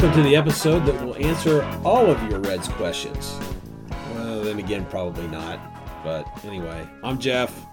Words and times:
welcome 0.00 0.22
to 0.22 0.26
the 0.26 0.34
episode 0.34 0.86
that 0.86 0.98
will 1.04 1.14
answer 1.16 1.62
all 1.84 2.06
of 2.10 2.30
your 2.30 2.38
Reds 2.40 2.68
questions. 2.68 3.38
Well, 4.14 4.40
then 4.40 4.58
again, 4.58 4.86
probably 4.86 5.28
not. 5.28 5.60
But 6.02 6.26
anyway, 6.42 6.88
I'm 7.04 7.18
Jeff. 7.18 7.66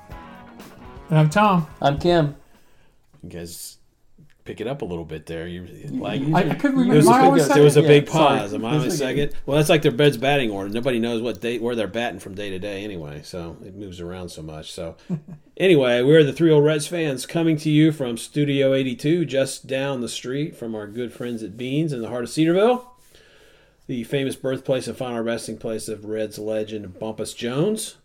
And 1.10 1.20
I'm 1.20 1.29
Tom. 1.29 1.68
I'm 1.82 1.98
Kim. 1.98 2.36
You 3.24 3.29
guys 3.29 3.78
pick 4.48 4.61
it 4.61 4.68
up 4.68 4.82
a 4.82 4.86
little 4.86 5.05
bit 5.05 5.25
there. 5.25 5.45
You 5.48 5.68
like 5.91 6.21
I, 6.34 6.52
I 6.52 6.55
couldn't 6.55 6.88
there 6.88 6.96
was 6.96 7.05
remember. 7.05 7.09
a, 7.11 7.14
I 7.14 7.21
always 7.25 7.41
big, 7.43 7.47
said 7.50 7.55
there 7.57 7.64
was 7.64 7.77
a 7.77 7.82
Yeah, 7.82 7.88
big 7.88 8.09
sorry. 8.09 8.39
pause. 8.39 8.54
Am 8.54 8.66
I 8.66 8.70
on 8.70 8.75
a 8.75 8.86
was 8.86 9.02
okay. 9.02 9.16
second? 9.27 9.36
Well, 9.46 9.57
that's 9.57 9.70
like 9.70 9.82
their 9.82 9.91
bed's 9.91 10.18
batting 10.18 10.50
order. 10.50 10.70
Nobody 10.70 11.00
knows 11.00 11.21
what 11.21 11.41
they 11.41 11.59
where 11.59 11.75
they're 11.75 11.88
batting 11.88 12.20
from 12.20 12.34
day 12.34 12.50
to 12.50 12.57
day 12.60 12.83
anyway. 12.83 13.21
So 13.23 13.57
it 13.64 13.75
moves 13.75 14.00
around 14.00 14.29
so 14.29 14.41
much. 14.41 14.71
So 14.71 14.96
anyway, 15.57 16.02
we're 16.02 16.24
the 16.24 16.33
three 16.33 16.50
old 16.52 16.64
Reds 16.64 16.88
fans 16.88 17.25
coming 17.25 17.57
to 17.57 17.69
you 17.69 17.91
from 17.91 18.18
Studio 18.18 18.74
82, 18.74 19.25
just 19.25 19.68
down 19.68 20.02
the 20.02 20.10
street 20.10 20.55
from 20.55 20.74
our 20.74 20.88
good 20.88 21.11
friends 21.14 21.43
at 21.43 21.57
Beans 21.57 21.91
in 21.93 22.02
the 22.02 22.10
heart 22.10 22.24
of 22.24 22.29
Cedarville, 22.29 22.89
the 23.88 24.04
famous 24.05 24.36
birthplace 24.36 24.88
and 24.88 24.97
final 24.97 25.21
resting 25.21 25.57
place 25.57 25.88
of 25.88 26.05
Reds 26.05 26.39
legend 26.39 26.97
Bumpus 27.00 27.33
Jones. 27.33 27.97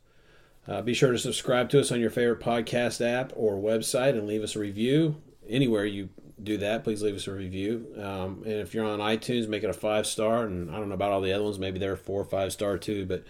Uh, 0.68 0.80
be 0.80 0.94
sure 0.94 1.10
to 1.10 1.18
subscribe 1.18 1.68
to 1.70 1.80
us 1.80 1.90
on 1.90 1.98
your 2.00 2.10
favorite 2.10 2.38
podcast 2.40 3.00
app 3.04 3.32
or 3.34 3.54
website 3.56 4.10
and 4.10 4.26
leave 4.28 4.42
us 4.42 4.54
a 4.54 4.60
review. 4.60 5.16
Anywhere 5.48 5.84
you 5.84 6.08
do 6.42 6.58
that, 6.58 6.84
please 6.84 7.02
leave 7.02 7.14
us 7.16 7.26
a 7.26 7.32
review. 7.32 7.86
Um, 7.96 8.42
and 8.44 8.54
if 8.54 8.74
you're 8.74 8.84
on 8.84 8.98
iTunes, 8.98 9.48
make 9.48 9.62
it 9.64 9.70
a 9.70 9.74
five 9.74 10.06
star. 10.06 10.44
And 10.44 10.70
I 10.70 10.78
don't 10.78 10.88
know 10.88 10.94
about 10.94 11.12
all 11.12 11.20
the 11.20 11.32
other 11.32 11.44
ones, 11.44 11.58
maybe 11.58 11.78
they're 11.78 11.96
four 11.96 12.20
or 12.20 12.24
five 12.24 12.52
star 12.52 12.78
too, 12.78 13.06
but 13.06 13.24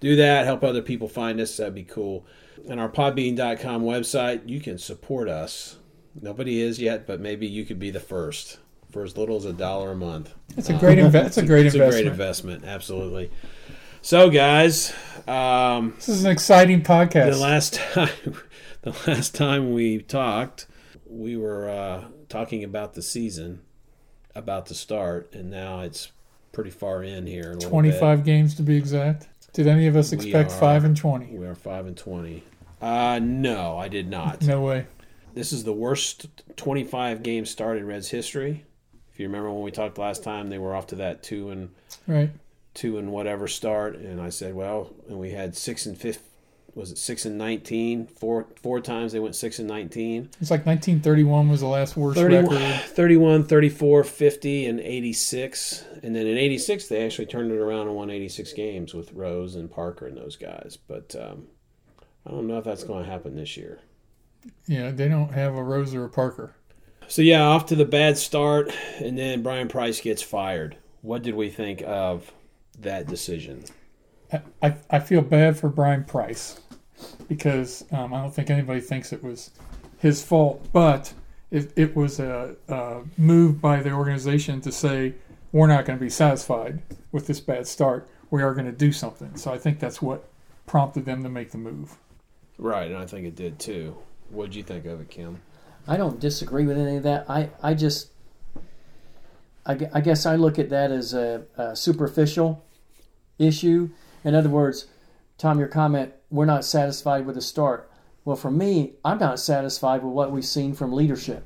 do 0.00 0.16
that. 0.16 0.44
Help 0.46 0.62
other 0.64 0.82
people 0.82 1.08
find 1.08 1.40
us. 1.40 1.56
That'd 1.56 1.74
be 1.74 1.82
cool. 1.84 2.24
And 2.68 2.78
our 2.80 2.88
podbean.com 2.88 3.82
website, 3.82 4.48
you 4.48 4.60
can 4.60 4.78
support 4.78 5.28
us. 5.28 5.76
Nobody 6.20 6.60
is 6.60 6.80
yet, 6.80 7.06
but 7.06 7.20
maybe 7.20 7.46
you 7.46 7.64
could 7.64 7.78
be 7.78 7.90
the 7.90 8.00
first 8.00 8.58
for 8.90 9.02
as 9.04 9.16
little 9.16 9.36
as 9.36 9.44
a 9.44 9.52
dollar 9.52 9.92
a 9.92 9.96
month. 9.96 10.34
It's 10.56 10.68
a 10.70 10.74
great 10.74 10.98
inve- 10.98 11.26
It's 11.26 11.36
a 11.36 11.44
great 11.46 11.66
It's 11.66 11.74
a 11.74 11.78
investment. 11.78 11.90
great 11.92 12.06
investment, 12.06 12.64
absolutely. 12.64 13.30
So, 14.00 14.30
guys, 14.30 14.92
um, 15.28 15.92
This 15.96 16.08
is 16.08 16.24
an 16.24 16.30
exciting 16.30 16.82
podcast. 16.82 17.32
the 17.32 17.36
last 17.38 17.74
time, 17.92 18.08
the 18.82 18.96
last 19.06 19.34
time 19.34 19.72
we 19.72 19.98
talked, 20.00 20.66
we 21.06 21.36
were 21.36 21.68
uh, 21.68 22.04
talking 22.28 22.64
about 22.64 22.94
the 22.94 23.02
season, 23.02 23.60
about 24.34 24.66
to 24.66 24.74
start, 24.74 25.32
and 25.34 25.50
now 25.50 25.80
it's 25.80 26.12
pretty 26.52 26.70
far 26.70 27.02
in 27.02 27.26
here. 27.26 27.54
Twenty-five 27.56 28.24
games 28.24 28.54
to 28.56 28.62
be 28.62 28.76
exact. 28.76 29.28
Did 29.52 29.66
any 29.66 29.86
of 29.86 29.96
us 29.96 30.12
expect 30.12 30.50
are- 30.52 30.54
five 30.54 30.84
and 30.84 30.96
twenty? 30.96 31.26
We 31.36 31.46
are 31.46 31.54
five 31.54 31.86
and 31.86 31.96
twenty. 31.96 32.44
Uh, 32.80 33.18
no, 33.22 33.76
I 33.76 33.88
did 33.88 34.08
not. 34.08 34.42
No 34.42 34.60
way. 34.62 34.86
This 35.34 35.52
is 35.52 35.64
the 35.64 35.72
worst 35.72 36.26
twenty-five 36.56 37.22
game 37.22 37.44
start 37.46 37.78
in 37.78 37.86
Reds 37.86 38.10
history. 38.10 38.64
If 39.12 39.18
you 39.20 39.26
remember 39.26 39.50
when 39.50 39.62
we 39.62 39.70
talked 39.72 39.98
last 39.98 40.22
time, 40.22 40.48
they 40.48 40.58
were 40.58 40.74
off 40.76 40.86
to 40.88 40.96
that 40.96 41.22
two 41.22 41.50
and 41.50 41.70
Right. 42.06 42.30
two 42.74 42.98
and 42.98 43.10
whatever 43.10 43.48
start, 43.48 43.96
and 43.96 44.20
I 44.20 44.28
said, 44.28 44.54
well, 44.54 44.90
and 45.08 45.18
we 45.18 45.30
had 45.30 45.56
six 45.56 45.86
and 45.86 45.98
fifth. 45.98 46.22
Was 46.78 46.92
it 46.92 46.98
six 46.98 47.24
and 47.24 47.36
nineteen? 47.36 48.06
Four 48.06 48.46
four 48.62 48.80
times 48.80 49.10
they 49.10 49.18
went 49.18 49.34
six 49.34 49.58
and 49.58 49.66
nineteen. 49.66 50.30
It's 50.40 50.48
like 50.48 50.64
1931 50.64 51.48
was 51.48 51.58
the 51.58 51.66
last 51.66 51.96
worst 51.96 52.16
31, 52.16 52.54
record. 52.54 52.80
31, 52.90 53.44
34, 53.46 54.04
50, 54.04 54.66
and 54.66 54.78
86. 54.78 55.84
And 56.04 56.14
then 56.14 56.28
in 56.28 56.38
86, 56.38 56.86
they 56.86 57.04
actually 57.04 57.26
turned 57.26 57.50
it 57.50 57.58
around 57.58 57.88
and 57.88 57.96
won 57.96 58.10
86 58.10 58.52
games 58.52 58.94
with 58.94 59.12
Rose 59.12 59.56
and 59.56 59.68
Parker 59.68 60.06
and 60.06 60.16
those 60.16 60.36
guys. 60.36 60.78
But 60.86 61.16
um, 61.20 61.48
I 62.24 62.30
don't 62.30 62.46
know 62.46 62.58
if 62.58 62.64
that's 62.64 62.84
going 62.84 63.04
to 63.04 63.10
happen 63.10 63.34
this 63.34 63.56
year. 63.56 63.80
Yeah, 64.68 64.92
they 64.92 65.08
don't 65.08 65.32
have 65.32 65.56
a 65.56 65.62
Rose 65.64 65.92
or 65.96 66.04
a 66.04 66.08
Parker. 66.08 66.54
So, 67.08 67.22
yeah, 67.22 67.42
off 67.42 67.66
to 67.66 67.74
the 67.74 67.86
bad 67.86 68.18
start. 68.18 68.72
And 69.00 69.18
then 69.18 69.42
Bryan 69.42 69.66
Price 69.66 70.00
gets 70.00 70.22
fired. 70.22 70.76
What 71.02 71.24
did 71.24 71.34
we 71.34 71.50
think 71.50 71.82
of 71.84 72.30
that 72.78 73.08
decision? 73.08 73.64
I, 74.62 74.76
I 74.88 75.00
feel 75.00 75.22
bad 75.22 75.58
for 75.58 75.68
Bryan 75.68 76.04
Price 76.04 76.60
because 77.28 77.84
um, 77.92 78.14
I 78.14 78.22
don't 78.22 78.34
think 78.34 78.50
anybody 78.50 78.80
thinks 78.80 79.12
it 79.12 79.22
was 79.22 79.50
his 79.98 80.22
fault, 80.24 80.66
but 80.72 81.12
it, 81.50 81.72
it 81.76 81.96
was 81.96 82.20
a, 82.20 82.56
a 82.68 83.02
move 83.16 83.60
by 83.60 83.82
the 83.82 83.92
organization 83.92 84.60
to 84.62 84.72
say 84.72 85.14
we're 85.52 85.66
not 85.66 85.84
going 85.84 85.98
to 85.98 86.04
be 86.04 86.10
satisfied 86.10 86.82
with 87.12 87.26
this 87.26 87.40
bad 87.40 87.66
start. 87.66 88.08
We 88.30 88.42
are 88.42 88.52
going 88.54 88.66
to 88.66 88.72
do 88.72 88.92
something. 88.92 89.36
So 89.36 89.52
I 89.52 89.58
think 89.58 89.78
that's 89.78 90.02
what 90.02 90.28
prompted 90.66 91.04
them 91.04 91.22
to 91.22 91.28
make 91.28 91.50
the 91.50 91.58
move. 91.58 91.96
Right, 92.58 92.90
and 92.90 92.98
I 92.98 93.06
think 93.06 93.26
it 93.26 93.36
did 93.36 93.58
too. 93.58 93.96
What 94.30 94.46
did 94.46 94.56
you 94.56 94.62
think 94.62 94.84
of 94.84 95.00
it, 95.00 95.08
Kim? 95.08 95.40
I 95.86 95.96
don't 95.96 96.20
disagree 96.20 96.66
with 96.66 96.76
any 96.76 96.96
of 96.96 97.02
that. 97.04 97.30
I, 97.30 97.50
I 97.62 97.72
just, 97.72 98.10
I, 99.64 99.78
I 99.94 100.00
guess 100.02 100.26
I 100.26 100.36
look 100.36 100.58
at 100.58 100.68
that 100.68 100.90
as 100.90 101.14
a, 101.14 101.44
a 101.56 101.74
superficial 101.74 102.62
issue. 103.38 103.88
In 104.24 104.34
other 104.34 104.50
words, 104.50 104.86
Tom, 105.38 105.58
your 105.58 105.68
comment, 105.68 106.12
we're 106.30 106.44
not 106.44 106.64
satisfied 106.64 107.26
with 107.26 107.34
the 107.36 107.40
start. 107.42 107.90
Well, 108.24 108.36
for 108.36 108.50
me, 108.50 108.94
I'm 109.04 109.18
not 109.18 109.38
satisfied 109.40 110.02
with 110.02 110.12
what 110.12 110.30
we've 110.32 110.44
seen 110.44 110.74
from 110.74 110.92
leadership. 110.92 111.44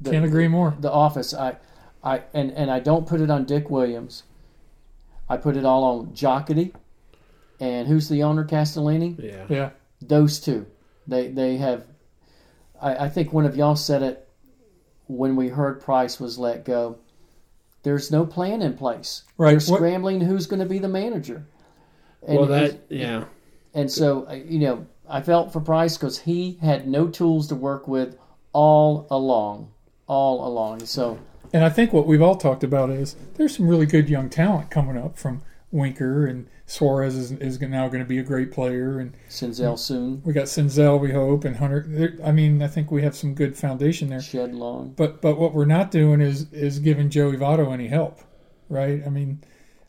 The- 0.00 0.10
Can't 0.10 0.24
agree 0.24 0.48
more. 0.48 0.74
The 0.80 0.90
office, 0.90 1.32
I, 1.32 1.56
I, 2.02 2.22
and, 2.34 2.50
and 2.52 2.70
I 2.70 2.80
don't 2.80 3.06
put 3.06 3.20
it 3.20 3.30
on 3.30 3.44
Dick 3.44 3.70
Williams. 3.70 4.24
I 5.28 5.36
put 5.36 5.56
it 5.56 5.64
all 5.64 5.84
on 5.84 6.08
Jocketty, 6.08 6.74
and 7.60 7.88
who's 7.88 8.08
the 8.08 8.22
owner, 8.22 8.44
Castellini? 8.44 9.16
Yeah. 9.22 9.46
Yeah. 9.48 9.70
those 10.02 10.38
two 10.40 10.66
they 11.06 11.28
they 11.28 11.56
have 11.56 11.84
I, 12.80 13.04
I 13.04 13.08
think 13.08 13.32
one 13.32 13.44
of 13.46 13.56
y'all 13.56 13.76
said 13.76 14.02
it 14.02 14.28
when 15.06 15.36
we 15.36 15.48
heard 15.48 15.80
price 15.80 16.18
was 16.20 16.38
let 16.38 16.64
go 16.64 16.98
there's 17.84 18.10
no 18.10 18.26
plan 18.26 18.60
in 18.62 18.74
place 18.74 19.22
Right. 19.38 19.50
they're 19.50 19.70
What- 19.70 19.78
scrambling 19.78 20.20
who's 20.22 20.46
going 20.46 20.60
to 20.60 20.66
be 20.66 20.78
the 20.78 20.88
manager 20.88 21.46
and, 22.26 22.38
Well, 22.38 22.46
that, 22.48 22.80
yeah. 22.90 23.24
And 23.74 23.90
so 23.90 24.30
you 24.32 24.58
know 24.60 24.86
i 25.08 25.20
felt 25.20 25.52
for 25.52 25.60
price 25.60 25.96
because 25.96 26.18
he 26.20 26.58
had 26.62 26.86
no 26.88 27.08
tools 27.08 27.48
to 27.48 27.54
work 27.54 27.86
with 27.86 28.16
all 28.52 29.06
along 29.10 29.70
all 30.06 30.46
along 30.46 30.80
so 30.86 31.18
And 31.52 31.64
I 31.64 31.68
think 31.70 31.92
what 31.92 32.06
we've 32.06 32.22
all 32.22 32.36
talked 32.36 32.64
about 32.64 32.90
is 32.90 33.16
there's 33.34 33.56
some 33.56 33.68
really 33.68 33.86
good 33.86 34.08
young 34.08 34.28
talent 34.30 34.70
coming 34.70 34.96
up 34.98 35.16
from 35.18 35.42
Winker 35.70 36.26
and 36.26 36.46
Suarez 36.66 37.14
is, 37.14 37.32
is 37.32 37.60
now 37.60 37.88
going 37.88 38.02
to 38.02 38.08
be 38.08 38.18
a 38.18 38.22
great 38.22 38.50
player 38.50 38.98
and 38.98 39.12
Senzel 39.28 39.78
soon 39.78 40.22
we 40.24 40.32
got 40.32 40.44
Senzel 40.44 40.98
we 41.00 41.12
hope 41.12 41.44
and 41.44 41.56
Hunter. 41.56 42.16
I 42.24 42.32
mean 42.32 42.62
I 42.62 42.68
think 42.68 42.90
we 42.90 43.02
have 43.02 43.16
some 43.16 43.34
good 43.34 43.56
foundation 43.56 44.08
there. 44.08 44.22
shed 44.22 44.54
long 44.54 44.94
But 44.96 45.20
but 45.20 45.38
what 45.38 45.52
we're 45.52 45.64
not 45.64 45.90
doing 45.90 46.20
is 46.20 46.52
is 46.52 46.78
giving 46.78 47.10
Joey 47.10 47.36
Votto 47.36 47.72
any 47.72 47.88
help, 47.88 48.20
right? 48.68 49.02
I 49.04 49.10
mean 49.10 49.42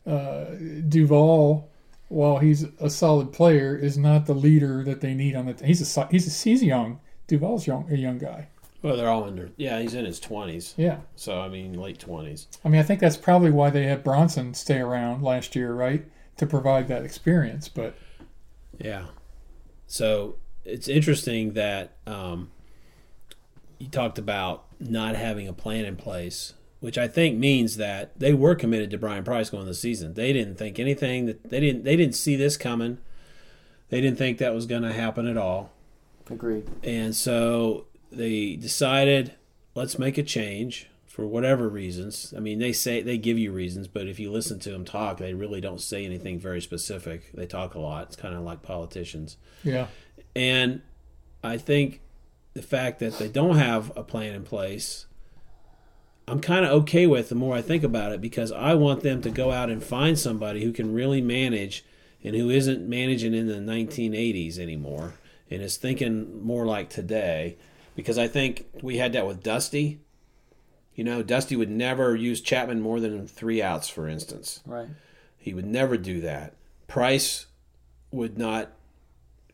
uh, 0.06 0.44
Duvall, 0.88 1.68
while 2.08 2.38
he's 2.38 2.64
a 2.80 2.90
solid 2.90 3.32
player, 3.32 3.76
is 3.76 3.98
not 3.98 4.26
the 4.26 4.34
leader 4.34 4.84
that 4.84 5.00
they 5.00 5.14
need 5.14 5.34
on 5.34 5.46
the. 5.46 5.66
He's 5.66 5.96
a 5.96 6.06
he's 6.08 6.26
a, 6.26 6.48
he's 6.48 6.62
young. 6.62 7.00
Duvall's 7.26 7.66
young 7.66 7.90
a 7.90 7.96
young 7.96 8.18
guy. 8.18 8.48
Well, 8.82 8.96
they're 8.96 9.08
all 9.10 9.24
under. 9.24 9.50
Yeah, 9.56 9.80
he's 9.80 9.94
in 9.94 10.04
his 10.04 10.20
20s. 10.20 10.74
Yeah. 10.76 10.98
So, 11.16 11.40
I 11.40 11.48
mean, 11.48 11.72
late 11.72 11.98
20s. 11.98 12.46
I 12.64 12.68
mean, 12.68 12.80
I 12.80 12.84
think 12.84 13.00
that's 13.00 13.16
probably 13.16 13.50
why 13.50 13.68
they 13.70 13.84
had 13.84 14.04
Bronson 14.04 14.54
stay 14.54 14.78
around 14.78 15.22
last 15.22 15.56
year, 15.56 15.74
right, 15.74 16.04
to 16.36 16.46
provide 16.46 16.86
that 16.86 17.02
experience. 17.02 17.68
But 17.68 17.96
Yeah. 18.78 19.06
So 19.88 20.36
it's 20.64 20.88
interesting 20.88 21.54
that 21.54 21.96
um, 22.06 22.50
you 23.78 23.88
talked 23.88 24.18
about 24.18 24.66
not 24.78 25.16
having 25.16 25.48
a 25.48 25.52
plan 25.52 25.84
in 25.84 25.96
place, 25.96 26.54
which 26.86 26.96
I 26.96 27.08
think 27.08 27.36
means 27.36 27.78
that 27.78 28.16
they 28.16 28.32
were 28.32 28.54
committed 28.54 28.92
to 28.92 28.96
Bryan 28.96 29.24
Price 29.24 29.50
going 29.50 29.66
the 29.66 29.74
season. 29.74 30.14
They 30.14 30.32
didn't 30.32 30.54
think 30.54 30.78
anything 30.78 31.26
that 31.26 31.50
they 31.50 31.58
didn't 31.58 31.82
they 31.82 31.96
didn't 31.96 32.14
see 32.14 32.36
this 32.36 32.56
coming. 32.56 32.98
They 33.88 34.00
didn't 34.00 34.18
think 34.18 34.38
that 34.38 34.54
was 34.54 34.66
going 34.66 34.82
to 34.82 34.92
happen 34.92 35.26
at 35.26 35.36
all, 35.36 35.72
agreed 36.30 36.70
and 36.84 37.12
so 37.12 37.86
they 38.12 38.54
decided 38.54 39.34
let's 39.74 39.98
make 39.98 40.16
a 40.16 40.22
change 40.22 40.88
for 41.08 41.26
whatever 41.26 41.68
reasons. 41.68 42.32
I 42.36 42.38
mean, 42.38 42.60
they 42.60 42.72
say 42.72 43.02
they 43.02 43.18
give 43.18 43.36
you 43.36 43.50
reasons, 43.50 43.88
but 43.88 44.06
if 44.06 44.20
you 44.20 44.30
listen 44.30 44.60
to 44.60 44.70
them 44.70 44.84
talk, 44.84 45.18
they 45.18 45.34
really 45.34 45.60
don't 45.60 45.80
say 45.80 46.04
anything 46.04 46.38
very 46.38 46.60
specific. 46.60 47.32
They 47.32 47.46
talk 47.46 47.74
a 47.74 47.80
lot. 47.80 48.04
It's 48.04 48.16
kind 48.16 48.36
of 48.36 48.42
like 48.42 48.62
politicians. 48.62 49.38
yeah, 49.64 49.88
And 50.36 50.82
I 51.42 51.58
think 51.58 52.02
the 52.54 52.62
fact 52.62 53.00
that 53.00 53.18
they 53.18 53.28
don't 53.28 53.56
have 53.56 53.90
a 53.96 54.04
plan 54.04 54.34
in 54.34 54.44
place, 54.44 55.05
I'm 56.28 56.40
kind 56.40 56.64
of 56.64 56.72
okay 56.82 57.06
with 57.06 57.28
the 57.28 57.36
more 57.36 57.54
I 57.54 57.62
think 57.62 57.84
about 57.84 58.12
it 58.12 58.20
because 58.20 58.50
I 58.50 58.74
want 58.74 59.02
them 59.02 59.22
to 59.22 59.30
go 59.30 59.52
out 59.52 59.70
and 59.70 59.82
find 59.82 60.18
somebody 60.18 60.64
who 60.64 60.72
can 60.72 60.92
really 60.92 61.20
manage 61.20 61.84
and 62.24 62.34
who 62.34 62.50
isn't 62.50 62.88
managing 62.88 63.32
in 63.32 63.46
the 63.46 63.54
1980s 63.54 64.58
anymore 64.58 65.14
and 65.50 65.62
is 65.62 65.76
thinking 65.76 66.44
more 66.44 66.66
like 66.66 66.90
today. 66.90 67.56
Because 67.94 68.18
I 68.18 68.26
think 68.26 68.66
we 68.82 68.96
had 68.96 69.12
that 69.12 69.26
with 69.26 69.42
Dusty. 69.42 70.00
You 70.96 71.04
know, 71.04 71.22
Dusty 71.22 71.54
would 71.54 71.70
never 71.70 72.16
use 72.16 72.40
Chapman 72.40 72.80
more 72.80 72.98
than 72.98 73.28
three 73.28 73.62
outs, 73.62 73.88
for 73.88 74.08
instance. 74.08 74.60
right 74.66 74.88
He 75.38 75.54
would 75.54 75.66
never 75.66 75.96
do 75.96 76.20
that. 76.22 76.54
Price 76.88 77.46
would 78.10 78.36
not. 78.36 78.72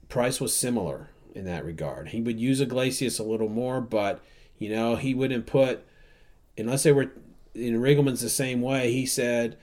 Price 0.08 0.40
was 0.40 0.56
similar 0.56 1.10
in 1.34 1.44
that 1.44 1.64
regard. 1.64 2.08
He 2.08 2.20
would 2.20 2.40
use 2.40 2.60
Iglesias 2.60 3.18
a 3.18 3.24
little 3.24 3.48
more, 3.48 3.80
but 3.80 4.22
you 4.58 4.70
know 4.70 4.96
he 4.96 5.14
wouldn't 5.14 5.46
put 5.46 5.84
unless 6.58 6.82
they 6.82 6.92
were 6.92 7.12
in 7.54 7.74
Riggleman's 7.80 8.20
the 8.20 8.28
same 8.28 8.60
way. 8.62 8.92
He 8.92 9.06
said 9.06 9.58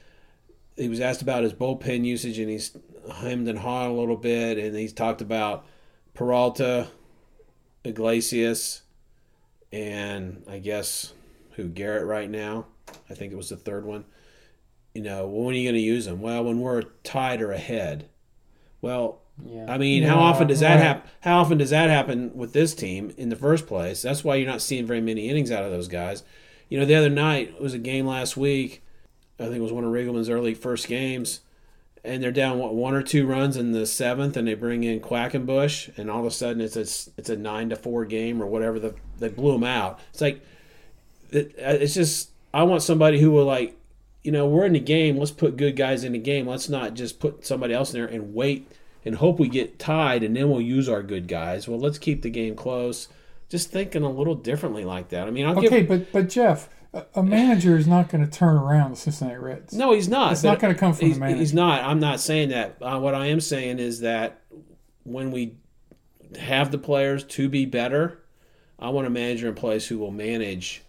he 0.76 0.88
was 0.90 1.00
asked 1.00 1.22
about 1.22 1.44
his 1.44 1.54
bullpen 1.54 2.06
usage, 2.06 2.40
and 2.40 2.50
he's 2.50 2.76
hemmed 3.16 3.48
and 3.48 3.60
hawed 3.60 3.90
a 3.90 3.94
little 3.94 4.18
bit, 4.18 4.58
and 4.58 4.76
he's 4.76 4.94
talked 4.94 5.22
about 5.22 5.66
Peralta, 6.14 6.88
Iglesias, 7.84 8.82
and 9.72 10.44
I 10.50 10.60
guess 10.60 11.14
who 11.52 11.68
Garrett 11.68 12.06
right 12.06 12.30
now. 12.30 12.66
I 13.10 13.14
think 13.14 13.32
it 13.34 13.36
was 13.38 13.50
the 13.50 13.58
third 13.58 13.86
one. 13.86 14.06
You 14.94 15.02
know, 15.04 15.28
when 15.28 15.54
are 15.54 15.58
you 15.58 15.66
going 15.66 15.76
to 15.76 15.82
use 15.82 16.06
them? 16.06 16.22
Well, 16.22 16.44
when 16.44 16.60
we're 16.60 16.82
tied 17.04 17.42
or 17.42 17.52
ahead. 17.52 18.10
Well, 18.82 19.22
Yeah. 19.46 19.72
I 19.72 19.78
mean, 19.78 20.04
Yeah, 20.04 20.10
how 20.10 20.20
often 20.20 20.48
does 20.48 20.60
that 20.62 20.76
right. 20.76 20.84
happen? 20.84 21.10
How 21.22 21.40
often 21.40 21.58
does 21.60 21.70
that 21.70 21.90
happen 21.90 22.32
with 22.36 22.54
this 22.54 22.74
team 22.74 23.14
in 23.18 23.30
the 23.30 23.36
first 23.36 23.68
place? 23.68 24.02
That's 24.02 24.24
why 24.24 24.36
you're 24.36 24.50
not 24.50 24.62
seeing 24.62 24.86
very 24.88 25.02
many 25.02 25.30
innings 25.30 25.52
out 25.52 25.64
of 25.64 25.72
those 25.72 25.88
guys. 25.88 26.24
You 26.70 26.80
know, 26.80 26.86
the 26.86 26.96
other 26.96 27.10
night 27.10 27.56
it 27.56 27.62
was 27.62 27.74
a 27.74 27.80
game 27.80 28.06
last 28.06 28.38
week. 28.38 28.84
I 29.40 29.44
think 29.44 29.58
it 29.58 29.62
was 29.62 29.72
one 29.72 29.84
of 29.84 29.92
Riggleman's 29.92 30.30
early 30.30 30.54
first 30.54 30.88
games, 30.88 31.42
and 32.04 32.22
they're 32.22 32.32
down 32.32 32.60
what, 32.60 32.76
one 32.76 32.94
or 32.94 33.02
two 33.02 33.26
runs 33.26 33.58
in 33.58 33.72
the 33.72 33.86
seventh, 33.86 34.38
and 34.38 34.48
they 34.48 34.54
bring 34.54 34.84
in 34.84 35.00
Quackenbush, 35.00 35.98
and 35.98 36.12
all 36.12 36.20
of 36.20 36.26
a 36.26 36.32
sudden 36.32 36.62
it's 36.62 36.76
a 36.76 37.12
it's 37.18 37.30
a 37.30 37.36
nine 37.36 37.70
to 37.70 37.76
four 37.76 38.06
game 38.06 38.42
or 38.42 38.46
whatever. 38.46 38.80
The 38.80 38.96
they 39.18 39.30
blew 39.30 39.54
them 39.54 39.64
out. 39.64 40.00
It's 40.12 40.22
like 40.22 40.42
it, 41.32 41.56
uh, 41.58 41.78
it's 41.80 41.94
just 41.94 42.32
I 42.54 42.64
want 42.64 42.82
somebody 42.82 43.20
who 43.20 43.32
will 43.32 43.46
like, 43.46 43.78
you 44.24 44.32
know, 44.32 44.48
we're 44.48 44.66
in 44.66 44.74
the 44.74 44.80
game. 44.80 45.18
Let's 45.18 45.32
put 45.32 45.58
good 45.58 45.76
guys 45.76 46.04
in 46.04 46.14
the 46.14 46.20
game. 46.20 46.48
Let's 46.48 46.70
not 46.70 46.94
just 46.94 47.20
put 47.20 47.46
somebody 47.46 47.74
else 47.74 47.94
in 47.94 48.00
there 48.00 48.10
and 48.10 48.34
wait 48.34 48.72
and 49.06 49.16
hope 49.16 49.40
we 49.40 49.48
get 49.48 49.80
tied 49.80 50.24
and 50.24 50.36
then 50.36 50.50
we'll 50.50 50.62
use 50.62 50.90
our 50.90 51.04
good 51.04 51.28
guys. 51.28 51.68
Well, 51.68 51.80
let's 51.80 51.98
keep 51.98 52.22
the 52.22 52.30
game 52.30 52.56
close. 52.56 53.08
Just 53.50 53.72
thinking 53.72 54.04
a 54.04 54.10
little 54.12 54.36
differently 54.36 54.86
like 54.86 55.10
that. 55.10 55.28
I 55.28 55.32
mean, 55.32 55.46
I'll 55.46 55.58
Okay, 55.58 55.82
give. 55.82 55.88
but 55.88 56.12
but 56.12 56.30
Jeff, 56.30 56.70
a, 57.16 57.24
manager 57.24 57.78
is 57.78 57.88
not 57.88 58.10
going 58.10 58.24
to 58.24 58.30
turn 58.30 58.56
around 58.56 58.92
the 58.92 58.96
Cincinnati 58.96 59.38
Reds. 59.38 59.74
No, 59.74 59.92
he's 59.92 60.08
not. 60.08 60.32
It's 60.34 60.44
not 60.44 60.60
gonna 60.60 60.76
come 60.76 60.94
from 60.94 61.00
the 61.00 61.08
he's, 61.08 61.20
manager. 61.20 61.40
He's 61.40 61.54
not. 61.54 61.84
I'm 61.84 62.00
not 62.00 62.20
saying 62.20 62.50
that. 62.50 62.78
Uh, 62.82 63.00
what 63.00 63.16
I 63.16 63.28
am 63.28 63.42
saying 63.42 63.80
is 63.80 64.02
that 64.02 64.42
when 65.04 65.32
we 65.32 65.58
have 66.40 66.72
the 66.72 66.78
players 66.78 67.24
to 67.24 67.50
be 67.50 67.66
better, 67.66 68.20
I 68.78 68.90
want 68.90 69.08
a 69.08 69.10
manager 69.10 69.48
in 69.48 69.56
place 69.56 69.88
who 69.88 69.98
will 69.98 70.12
manage 70.12 70.84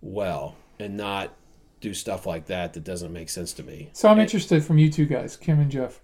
well 0.00 0.56
and 0.78 0.96
not 0.96 1.34
do 1.80 1.94
stuff 1.94 2.26
like 2.26 2.46
that 2.46 2.72
that 2.72 2.84
doesn't 2.84 3.12
make 3.12 3.28
sense 3.28 3.52
to 3.54 3.62
me. 3.62 3.90
So 3.92 4.08
I'm 4.08 4.18
interested 4.18 4.64
from 4.64 4.78
you 4.78 4.90
two 4.90 5.06
guys, 5.06 5.36
Kim 5.36 5.60
and 5.60 5.70
Jeff, 5.70 6.00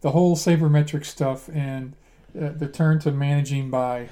the 0.00 0.10
whole 0.10 0.36
sabermetric 0.36 1.04
stuff 1.04 1.48
and 1.52 1.94
uh, 2.40 2.50
the 2.50 2.66
turn 2.66 2.98
to 3.00 3.12
managing 3.12 3.70
by 3.70 4.08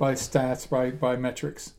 by 0.00 0.14
stats 0.14 0.68
by 0.68 0.90
by 0.90 1.14
metrics. 1.14 1.74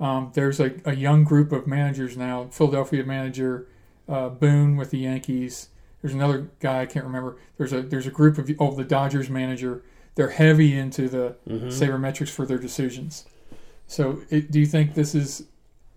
Um, 0.00 0.32
there's 0.34 0.60
a, 0.60 0.74
a 0.84 0.94
young 0.94 1.24
group 1.24 1.52
of 1.52 1.66
managers 1.66 2.16
now. 2.16 2.48
Philadelphia 2.50 3.04
manager 3.04 3.68
uh, 4.08 4.28
Boone 4.28 4.76
with 4.76 4.90
the 4.90 4.98
Yankees. 4.98 5.68
There's 6.02 6.14
another 6.14 6.50
guy 6.58 6.82
I 6.82 6.86
can't 6.86 7.04
remember. 7.04 7.36
There's 7.56 7.72
a 7.72 7.80
there's 7.80 8.06
a 8.06 8.10
group 8.10 8.36
of 8.36 8.50
oh 8.58 8.74
the 8.74 8.84
Dodgers 8.84 9.30
manager. 9.30 9.82
They're 10.16 10.30
heavy 10.30 10.76
into 10.76 11.08
the 11.08 11.36
sabermetrics 11.48 12.30
for 12.30 12.44
their 12.44 12.58
decisions. 12.58 13.24
So, 13.86 14.22
it, 14.28 14.50
do 14.50 14.58
you 14.58 14.66
think 14.66 14.94
this 14.94 15.14
is 15.14 15.44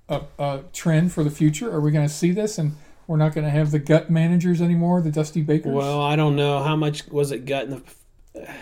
a, 0.08 0.22
a 0.38 0.62
trend 0.72 1.12
for 1.12 1.24
the 1.24 1.32
future? 1.32 1.72
Are 1.74 1.82
we 1.82 1.92
going 1.92 2.08
to 2.08 2.14
see 2.14 2.32
this, 2.32 2.58
and 2.58 2.76
we're 3.08 3.18
not 3.18 3.34
going 3.34 3.46
to 3.46 3.52
have 3.52 3.72
the 3.72 3.80
gut 3.80 4.10
managers 4.12 4.62
anymore, 4.62 5.02
the 5.02 5.12
Dusty 5.12 5.42
Bakers? 5.42 5.74
Well, 5.74 6.02
I 6.02 6.16
don't 6.16 6.36
know 6.36 6.62
how 6.62 6.76
much 6.76 7.08
was 7.08 7.32
it 7.32 7.46
gut 7.46 7.66
in 7.66 7.70
the. 7.72 8.54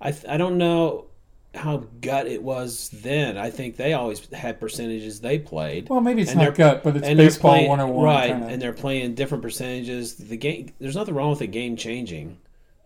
I 0.00 0.14
I 0.28 0.36
don't 0.36 0.58
know 0.58 1.09
how 1.54 1.84
gut 2.00 2.26
it 2.26 2.42
was 2.42 2.88
then. 2.90 3.36
I 3.36 3.50
think 3.50 3.76
they 3.76 3.92
always 3.92 4.24
had 4.32 4.60
percentages 4.60 5.20
they 5.20 5.38
played. 5.38 5.88
Well, 5.88 6.00
maybe 6.00 6.22
it's 6.22 6.30
and 6.30 6.40
not 6.40 6.54
gut, 6.54 6.82
but 6.84 6.96
it's 6.96 7.06
baseball 7.08 7.52
playing- 7.52 7.68
101. 7.68 8.04
right? 8.04 8.28
kinda. 8.30 8.46
And 8.46 8.62
they're 8.62 8.72
playing 8.72 9.14
different 9.14 9.42
percentages. 9.42 10.14
The 10.14 10.36
game, 10.36 10.72
there's 10.78 10.94
nothing 10.96 11.14
wrong 11.14 11.30
with 11.30 11.40
the 11.40 11.46
game 11.48 11.76
changing. 11.76 12.38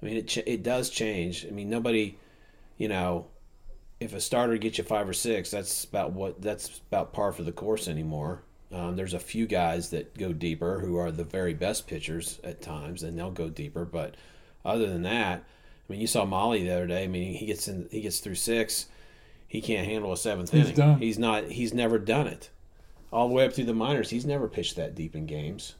I 0.03 0.07
mean, 0.07 0.17
it 0.17 0.29
ch- 0.29 0.39
it 0.47 0.63
does 0.63 0.89
change. 0.91 1.47
I 1.47 1.51
mean, 1.51 1.69
nobody, 1.69 2.17
you 2.79 2.89
know, 2.89 3.27
if 4.01 4.15
a 4.15 4.21
starter 4.21 4.57
gets 4.59 4.79
you 4.79 4.85
five 4.85 5.09
or 5.09 5.13
six, 5.15 5.51
that's 5.51 5.85
about 5.85 6.13
what 6.13 6.41
that's 6.43 6.81
about 6.89 7.13
par 7.13 7.33
for 7.33 7.43
the 7.43 7.53
course 7.53 7.87
anymore. 7.89 8.43
Um, 8.73 8.97
there's 8.97 9.15
a 9.15 9.21
few 9.21 9.47
guys 9.47 9.91
that 9.91 10.17
go 10.19 10.33
deeper 10.33 10.81
who 10.81 10.97
are 10.97 11.13
the 11.13 11.23
very 11.25 11.55
best 11.55 11.87
pitchers 11.87 12.41
at 12.43 12.61
times, 12.61 13.03
and 13.03 13.17
they'll 13.19 13.31
go 13.31 13.49
deeper. 13.49 13.85
But 13.85 14.17
other 14.65 14.87
than 14.89 15.03
that, 15.03 15.45
I 15.89 15.93
mean, 15.93 16.01
you 16.01 16.07
saw 16.07 16.25
Mahle 16.25 16.53
the 16.63 16.71
other 16.71 16.87
day. 16.87 17.05
I 17.05 17.07
mean, 17.07 17.35
he 17.35 17.47
gets 17.47 17.69
in, 17.69 17.89
he 17.91 18.01
gets 18.01 18.21
through 18.21 18.37
six, 18.37 18.87
he 19.47 19.61
can't 19.61 19.87
handle 19.87 20.13
a 20.13 20.17
seventh 20.17 20.51
He's 20.51 20.65
inning. 20.65 20.77
done. 20.77 20.99
He's 20.99 21.19
not. 21.19 21.45
He's 21.51 21.75
never 21.75 21.99
done 21.99 22.27
it. 22.27 22.51
All 23.13 23.29
the 23.29 23.35
way 23.35 23.45
up 23.47 23.53
through 23.53 23.65
the 23.67 23.75
minors, 23.75 24.11
he's 24.11 24.27
never 24.27 24.49
pitched 24.49 24.77
that 24.77 24.95
deep 24.95 25.15
in 25.15 25.27
games. 25.27 25.75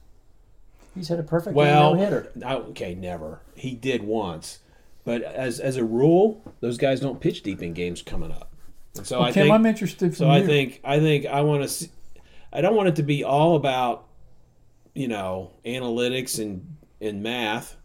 He's 0.93 1.09
had 1.09 1.19
a 1.19 1.23
perfect 1.23 1.55
Well, 1.55 1.95
no 1.95 1.99
hitter. 2.01 2.31
okay, 2.41 2.95
never. 2.95 3.41
He 3.55 3.73
did 3.75 4.03
once, 4.03 4.59
but 5.03 5.21
as 5.23 5.59
as 5.59 5.75
a 5.75 5.83
rule, 5.83 6.41
those 6.61 6.77
guys 6.77 7.01
don't 7.01 7.19
pitch 7.19 7.43
deep 7.43 7.61
in 7.61 7.73
games 7.73 8.01
coming 8.01 8.31
up. 8.31 8.53
And 8.95 9.05
so 9.05 9.19
Well, 9.19 9.27
I 9.27 9.31
Kim, 9.33 9.43
think 9.43 9.53
I'm 9.53 9.65
interested 9.65 10.11
from 10.11 10.15
so. 10.15 10.29
I 10.29 10.41
think 10.45 10.79
I 10.85 10.99
think 10.99 11.25
I 11.25 11.41
want 11.41 11.63
to. 11.63 11.67
See, 11.67 11.89
I 12.53 12.61
don't 12.61 12.75
want 12.75 12.87
it 12.87 12.95
to 12.97 13.03
be 13.03 13.25
all 13.25 13.57
about 13.57 14.05
you 14.93 15.09
know 15.09 15.51
analytics 15.65 16.39
and 16.41 16.77
and 17.01 17.21
math, 17.21 17.75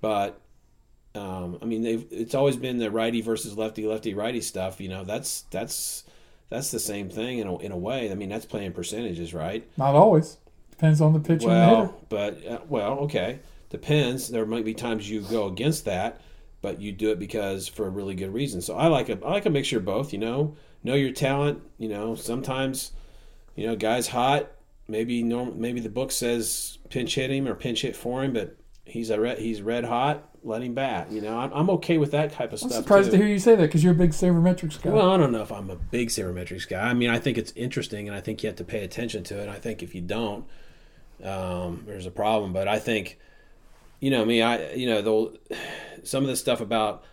but 0.00 0.40
um, 1.18 1.58
I 1.60 1.64
mean 1.64 1.82
they've 1.82 2.06
it's 2.10 2.34
always 2.34 2.56
been 2.56 2.78
the 2.78 2.90
righty 2.90 3.20
versus 3.20 3.56
lefty 3.56 3.86
lefty 3.86 4.14
righty 4.14 4.40
stuff. 4.40 4.80
You 4.80 4.88
know 4.88 5.04
that's 5.04 5.42
that's 5.50 6.04
that's 6.48 6.70
the 6.70 6.78
same 6.78 7.10
thing 7.10 7.38
in 7.38 7.46
a, 7.46 7.58
in 7.58 7.72
a 7.72 7.76
way. 7.76 8.10
I 8.10 8.14
mean 8.14 8.28
that's 8.28 8.46
playing 8.46 8.72
percentages, 8.72 9.34
right? 9.34 9.68
Not 9.76 9.94
always. 9.94 10.38
Depends 10.70 11.00
on 11.00 11.12
the 11.12 11.20
pitcher 11.20 11.48
and 11.50 11.70
hitter. 11.70 11.82
Well, 11.82 12.04
but 12.08 12.46
uh, 12.46 12.60
well, 12.68 12.98
okay, 13.00 13.40
depends. 13.68 14.28
There 14.28 14.46
might 14.46 14.64
be 14.64 14.74
times 14.74 15.10
you 15.10 15.22
go 15.22 15.46
against 15.46 15.84
that, 15.86 16.20
but 16.62 16.80
you 16.80 16.92
do 16.92 17.10
it 17.10 17.18
because 17.18 17.66
for 17.66 17.86
a 17.86 17.90
really 17.90 18.14
good 18.14 18.32
reason. 18.32 18.60
So 18.60 18.76
I 18.76 18.86
like 18.86 19.08
a 19.08 19.18
I 19.24 19.30
like 19.30 19.46
a 19.46 19.50
mixture 19.50 19.78
of 19.78 19.84
both. 19.84 20.12
You 20.12 20.20
know, 20.20 20.56
know 20.84 20.94
your 20.94 21.12
talent. 21.12 21.62
You 21.78 21.88
know, 21.88 22.14
sometimes, 22.14 22.92
you 23.56 23.66
know, 23.66 23.76
guys 23.76 24.08
hot. 24.08 24.52
Maybe 24.86 25.22
norm, 25.22 25.60
maybe 25.60 25.80
the 25.80 25.90
book 25.90 26.12
says 26.12 26.78
pinch 26.88 27.16
hit 27.16 27.30
him 27.30 27.46
or 27.46 27.54
pinch 27.54 27.82
hit 27.82 27.94
for 27.94 28.24
him, 28.24 28.32
but 28.32 28.56
he's 28.88 29.10
a 29.10 29.20
red, 29.20 29.38
he's 29.38 29.62
red 29.62 29.84
hot. 29.84 30.24
Let 30.44 30.62
him 30.62 30.74
bat. 30.74 31.10
You 31.10 31.20
know, 31.20 31.36
I'm, 31.38 31.52
I'm 31.52 31.70
okay 31.70 31.98
with 31.98 32.12
that 32.12 32.32
type 32.32 32.52
of 32.52 32.62
I'm 32.62 32.70
stuff. 32.70 32.82
surprised 32.82 33.06
too. 33.10 33.12
to 33.12 33.16
hear 33.18 33.26
you 33.26 33.38
say 33.38 33.56
that 33.56 33.62
because 33.62 33.82
you're 33.82 33.92
a 33.92 33.96
big 33.96 34.10
sabermetrics 34.10 34.80
guy. 34.80 34.90
Well, 34.90 35.10
I 35.10 35.16
don't 35.16 35.32
know 35.32 35.42
if 35.42 35.50
I'm 35.50 35.68
a 35.68 35.76
big 35.76 36.08
sabermetrics 36.08 36.68
guy. 36.68 36.88
I 36.88 36.94
mean, 36.94 37.10
I 37.10 37.18
think 37.18 37.38
it's 37.38 37.52
interesting, 37.56 38.08
and 38.08 38.16
I 38.16 38.20
think 38.20 38.42
you 38.42 38.48
have 38.48 38.56
to 38.56 38.64
pay 38.64 38.84
attention 38.84 39.24
to 39.24 39.40
it. 39.40 39.48
I 39.48 39.56
think 39.56 39.82
if 39.82 39.94
you 39.94 40.00
don't, 40.00 40.44
um, 41.24 41.82
there's 41.86 42.06
a 42.06 42.10
problem. 42.10 42.52
But 42.52 42.68
I 42.68 42.78
think, 42.78 43.18
you 44.00 44.10
know, 44.10 44.24
me, 44.24 44.42
I, 44.42 44.72
you 44.72 44.86
know, 44.86 45.02
the 45.02 45.56
some 46.04 46.22
of 46.22 46.30
the 46.30 46.36
stuff 46.36 46.60
about 46.60 47.04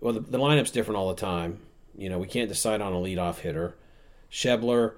well, 0.00 0.14
the, 0.14 0.20
the 0.20 0.38
lineup's 0.38 0.70
different 0.70 0.98
all 0.98 1.08
the 1.08 1.20
time. 1.20 1.60
You 1.96 2.08
know, 2.08 2.18
we 2.18 2.26
can't 2.26 2.48
decide 2.48 2.80
on 2.80 2.92
a 2.92 2.96
leadoff 2.96 3.38
hitter. 3.38 3.76
Schebler 4.30 4.94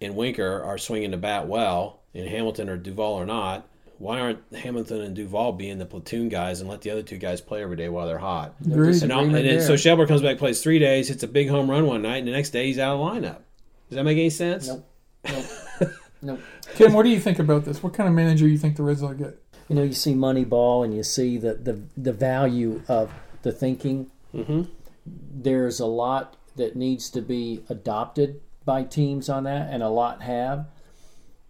and 0.00 0.16
Winker 0.16 0.62
are 0.62 0.78
swinging 0.78 1.10
the 1.10 1.16
bat 1.16 1.46
well, 1.48 2.00
and 2.14 2.28
Hamilton 2.28 2.68
or 2.68 2.76
Duvall 2.76 3.14
or 3.14 3.26
not. 3.26 3.68
Why 3.98 4.20
aren't 4.20 4.40
Hamilton 4.54 5.00
and 5.00 5.16
Duvall 5.16 5.52
being 5.52 5.78
the 5.78 5.86
platoon 5.86 6.28
guys 6.28 6.60
and 6.60 6.68
let 6.68 6.82
the 6.82 6.90
other 6.90 7.02
two 7.02 7.16
guys 7.16 7.40
play 7.40 7.62
every 7.62 7.76
day 7.76 7.88
while 7.88 8.06
they're 8.06 8.18
hot? 8.18 8.54
Agreed. 8.60 9.02
And, 9.02 9.12
all, 9.12 9.24
and 9.24 9.34
then, 9.34 9.62
so 9.62 9.74
Schebler 9.74 10.06
comes 10.06 10.22
back, 10.22 10.38
plays 10.38 10.62
three 10.62 10.78
days, 10.78 11.08
hits 11.08 11.22
a 11.22 11.28
big 11.28 11.48
home 11.48 11.70
run 11.70 11.86
one 11.86 12.02
night, 12.02 12.18
and 12.18 12.28
the 12.28 12.32
next 12.32 12.50
day 12.50 12.66
he's 12.66 12.78
out 12.78 12.96
of 12.96 13.00
lineup. 13.00 13.40
Does 13.88 13.96
that 13.96 14.04
make 14.04 14.18
any 14.18 14.30
sense? 14.30 14.68
Nope. 14.68 14.88
Nope. 15.24 15.90
nope. 16.22 16.40
Kim, 16.74 16.92
what 16.92 17.04
do 17.04 17.08
you 17.08 17.20
think 17.20 17.38
about 17.38 17.64
this? 17.64 17.82
What 17.82 17.94
kind 17.94 18.08
of 18.08 18.14
manager 18.14 18.44
do 18.46 18.50
you 18.50 18.58
think 18.58 18.76
the 18.76 18.82
Reds 18.82 19.00
will 19.00 19.14
get? 19.14 19.42
You 19.68 19.76
know, 19.76 19.82
you 19.82 19.94
see 19.94 20.14
Moneyball 20.14 20.84
and 20.84 20.94
you 20.94 21.02
see 21.02 21.38
the, 21.38 21.54
the, 21.54 21.80
the 21.96 22.12
value 22.12 22.82
of 22.88 23.10
the 23.42 23.52
thinking. 23.52 24.10
Mm-hmm. 24.34 24.62
There's 25.06 25.80
a 25.80 25.86
lot 25.86 26.36
that 26.56 26.76
needs 26.76 27.10
to 27.10 27.22
be 27.22 27.64
adopted 27.68 28.40
by 28.64 28.82
teams 28.82 29.28
on 29.28 29.44
that, 29.44 29.72
and 29.72 29.82
a 29.82 29.88
lot 29.88 30.22
have. 30.22 30.66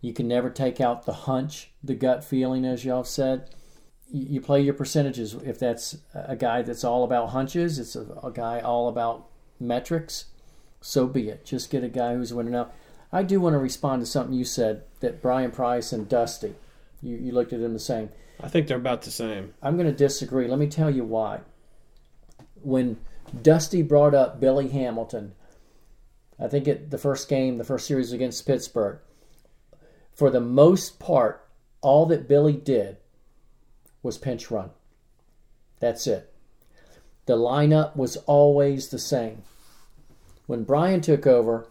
You 0.01 0.13
can 0.13 0.29
never 0.29 0.51
take 0.51 0.81
out 0.81 1.07
the 1.07 1.13
hunch, 1.13 1.73
the 1.83 1.95
gut 1.95 2.25
feeling, 2.25 2.65
as 2.65 2.85
y'all 2.85 3.05
said. 3.05 3.51
You, 4.13 4.27
you 4.31 4.41
play 4.41 4.61
your 4.61 4.75
percentages. 4.75 5.35
If 5.35 5.59
that's 5.59 5.99
a 6.15 6.37
guy 6.37 6.63
that's 6.63 6.85
all 6.85 7.05
about 7.05 7.31
hunches, 7.31 7.79
it's 7.79 7.97
a, 7.97 8.07
a 8.23 8.31
guy 8.31 8.61
all 8.61 8.89
about 8.89 9.27
metrics, 9.59 10.27
so 10.81 11.07
be 11.07 11.29
it. 11.29 11.45
Just 11.45 11.71
get 11.71 11.83
a 11.83 11.89
guy 11.89 12.15
who's 12.15 12.35
winning 12.35 12.55
out. 12.55 12.73
I 13.13 13.23
do 13.23 13.41
want 13.41 13.55
to 13.55 13.59
respond 13.59 14.03
to 14.03 14.07
something 14.07 14.35
you 14.35 14.45
said 14.45 14.83
that 15.01 15.23
Bryan 15.23 15.51
Price 15.51 15.93
and 15.93 16.09
Dusty, 16.09 16.55
you, 17.03 17.17
you 17.17 17.33
looked 17.33 17.53
at 17.53 17.61
them 17.61 17.73
the 17.73 17.79
same. 17.79 18.11
I 18.41 18.49
think 18.49 18.67
they're 18.67 18.77
about 18.77 19.03
the 19.03 19.11
same. 19.11 19.55
I'm 19.63 19.77
going 19.77 19.87
to 19.87 19.97
disagree. 19.97 20.47
Let 20.47 20.59
me 20.59 20.67
tell 20.67 20.91
you 20.91 21.05
why. 21.05 21.41
When 22.63 22.99
Dusty 23.43 23.83
brought 23.83 24.15
up 24.15 24.41
Billy 24.41 24.69
Hamilton, 24.69 25.33
I 26.39 26.49
think 26.49 26.69
at 26.69 26.91
the 26.91 26.99
first 26.99 27.29
game, 27.29 27.57
the 27.57 27.65
first 27.65 27.87
series 27.87 28.13
against 28.13 28.47
Pittsburgh, 28.47 28.99
for 30.17 30.31
the 30.31 30.41
most 30.41 30.99
part, 30.99 31.47
all 31.83 32.07
that 32.07 32.27
Billy 32.27 32.55
did 32.55 32.97
was 34.03 34.17
pinch 34.17 34.51
run. 34.51 34.71
That's 35.79 36.07
it. 36.07 36.33
The 37.27 37.37
lineup 37.37 37.95
was 37.97 38.17
always 38.19 38.89
the 38.89 38.99
same. 38.99 39.43
When 40.47 40.65
Bryan 40.65 41.03
took 41.03 41.27
over, 41.27 41.67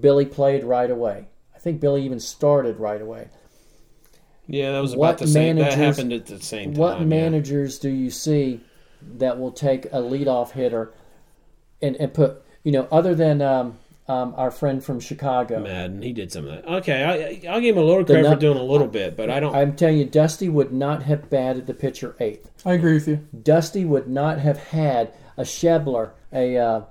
Billy 0.00 0.24
played 0.24 0.64
right 0.64 0.90
away. 0.90 1.26
I 1.54 1.58
think 1.58 1.80
Billy 1.80 2.02
even 2.04 2.20
started 2.20 2.78
right 2.78 3.02
away. 3.02 3.28
Yeah, 4.46 4.72
that 4.72 4.80
was 4.80 4.96
What 4.96 5.10
about 5.10 5.18
the 5.18 5.26
same. 5.26 5.56
That 5.56 5.74
happened 5.74 6.12
at 6.12 6.26
the 6.26 6.40
same 6.40 6.72
time. 6.72 6.80
What 6.80 7.00
yeah. 7.00 7.06
managers 7.06 7.78
do 7.78 7.90
you 7.90 8.08
see 8.08 8.60
that 9.18 9.38
will 9.38 9.52
take 9.52 9.86
a 9.86 9.98
leadoff 9.98 10.52
hitter 10.52 10.94
and, 11.82 11.96
and 11.96 12.14
put, 12.14 12.42
you 12.62 12.72
know, 12.72 12.88
other 12.90 13.14
than 13.14 13.42
um, 13.42 13.78
um, 14.10 14.34
our 14.36 14.50
friend 14.50 14.82
from 14.82 14.98
Chicago? 14.98 15.60
Maddon, 15.60 16.02
he 16.02 16.12
did 16.12 16.32
some 16.32 16.46
of 16.46 16.50
that. 16.50 16.66
Okay, 16.66 17.40
I, 17.44 17.48
I'll 17.48 17.60
give 17.60 17.76
him 17.76 17.82
a 17.82 17.86
little 17.86 18.04
credit 18.04 18.22
nut- 18.22 18.34
for 18.34 18.40
doing 18.40 18.58
a 18.58 18.62
little 18.62 18.88
bit, 18.88 19.16
but 19.16 19.30
I 19.30 19.38
don't. 19.38 19.54
I'm 19.54 19.76
telling 19.76 19.98
you, 19.98 20.04
Dusty 20.04 20.48
would 20.48 20.72
not 20.72 21.04
have 21.04 21.30
batted 21.30 21.66
the 21.66 21.74
pitcher 21.74 22.16
eighth. 22.18 22.50
I 22.66 22.72
agree 22.72 22.94
with 22.94 23.06
you. 23.06 23.26
Dusty 23.42 23.84
would 23.84 24.08
not 24.08 24.40
have 24.40 24.58
had 24.58 25.12
a 25.36 25.42
Schebler, 25.42 26.10
a, 26.32 26.56
uh, 26.58 26.82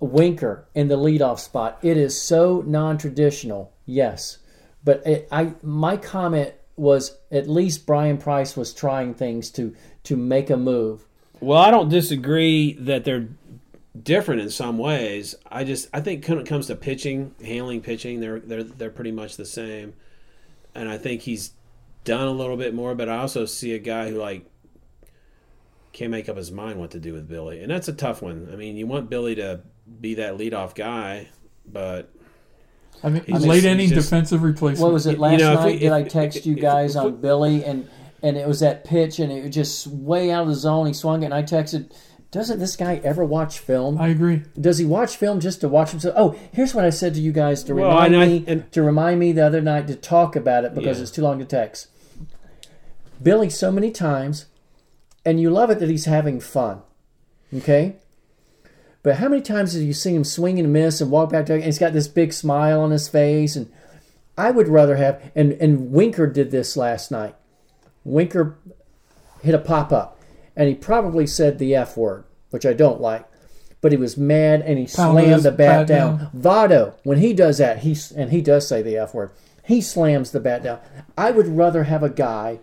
a 0.00 0.04
Winker 0.04 0.66
in 0.74 0.88
the 0.88 0.96
leadoff 0.96 1.38
spot. 1.38 1.78
It 1.82 1.96
is 1.96 2.20
so 2.20 2.64
non-traditional, 2.66 3.72
yes, 3.84 4.38
but 4.82 5.06
it, 5.06 5.28
I 5.30 5.54
my 5.62 5.96
comment 5.96 6.54
was 6.74 7.16
at 7.30 7.48
least 7.48 7.86
Bryan 7.86 8.18
Price 8.18 8.56
was 8.56 8.74
trying 8.74 9.14
things 9.14 9.50
to 9.52 9.74
to 10.04 10.16
make 10.16 10.50
a 10.50 10.56
move. 10.56 11.06
Well, 11.40 11.58
I 11.58 11.70
don't 11.70 11.88
disagree 11.88 12.72
that 12.80 13.04
they're 13.04 13.28
different 14.02 14.40
in 14.40 14.50
some 14.50 14.78
ways. 14.78 15.34
I 15.50 15.64
just 15.64 15.88
I 15.92 16.00
think 16.00 16.26
when 16.26 16.38
it 16.38 16.46
comes 16.46 16.66
to 16.68 16.76
pitching, 16.76 17.34
handling 17.44 17.80
pitching, 17.80 18.20
they're 18.20 18.40
they're 18.40 18.62
they're 18.64 18.90
pretty 18.90 19.12
much 19.12 19.36
the 19.36 19.44
same. 19.46 19.94
And 20.74 20.88
I 20.88 20.98
think 20.98 21.22
he's 21.22 21.52
done 22.04 22.26
a 22.28 22.32
little 22.32 22.56
bit 22.56 22.74
more, 22.74 22.94
but 22.94 23.08
I 23.08 23.18
also 23.18 23.46
see 23.46 23.72
a 23.74 23.78
guy 23.78 24.10
who 24.10 24.18
like 24.18 24.44
can't 25.92 26.10
make 26.10 26.28
up 26.28 26.36
his 26.36 26.52
mind 26.52 26.78
what 26.78 26.90
to 26.90 27.00
do 27.00 27.12
with 27.12 27.28
Billy, 27.28 27.62
and 27.62 27.70
that's 27.70 27.88
a 27.88 27.92
tough 27.92 28.20
one. 28.22 28.48
I 28.52 28.56
mean, 28.56 28.76
you 28.76 28.86
want 28.86 29.08
Billy 29.08 29.34
to 29.36 29.60
be 30.00 30.14
that 30.16 30.36
leadoff 30.36 30.74
guy, 30.74 31.28
but 31.66 32.12
I 33.02 33.08
mean, 33.08 33.22
He's 33.26 33.46
late 33.46 33.56
just- 33.56 33.66
inning 33.66 33.80
he's 33.80 33.92
just- 33.92 34.10
defensive 34.10 34.42
replacement. 34.42 34.82
What 34.82 34.92
was 34.92 35.06
it 35.06 35.12
You 35.16 35.18
last 35.22 35.38
know, 35.40 35.54
night? 35.54 35.72
we- 35.74 35.78
Did 35.78 35.92
I 35.92 36.02
text 36.02 36.38
if- 36.38 36.46
you 36.46 36.54
guys 36.54 36.96
if- 36.96 37.02
on 37.02 37.16
Billy 37.20 37.64
and 37.64 37.88
and 38.22 38.36
it 38.36 38.48
was 38.48 38.60
that 38.60 38.84
pitch 38.84 39.18
and 39.20 39.30
it 39.30 39.44
was 39.44 39.54
just 39.54 39.86
way 39.86 40.30
out 40.30 40.42
of 40.42 40.48
the 40.48 40.54
zone. 40.54 40.86
He 40.86 40.92
swung 40.94 41.22
it 41.22 41.26
and 41.26 41.34
I 41.34 41.42
texted. 41.42 41.90
Doesn't 42.36 42.58
this 42.58 42.76
guy 42.76 43.00
ever 43.02 43.24
watch 43.24 43.60
film? 43.60 43.98
I 43.98 44.08
agree. 44.08 44.42
Does 44.60 44.76
he 44.76 44.84
watch 44.84 45.16
film 45.16 45.40
just 45.40 45.62
to 45.62 45.68
watch 45.68 45.92
himself? 45.92 46.14
Oh, 46.18 46.36
here's 46.52 46.74
what 46.74 46.84
I 46.84 46.90
said 46.90 47.14
to 47.14 47.20
you 47.22 47.32
guys 47.32 47.64
to 47.64 47.74
Well, 47.74 47.88
remind 47.88 48.14
I- 48.14 48.26
me 48.26 48.44
and- 48.46 48.70
to 48.72 48.82
remind 48.82 49.18
me 49.20 49.32
the 49.32 49.40
other 49.46 49.62
night 49.62 49.86
to 49.86 49.94
talk 49.94 50.36
about 50.36 50.66
it 50.66 50.74
because 50.74 50.98
Yeah. 50.98 51.02
it's 51.04 51.10
too 51.12 51.22
long 51.22 51.38
to 51.38 51.46
text. 51.46 51.86
Billy, 53.22 53.48
so 53.48 53.72
many 53.72 53.90
times, 53.90 54.44
and 55.24 55.40
you 55.40 55.48
love 55.48 55.70
it 55.70 55.78
that 55.78 55.88
he's 55.88 56.04
having 56.04 56.38
fun. 56.38 56.80
Okay, 57.56 57.94
but 59.02 59.14
how 59.14 59.30
many 59.30 59.40
times 59.40 59.72
have 59.72 59.82
you 59.82 59.94
seen 59.94 60.14
him 60.16 60.24
swing 60.24 60.58
and 60.60 60.70
miss 60.70 61.00
and 61.00 61.10
walk 61.10 61.30
back 61.30 61.46
to 61.46 61.54
and 61.54 61.64
he's 61.64 61.78
got 61.78 61.94
this 61.94 62.06
big 62.06 62.34
smile 62.34 62.82
on 62.82 62.90
his 62.90 63.08
face 63.08 63.56
and 63.56 63.68
I 64.36 64.50
would 64.50 64.68
rather 64.68 64.96
have 64.96 65.22
and 65.34 65.52
and 65.52 65.90
Winker 65.90 66.26
did 66.26 66.50
this 66.50 66.76
last 66.76 67.10
night. 67.10 67.34
Winker 68.04 68.58
hit 69.42 69.54
a 69.54 69.58
pop 69.58 69.90
up 69.90 70.15
and 70.56 70.68
he 70.68 70.74
probably 70.74 71.26
said 71.26 71.58
the 71.58 71.74
F 71.74 71.96
word, 71.96 72.24
which 72.50 72.66
I 72.66 72.72
don't 72.72 73.00
like. 73.00 73.26
But 73.80 73.92
he 73.92 73.98
was 73.98 74.16
mad 74.16 74.62
and 74.62 74.78
he 74.78 74.86
Pounded 74.86 75.24
slammed 75.26 75.42
the 75.42 75.52
bat 75.52 75.86
down. 75.86 76.18
down. 76.18 76.30
Votto, 76.34 76.94
when 77.04 77.18
he 77.18 77.32
does 77.32 77.58
that, 77.58 77.78
he 77.80 77.96
and 78.16 78.30
he 78.30 78.40
does 78.40 78.66
say 78.66 78.82
the 78.82 78.96
F 78.96 79.14
word. 79.14 79.30
He 79.62 79.80
slams 79.80 80.30
the 80.30 80.40
bat 80.40 80.62
down. 80.62 80.80
I 81.18 81.30
would 81.30 81.48
rather 81.48 81.84
have 81.84 82.02
a 82.02 82.08
guy 82.08 82.60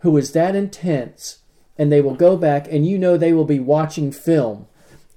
who 0.00 0.16
is 0.16 0.32
that 0.32 0.54
intense 0.54 1.38
and 1.76 1.90
they 1.90 2.00
will 2.00 2.14
go 2.14 2.36
back 2.36 2.70
and 2.70 2.86
you 2.86 2.98
know 2.98 3.16
they 3.16 3.32
will 3.32 3.44
be 3.44 3.60
watching 3.60 4.12
film 4.12 4.66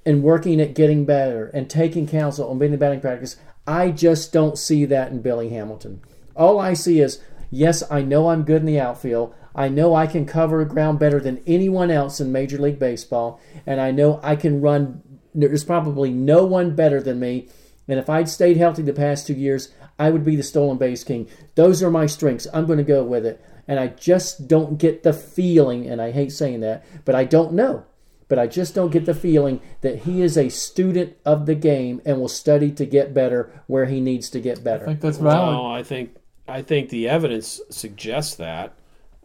and 0.06 0.24
working 0.24 0.62
at 0.62 0.76
getting 0.76 1.06
better 1.06 1.48
and 1.48 1.70
taking 1.70 2.08
counsel 2.08 2.50
and 2.50 2.60
being 2.60 2.74
in 2.74 2.80
batting 2.80 3.02
practice. 3.02 3.36
I 3.68 3.92
just 3.92 4.32
don't 4.32 4.58
see 4.58 4.86
that 4.86 5.12
in 5.12 5.22
Billy 5.22 5.50
Hamilton. 5.50 6.02
All 6.36 6.60
I 6.60 6.74
see 6.74 7.00
is, 7.00 7.20
yes, 7.50 7.84
I 7.90 8.02
know 8.02 8.30
I'm 8.30 8.44
good 8.44 8.62
in 8.62 8.66
the 8.68 8.80
outfield. 8.80 9.34
I 9.56 9.70
know 9.70 9.96
I 9.96 10.08
can 10.08 10.26
cover 10.26 10.64
ground 10.66 11.00
better 11.00 11.20
than 11.20 11.42
anyone 11.48 11.90
else 11.90 12.20
in 12.20 12.32
Major 12.32 12.58
League 12.58 12.80
Baseball, 12.80 13.40
and 13.66 13.80
I 13.80 13.92
know 13.92 14.20
I 14.22 14.36
can 14.36 14.62
run. 14.62 15.02
There's 15.34 15.64
probably 15.64 16.12
no 16.12 16.46
one 16.46 16.76
better 16.76 17.02
than 17.02 17.20
me. 17.20 17.50
And 17.88 18.00
if 18.00 18.10
I'd 18.10 18.30
stayed 18.30 18.58
healthy 18.58 18.82
the 18.82 18.94
past 18.94 19.28
two 19.28 19.34
years, 19.34 19.70
I 20.00 20.10
would 20.10 20.26
be 20.26 20.36
the 20.36 20.44
stolen 20.44 20.78
base 20.78 21.04
king. 21.04 21.28
Those 21.56 21.84
are 21.84 21.92
my 21.92 22.08
strengths. 22.08 22.48
I'm 22.54 22.66
going 22.66 22.78
to 22.78 22.84
go 22.84 23.04
with 23.04 23.26
it. 23.26 23.44
And 23.68 23.80
I 23.80 23.88
just 23.88 24.48
don't 24.48 24.78
get 24.78 25.04
the 25.04 25.14
feeling, 25.14 25.88
and 25.88 26.02
I 26.02 26.12
hate 26.12 26.32
saying 26.32 26.62
that, 26.62 26.86
but 27.06 27.16
I 27.16 27.24
don't 27.24 27.54
know 27.54 27.86
but 28.28 28.40
I 28.40 28.48
just 28.48 28.74
don't 28.74 28.92
get 28.92 29.06
the 29.06 29.14
feeling 29.14 29.62
that 29.82 30.00
he 30.00 30.22
is 30.22 30.38
a 30.38 30.50
student 30.50 31.16
of 31.26 31.46
the 31.46 31.56
game 31.56 32.02
and 32.06 32.20
will 32.20 32.28
study 32.28 32.72
to 32.72 32.86
get 32.86 33.14
better 33.14 33.52
where 33.68 33.86
he 33.86 34.02
needs 34.02 34.30
to 34.32 34.40
get 34.40 34.64
better. 34.64 34.76
I 34.76 34.78
better. 34.78 34.86
think 34.88 35.02
that's 35.02 35.18
valid. 35.18 35.56
well, 35.56 35.66
I 35.68 35.84
think 35.84 36.16
I 36.48 36.62
think 36.62 36.90
the 36.90 37.08
evidence 37.08 37.62
suggests 37.70 38.36
that. 38.36 38.74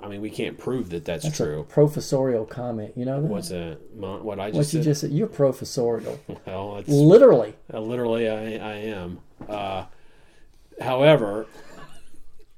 I 0.03 0.09
mean, 0.09 0.21
we 0.23 0.31
can't 0.31 0.57
prove 0.57 0.89
that 0.91 1.05
that's, 1.05 1.25
That's 1.25 1.37
true. 1.37 1.61
a 1.61 1.65
professorial 1.65 2.47
comment. 2.47 2.95
You 2.97 3.05
know 3.05 3.21
that? 3.21 3.29
What's 3.29 3.51
that? 3.51 3.79
Mon- 3.95 4.25
What 4.25 4.41
I 4.41 4.47
just 4.49 4.57
what 4.57 4.67
said? 4.67 4.79
you 4.79 4.85
just 4.85 5.01
said? 5.03 5.11
You're 5.11 5.27
professorial. 5.27 6.19
well, 6.47 6.77
it's, 6.79 6.89
Literally. 6.89 7.55
uh, 7.73 7.81
literally, 7.81 8.29
I, 8.29 8.55
I 8.55 8.75
am. 8.77 9.21
Uh, 9.49 9.85
however, 10.81 11.47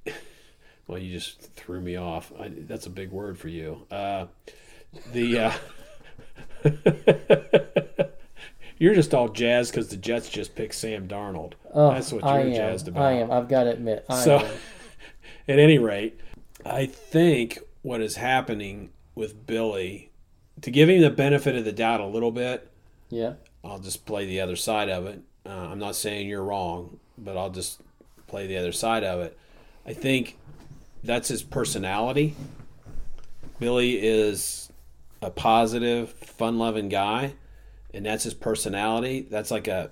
well, 0.87 0.99
you 0.99 1.13
just 1.13 1.41
threw 1.55 1.81
me 1.81 1.97
off. 1.97 2.33
I, 2.39 2.49
that's 2.55 2.87
a 2.87 2.91
big 2.91 3.11
word 3.11 3.37
for 3.39 3.49
you. 3.49 3.87
Uh, 3.91 4.27
the 5.13 5.39
uh, 5.39 5.53
you're 8.79 8.95
just 8.95 9.15
all 9.15 9.29
jazzed 9.29 9.73
because 9.73 9.89
the 9.89 9.97
Jets 9.97 10.29
just 10.29 10.55
picked 10.55 10.75
Sam 10.75 11.09
Darnold. 11.09 11.55
Oh, 11.75 11.91
that's 11.93 12.13
what 12.13 12.23
you're 12.23 12.31
I 12.33 12.41
am. 12.43 12.55
jazzed 12.55 12.89
about. 12.89 13.03
I 13.05 13.13
am. 13.15 13.31
I've 13.31 13.49
got 13.49 13.65
to 13.65 13.71
admit. 13.71 14.05
I 14.09 14.23
So, 14.23 14.39
am. 14.39 14.51
at 15.49 15.59
any 15.59 15.79
rate, 15.79 16.19
I 16.65 16.87
think 16.87 17.59
what 17.83 18.01
is 18.01 18.17
happening 18.17 18.91
with 19.15 19.47
Billy, 19.47 20.11
to 20.61 20.71
give 20.71 20.89
him 20.89 21.01
the 21.01 21.11
benefit 21.11 21.57
of 21.57 21.65
the 21.65 21.73
doubt 21.73 22.01
a 22.01 22.07
little 22.07 22.31
bit, 22.31 22.69
Yeah. 23.11 23.35
I'll 23.65 23.79
just 23.79 24.07
play 24.07 24.27
the 24.27 24.41
other 24.41 24.57
side 24.57 24.89
of 24.89 25.07
it. 25.07 25.21
Uh, 25.47 25.51
I'm 25.51 25.79
not 25.79 25.95
saying 25.95 26.29
you're 26.29 26.43
wrong, 26.43 26.99
but 27.17 27.37
I'll 27.37 27.51
just 27.51 27.81
play 28.27 28.47
the 28.47 28.57
other 28.57 28.73
side 28.73 29.05
of 29.05 29.21
it. 29.21 29.39
I 29.87 29.93
think 29.93 30.37
that's 31.05 31.29
his 31.29 31.43
personality. 31.43 32.35
Billy 33.61 34.03
is 34.03 34.71
a 35.21 35.31
positive, 35.31 36.11
fun-loving 36.11 36.89
guy, 36.89 37.35
and 37.95 38.05
that's 38.05 38.25
his 38.25 38.35
personality. 38.35 39.27
That's 39.31 39.51
like 39.51 39.69
a 39.69 39.91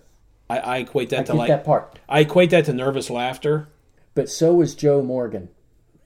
I, 0.48 0.58
I 0.58 0.76
equate 0.78 1.10
that 1.10 1.20
I 1.20 1.24
to 1.24 1.34
like 1.34 1.48
that 1.48 1.64
part. 1.64 1.98
I 2.08 2.20
equate 2.20 2.50
that 2.50 2.64
to 2.64 2.72
nervous 2.72 3.08
laughter. 3.08 3.68
But 4.14 4.28
so 4.28 4.54
was 4.54 4.74
Joe 4.74 5.00
Morgan. 5.02 5.48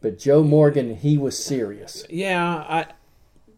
But 0.05 0.19
Joe 0.19 0.43
Morgan, 0.43 0.97
he 0.97 1.17
was 1.17 1.43
serious. 1.43 2.05
Yeah, 2.11 2.45
I. 2.69 2.87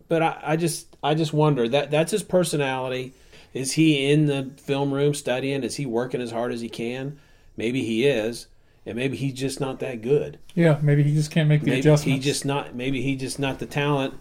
But 0.06 0.22
I, 0.22 0.40
I 0.44 0.56
just, 0.56 0.96
I 1.02 1.14
just 1.14 1.32
wonder 1.32 1.68
that 1.68 1.90
that's 1.90 2.12
his 2.12 2.22
personality. 2.22 3.14
Is 3.52 3.72
he 3.72 4.08
in 4.12 4.26
the 4.26 4.52
film 4.56 4.94
room 4.94 5.12
studying? 5.12 5.64
Is 5.64 5.74
he 5.74 5.86
working 5.86 6.20
as 6.20 6.30
hard 6.30 6.52
as 6.52 6.60
he 6.60 6.68
can? 6.68 7.18
Maybe 7.56 7.82
he 7.82 8.06
is, 8.06 8.46
and 8.86 8.94
maybe 8.94 9.16
he's 9.16 9.32
just 9.32 9.58
not 9.58 9.80
that 9.80 10.02
good. 10.02 10.38
Yeah, 10.54 10.78
maybe 10.80 11.02
he 11.02 11.14
just 11.14 11.32
can't 11.32 11.48
make 11.48 11.62
the 11.62 11.70
Maybe 11.70 11.80
adjustments. 11.80 12.24
he 12.24 12.30
just 12.30 12.44
not. 12.44 12.76
Maybe 12.76 13.02
he 13.02 13.16
just 13.16 13.40
not 13.40 13.58
the 13.58 13.66
talent, 13.66 14.14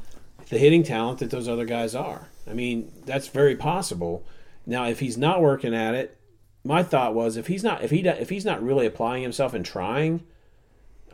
the 0.50 0.58
hitting 0.58 0.82
talent 0.82 1.20
that 1.20 1.30
those 1.30 1.48
other 1.48 1.66
guys 1.66 1.94
are. 1.94 2.30
I 2.50 2.54
mean, 2.54 2.92
that's 3.06 3.28
very 3.28 3.56
possible. 3.56 4.26
Now, 4.66 4.88
if 4.88 5.00
he's 5.00 5.16
not 5.16 5.44
working 5.44 5.76
at 5.76 5.94
it, 5.94 6.18
my 6.64 6.82
thought 6.82 7.14
was 7.14 7.38
if 7.38 7.46
he's 7.46 7.64
not, 7.64 7.84
if 7.84 7.92
he 7.92 8.00
if 8.00 8.32
he's 8.32 8.46
not 8.46 8.64
really 8.64 8.88
applying 8.88 9.22
himself 9.22 9.54
and 9.54 9.64
trying, 9.64 10.24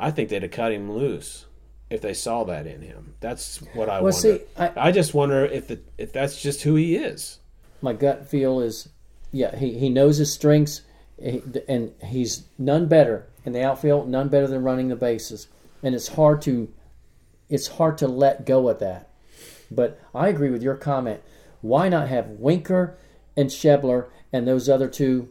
I 0.01 0.11
think 0.11 0.29
they'd 0.29 0.41
have 0.41 0.51
cut 0.51 0.71
him 0.73 0.91
loose 0.91 1.45
if 1.89 2.01
they 2.01 2.13
saw 2.13 2.43
that 2.45 2.65
in 2.67 2.81
him. 2.81 3.13
That's 3.19 3.57
what 3.73 3.87
I 3.89 4.01
Well, 4.01 4.11
wonder. 4.13 4.17
see, 4.17 4.39
I, 4.57 4.71
I 4.75 4.91
just 4.91 5.13
wonder 5.13 5.45
if 5.45 5.67
the, 5.67 5.79
if 5.97 6.11
that's 6.11 6.41
just 6.41 6.63
who 6.63 6.75
he 6.75 6.95
is. 6.95 7.39
my 7.81 7.93
gut 7.93 8.27
feel 8.27 8.59
is, 8.59 8.89
yeah, 9.31 9.55
he, 9.55 9.77
he 9.77 9.89
knows 9.89 10.17
his 10.17 10.33
strengths, 10.33 10.81
and 11.67 11.93
he's 12.03 12.43
none 12.57 12.87
better 12.87 13.27
in 13.45 13.53
the 13.53 13.63
outfield, 13.63 14.09
none 14.09 14.27
better 14.29 14.47
than 14.47 14.63
running 14.63 14.87
the 14.87 14.95
bases, 14.95 15.47
and 15.83 15.93
it's 15.93 16.09
hard 16.09 16.41
to, 16.43 16.71
it's 17.49 17.67
hard 17.67 17.97
to 17.99 18.07
let 18.07 18.45
go 18.45 18.69
of 18.69 18.79
that. 18.79 19.09
But 19.69 19.99
I 20.15 20.27
agree 20.29 20.49
with 20.49 20.63
your 20.63 20.75
comment. 20.75 21.21
Why 21.61 21.89
not 21.89 22.07
have 22.07 22.27
Winker 22.31 22.97
and 23.37 23.49
Schebler 23.49 24.07
and 24.33 24.47
those 24.47 24.67
other 24.67 24.87
two, 24.87 25.29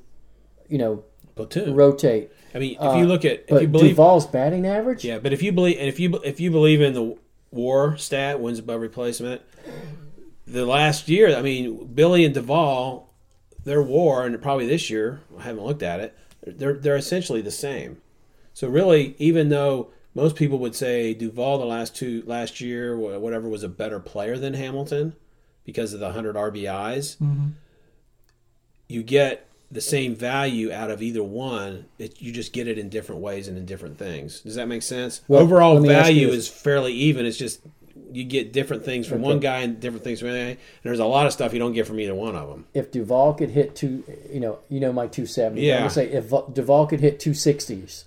you 0.69 0.79
know, 0.79 1.05
Platoon. 1.35 1.75
rotate? 1.75 2.31
I 2.54 2.59
mean, 2.59 2.73
if 2.75 2.80
you 2.80 3.04
uh, 3.04 3.04
look 3.04 3.25
at 3.25 3.40
if 3.40 3.49
But 3.49 3.62
you 3.62 3.69
believe, 3.69 3.90
Duvall's 3.90 4.26
batting 4.26 4.66
average, 4.66 5.04
yeah, 5.04 5.19
but 5.19 5.33
if 5.33 5.42
you 5.42 5.52
believe, 5.52 5.78
and 5.78 5.88
if 5.88 6.00
you 6.00 6.21
if 6.25 6.40
you 6.40 6.50
believe 6.50 6.80
in 6.80 6.95
the 6.95 7.16
WAR 7.50 7.97
stat, 7.97 8.40
wins 8.40 8.59
above 8.59 8.80
replacement, 8.80 9.42
the 10.47 10.66
last 10.66 11.09
year, 11.09 11.37
I 11.37 11.42
mean, 11.42 11.87
Billy 11.95 12.25
and 12.25 12.35
Duvall, 12.35 13.12
their 13.64 13.83
WAR, 13.83 14.26
and 14.26 14.40
probably 14.42 14.66
this 14.66 14.90
year, 14.90 15.21
I 15.38 15.42
haven't 15.42 15.64
looked 15.64 15.83
at 15.83 16.00
it. 16.00 16.19
They're 16.45 16.75
they're 16.75 16.97
essentially 16.97 17.40
the 17.40 17.50
same. 17.50 18.00
So 18.52 18.69
really, 18.69 19.14
even 19.19 19.49
though 19.49 19.90
most 20.14 20.35
people 20.35 20.59
would 20.59 20.75
say 20.75 21.14
Duvall 21.14 21.59
the 21.59 21.66
last 21.66 21.95
two 21.95 22.23
last 22.26 22.61
year, 22.61 22.97
whatever, 22.97 23.49
was 23.49 23.62
a 23.62 23.69
better 23.69 24.00
player 24.00 24.37
than 24.38 24.54
Hamilton 24.54 25.14
because 25.64 25.92
of 25.92 26.00
the 26.00 26.12
hundred 26.12 26.35
RBIs, 26.35 27.16
mm-hmm. 27.19 27.49
you 28.88 29.02
get 29.04 29.50
the 29.71 29.81
same 29.81 30.15
value 30.17 30.73
out 30.73 30.91
of 30.91 31.00
either 31.03 31.23
one. 31.23 31.87
It, 31.99 32.21
you 32.21 32.33
just 32.33 32.53
get 32.53 32.67
it 32.69 32.79
in 32.79 32.89
different 32.89 33.21
ways 33.21 33.47
and 33.49 33.57
in 33.57 33.67
different 33.67 33.99
things. 33.99 34.41
Does 34.41 34.57
that 34.57 34.67
make 34.67 34.83
sense? 34.83 35.23
Well, 35.29 35.41
Overall 35.43 35.75
let 35.75 35.83
me 35.83 35.91
ask 35.93 36.07
value 36.07 36.29
is 36.29 36.49
fairly 36.49 36.93
even. 36.93 37.25
It's 37.27 37.37
just 37.39 37.61
you 38.12 38.25
get 38.25 38.53
different 38.53 38.85
things 38.85 39.07
from 39.07 39.23
one 39.23 39.39
guy 39.39 39.59
and 39.61 39.79
different 39.79 40.03
things 40.03 40.19
from 40.19 40.31
the 40.31 40.35
other. 40.41 40.49
And 40.50 40.59
there's 40.83 40.99
a 40.99 41.05
lot 41.05 41.27
of 41.27 41.33
stuff 41.33 41.53
you 41.53 41.61
don't 41.61 41.73
get 41.75 41.87
from 41.87 42.00
either 42.00 42.15
one 42.15 42.35
of 42.35 42.49
them. 42.49 42.67
if 42.75 42.91
Duvall 42.91 43.35
could 43.35 43.50
hit 43.50 43.77
two, 43.77 44.03
you 44.33 44.41
know, 44.41 44.59
you 44.69 44.81
know 44.81 44.93
my 44.93 45.07
two 45.07 45.27
seventy. 45.27 45.62
Yeah. 45.62 45.75
I'm 45.75 45.81
gonna 45.83 45.91
say 45.91 46.09
if 46.11 46.25
Vo- 46.25 46.50
Duvall 46.53 46.87
could 46.89 47.00
hit 47.00 47.21
two 47.21 47.35
sixties, 47.35 48.07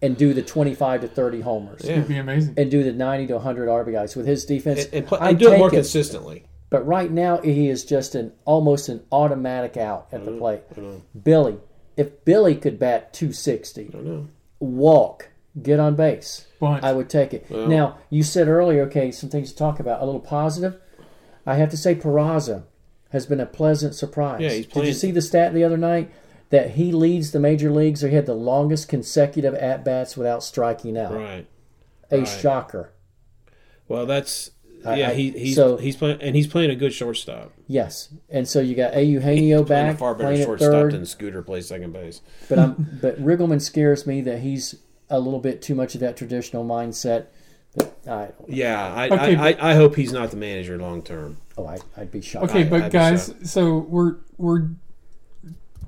and 0.00 0.16
do 0.16 0.32
the 0.34 0.42
twenty 0.42 0.74
five 0.74 1.02
to 1.02 1.08
thirty 1.08 1.40
homers, 1.42 1.82
Yeah. 1.84 1.92
It'd 1.96 2.08
be 2.08 2.16
amazing. 2.16 2.54
and 2.56 2.70
do 2.70 2.82
the 2.82 2.92
ninety 2.92 3.26
to 3.28 3.38
hundred 3.38 3.68
RBIs 3.68 4.16
with 4.16 4.26
his 4.26 4.44
defense, 4.46 4.84
And, 4.86 4.94
and, 4.94 5.06
pl- 5.06 5.18
I'd 5.20 5.30
and 5.30 5.38
do 5.38 5.52
it 5.52 5.58
more 5.58 5.68
take 5.70 5.78
consistently. 5.78 6.44
But 6.74 6.88
right 6.88 7.08
now 7.08 7.38
he 7.38 7.68
is 7.68 7.84
just 7.84 8.16
an 8.16 8.32
almost 8.44 8.88
an 8.88 9.04
automatic 9.12 9.76
out 9.76 10.08
at 10.10 10.24
the 10.24 10.32
plate. 10.32 10.62
Billy, 11.22 11.58
if 11.96 12.24
Billy 12.24 12.56
could 12.56 12.80
bat 12.80 13.14
two 13.14 13.32
sixty, 13.32 13.92
I 13.94 13.98
know. 13.98 14.26
walk, 14.58 15.28
get 15.62 15.78
on 15.78 15.94
base. 15.94 16.48
Bunch. 16.58 16.82
I 16.82 16.92
would 16.92 17.08
take 17.08 17.32
it. 17.32 17.48
now, 17.48 17.98
you 18.10 18.24
said 18.24 18.48
earlier, 18.48 18.82
okay, 18.86 19.12
some 19.12 19.30
things 19.30 19.52
to 19.52 19.56
talk 19.56 19.78
about. 19.78 20.02
A 20.02 20.04
little 20.04 20.20
positive. 20.20 20.80
I 21.46 21.54
have 21.54 21.70
to 21.70 21.76
say, 21.76 21.94
Peraza 21.94 22.64
has 23.10 23.24
been 23.24 23.38
a 23.38 23.46
pleasant 23.46 23.94
surprise. 23.94 24.40
Yeah, 24.40 24.50
he's 24.50 24.66
Did 24.66 24.84
you 24.84 24.94
see 24.94 25.12
the 25.12 25.22
stat 25.22 25.54
the 25.54 25.62
other 25.62 25.76
night 25.76 26.10
that 26.50 26.72
he 26.72 26.90
leads 26.90 27.30
the 27.30 27.38
major 27.38 27.70
leagues 27.70 28.02
or 28.02 28.08
he 28.08 28.16
had 28.16 28.26
the 28.26 28.34
longest 28.34 28.88
consecutive 28.88 29.54
at 29.54 29.84
bats 29.84 30.16
without 30.16 30.42
striking 30.42 30.98
out? 30.98 31.14
Right. 31.14 31.46
A 32.10 32.18
right. 32.18 32.24
shocker. 32.26 32.90
Well, 33.86 34.06
that's 34.06 34.48
I- 34.48 34.53
yeah. 34.92 35.10
I- 35.10 35.14
he, 35.14 35.30
he's 35.30 35.56
so- 35.56 35.76
he's 35.76 35.96
playing 35.96 36.20
and 36.20 36.36
he's 36.36 36.46
playing 36.46 36.70
a 36.70 36.76
good 36.76 36.92
shortstop. 36.92 37.52
Yes, 37.66 38.08
and 38.30 38.46
so 38.46 38.60
you 38.60 38.74
got 38.74 38.94
Eugenio 38.94 39.62
Playing 39.64 39.86
a 39.86 39.90
back 39.92 39.98
far 39.98 40.14
better 40.14 40.28
playing 40.28 40.40
at 40.42 40.46
shortstop 40.46 40.70
third. 40.70 40.92
than 40.92 41.06
Scooter 41.06 41.42
plays 41.42 41.66
second 41.68 41.92
base. 41.92 42.20
But 42.48 42.58
I'm 42.58 42.98
but 43.02 43.20
Riggleman 43.22 43.60
scares 43.62 44.06
me 44.06 44.20
that 44.22 44.40
he's 44.40 44.76
a 45.10 45.18
little 45.18 45.40
bit 45.40 45.62
too 45.62 45.74
much 45.74 45.94
of 45.94 46.00
that 46.00 46.16
traditional 46.16 46.64
mindset. 46.64 47.26
But 47.76 47.96
I 48.08 48.28
Yeah, 48.46 48.94
I, 48.94 49.06
Okay, 49.08 49.36
I, 49.36 49.48
I, 49.50 49.70
I 49.70 49.74
hope 49.74 49.96
he's 49.96 50.12
not 50.12 50.30
the 50.30 50.36
manager 50.36 50.78
long 50.78 51.02
term. 51.02 51.38
oh 51.58 51.66
I, 51.66 51.78
I'd 51.96 52.10
be 52.10 52.20
shocked. 52.20 52.50
Okay, 52.50 52.60
I- 52.64 52.68
but 52.68 52.82
I'd 52.84 52.92
guys, 52.92 53.34
so 53.42 53.78
we're 53.78 54.16
we're 54.38 54.68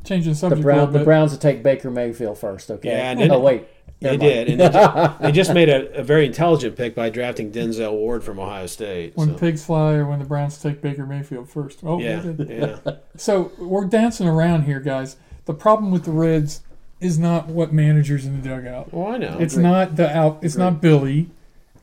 changing 0.07 0.33
the 0.33 0.35
The 0.35 0.39
subject 0.41 0.61
a 0.61 0.63
Brown 0.63 0.79
little 0.79 0.93
the. 0.99 1.05
Browns 1.05 1.33
will 1.33 1.39
take 1.39 1.63
Baker 1.63 1.91
Mayfield 1.91 2.39
first. 2.39 2.71
Okay. 2.71 2.89
Yeah, 2.91 3.11
and 3.11 3.21
then- 3.21 3.31
oh 3.31 3.41
wait. 3.41 3.69
They 3.99 4.11
mind. 4.11 4.21
did, 4.21 4.49
and 4.51 4.61
they 4.61 4.69
just, 4.69 5.19
they 5.23 5.33
just 5.33 5.55
made 5.55 5.71
a, 5.71 6.01
a 6.01 6.03
very 6.03 6.27
intelligent 6.27 6.77
pick 6.77 6.95
by 6.95 7.09
drafting 7.09 7.51
Denzel 7.51 7.93
Ward 7.93 8.23
from 8.23 8.39
Ohio 8.39 8.67
State. 8.67 9.17
when 9.17 9.29
so. 9.29 9.35
pigs 9.39 9.65
fly, 9.65 9.95
or 9.95 10.07
when 10.07 10.19
the 10.19 10.27
Browns 10.27 10.61
take 10.61 10.83
Baker 10.83 11.07
Mayfield 11.07 11.49
first. 11.49 11.81
Oh, 11.83 11.99
yeah, 11.99 12.21
they 12.21 12.45
did. 12.45 12.79
yeah, 12.85 12.97
So 13.17 13.53
we're 13.59 13.87
dancing 13.87 14.29
around 14.29 14.65
here, 14.65 14.81
guys. 14.81 15.17
The 15.47 15.55
problem 15.55 15.91
with 15.93 16.05
the 16.05 16.11
Reds 16.11 16.61
is 17.01 17.19
not 17.19 17.47
what 17.47 17.73
managers 17.73 18.27
in 18.27 18.43
the 18.43 18.47
dugout. 18.47 18.93
well, 18.93 19.15
I 19.15 19.17
know. 19.17 19.39
It's 19.41 19.55
Agreed. 19.55 19.63
not 19.63 19.97
the 19.97 20.15
out. 20.15 20.41
It's 20.43 20.57
not 20.57 20.83
Billy, 20.83 21.31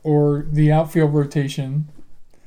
or 0.04 0.46
the 0.48 0.70
outfield 0.70 1.12
rotation. 1.14 1.88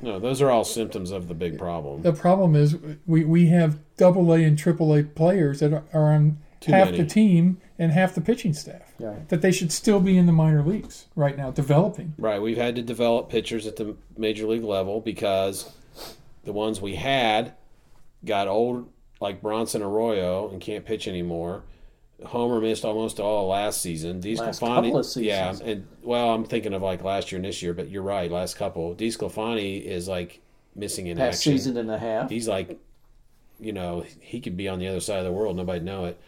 no, 0.02 0.18
those 0.18 0.42
are 0.42 0.50
all 0.50 0.64
symptoms 0.64 1.12
of 1.12 1.28
the 1.28 1.34
big 1.34 1.58
problem. 1.60 2.04
The 2.04 2.14
problem 2.14 2.56
is 2.56 2.78
we 3.06 3.26
we 3.26 3.48
have 3.48 3.80
double 3.98 4.32
A 4.34 4.44
and 4.44 4.58
triple 4.58 4.94
A 4.96 5.04
players 5.04 5.60
that 5.60 5.74
are, 5.74 5.84
are 5.94 6.14
on 6.14 6.38
Too 6.60 6.72
half 6.72 6.88
many. 6.92 7.00
the 7.00 7.06
team 7.06 7.60
and 7.80 7.92
half 7.92 8.16
the 8.16 8.22
pitching 8.22 8.54
staff. 8.54 8.94
Right. 9.00 9.28
That 9.30 9.42
they 9.42 9.52
should 9.52 9.72
still 9.72 10.00
be 10.00 10.18
in 10.18 10.26
the 10.26 10.32
minor 10.32 10.64
leagues 10.64 11.06
right 11.16 11.38
now, 11.38 11.52
developing. 11.52 12.14
Right, 12.18 12.42
we've 12.42 12.58
had 12.58 12.76
to 12.76 12.82
develop 12.82 13.30
pitchers 13.30 13.68
at 13.68 13.76
the 13.76 13.96
major 14.18 14.48
league 14.48 14.64
level 14.64 15.00
because 15.02 15.72
the 16.44 16.54
ones 16.54 16.82
we 16.82 16.96
had 16.96 17.54
got 18.26 18.48
old, 18.48 18.90
like 19.22 19.42
Bronson 19.42 19.82
Arroyo, 19.84 20.50
and 20.50 20.60
can't 20.62 20.86
pitch 20.86 21.08
anymore. 21.08 21.64
Homer 22.26 22.60
missed 22.60 22.84
almost 22.84 23.20
all 23.20 23.48
last 23.48 23.80
season. 23.80 24.22
These 24.22 24.40
Last 24.40 24.60
couple 24.60 24.98
of 24.98 25.06
seasons. 25.06 25.26
yeah, 25.28 25.56
and 25.64 25.88
well, 26.02 26.32
I'm 26.32 26.46
thinking 26.46 26.74
of 26.74 26.82
like 26.82 27.04
last 27.04 27.32
year 27.32 27.38
and 27.38 27.46
this 27.46 27.62
year, 27.62 27.76
but 27.76 27.90
you're 27.90 28.02
right. 28.02 28.32
Last 28.32 28.56
couple, 28.56 28.96
Sclafani 28.96 29.84
is 29.84 30.08
like 30.08 30.42
missing 30.76 31.06
in 31.06 31.18
Past 31.18 31.42
action. 31.42 31.52
season 31.54 31.78
and 31.78 31.92
a 31.92 32.00
half. 32.00 32.32
He's 32.32 32.48
like, 32.48 32.80
you 33.60 33.74
know, 33.74 34.06
he 34.20 34.40
could 34.40 34.56
be 34.58 34.68
on 34.68 34.80
the 34.80 34.88
other 34.88 35.00
side 35.00 35.20
of 35.20 35.26
the 35.26 35.32
world. 35.32 35.56
Nobody 35.56 35.80
know 35.84 36.06
it. 36.06 36.22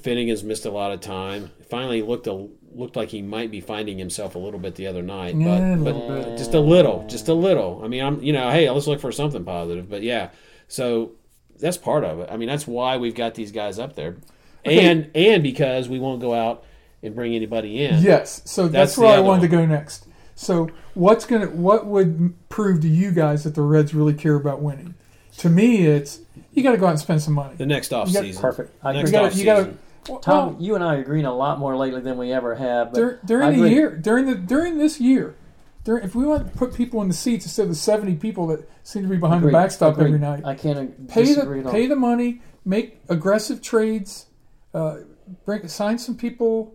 Finnegan's 0.00 0.42
missed 0.42 0.64
a 0.66 0.70
lot 0.70 0.92
of 0.92 1.00
time. 1.00 1.50
Finally 1.70 2.02
looked 2.02 2.26
a, 2.26 2.48
looked 2.74 2.96
like 2.96 3.10
he 3.10 3.22
might 3.22 3.50
be 3.50 3.60
finding 3.60 3.98
himself 3.98 4.34
a 4.34 4.38
little 4.38 4.58
bit 4.58 4.74
the 4.74 4.86
other 4.86 5.02
night, 5.02 5.36
Yeah, 5.36 5.74
a 5.74 5.76
but, 5.76 5.84
little 5.94 6.08
but 6.08 6.24
bit. 6.24 6.38
just 6.38 6.54
a 6.54 6.60
little, 6.60 7.06
just 7.08 7.28
a 7.28 7.34
little. 7.34 7.80
I 7.84 7.88
mean, 7.88 8.02
I'm 8.02 8.20
you 8.22 8.32
know, 8.32 8.50
hey, 8.50 8.68
let's 8.70 8.86
look 8.86 9.00
for 9.00 9.12
something 9.12 9.44
positive. 9.44 9.88
But 9.88 10.02
yeah, 10.02 10.30
so 10.68 11.12
that's 11.60 11.76
part 11.76 12.04
of 12.04 12.18
it. 12.20 12.28
I 12.30 12.36
mean, 12.36 12.48
that's 12.48 12.66
why 12.66 12.96
we've 12.96 13.14
got 13.14 13.34
these 13.34 13.52
guys 13.52 13.78
up 13.78 13.94
there, 13.94 14.16
and 14.64 15.10
and 15.14 15.42
because 15.42 15.88
we 15.88 16.00
won't 16.00 16.20
go 16.20 16.34
out 16.34 16.64
and 17.02 17.14
bring 17.14 17.34
anybody 17.34 17.84
in. 17.84 18.02
Yes. 18.02 18.42
So 18.46 18.62
that's, 18.66 18.92
That's 18.92 18.98
where 18.98 19.16
I 19.16 19.20
wanted 19.20 19.42
to 19.42 19.48
go 19.48 19.64
next. 19.64 20.08
So 20.34 20.68
what's 20.94 21.24
gonna 21.24 21.46
what 21.46 21.86
would 21.86 22.34
prove 22.48 22.80
to 22.80 22.88
you 22.88 23.12
guys 23.12 23.44
that 23.44 23.54
the 23.54 23.62
Reds 23.62 23.94
really 23.94 24.14
care 24.14 24.34
about 24.34 24.60
winning? 24.60 24.94
To 25.38 25.48
me, 25.50 25.86
it's 25.86 26.20
you 26.52 26.62
got 26.62 26.72
to 26.72 26.78
go 26.78 26.86
out 26.86 26.90
and 26.90 27.00
spend 27.00 27.22
some 27.22 27.34
money. 27.34 27.56
The 27.56 27.66
next 27.66 27.92
off 27.92 28.12
got- 28.12 28.22
season, 28.22 28.40
Perfect. 28.40 28.84
I 28.84 28.92
Next 28.92 29.10
agree. 29.10 29.18
You 29.20 29.24
off 29.26 29.30
got 29.32 29.38
you 29.38 29.44
got 29.44 29.56
season. 29.58 29.78
to 30.04 30.18
Tom, 30.20 30.56
you 30.60 30.74
and 30.74 30.84
I 30.84 30.96
are 30.96 31.00
agreeing 31.00 31.24
a 31.24 31.34
lot 31.34 31.58
more 31.58 31.76
lately 31.76 32.00
than 32.02 32.18
we 32.18 32.32
ever 32.32 32.54
have. 32.54 32.92
But 32.92 32.98
dur- 32.98 33.20
during 33.24 33.60
the 33.60 33.70
year 33.70 33.96
during 33.96 34.26
the 34.26 34.34
during 34.34 34.78
this 34.78 35.00
year. 35.00 35.34
During, 35.82 36.02
if 36.04 36.14
we 36.14 36.24
want 36.24 36.50
to 36.50 36.56
put 36.58 36.72
people 36.74 37.02
in 37.02 37.08
the 37.08 37.14
seats 37.14 37.44
instead 37.44 37.64
of 37.64 37.68
the 37.68 37.74
seventy 37.74 38.14
people 38.14 38.46
that 38.46 38.66
seem 38.84 39.02
to 39.02 39.08
be 39.08 39.16
behind 39.18 39.40
Agreed. 39.40 39.52
the 39.52 39.58
backstop 39.58 39.92
Agreed. 39.94 40.06
every 40.06 40.18
night, 40.18 40.42
I 40.44 40.54
can't 40.54 41.08
pay 41.08 41.24
the 41.34 41.42
at 41.42 41.66
all. 41.66 41.72
pay 41.72 41.86
the 41.86 41.96
money, 41.96 42.40
make 42.64 43.00
aggressive 43.10 43.60
trades, 43.60 44.26
uh, 44.72 44.98
bring 45.44 45.68
sign 45.68 45.98
some 45.98 46.16
people 46.16 46.74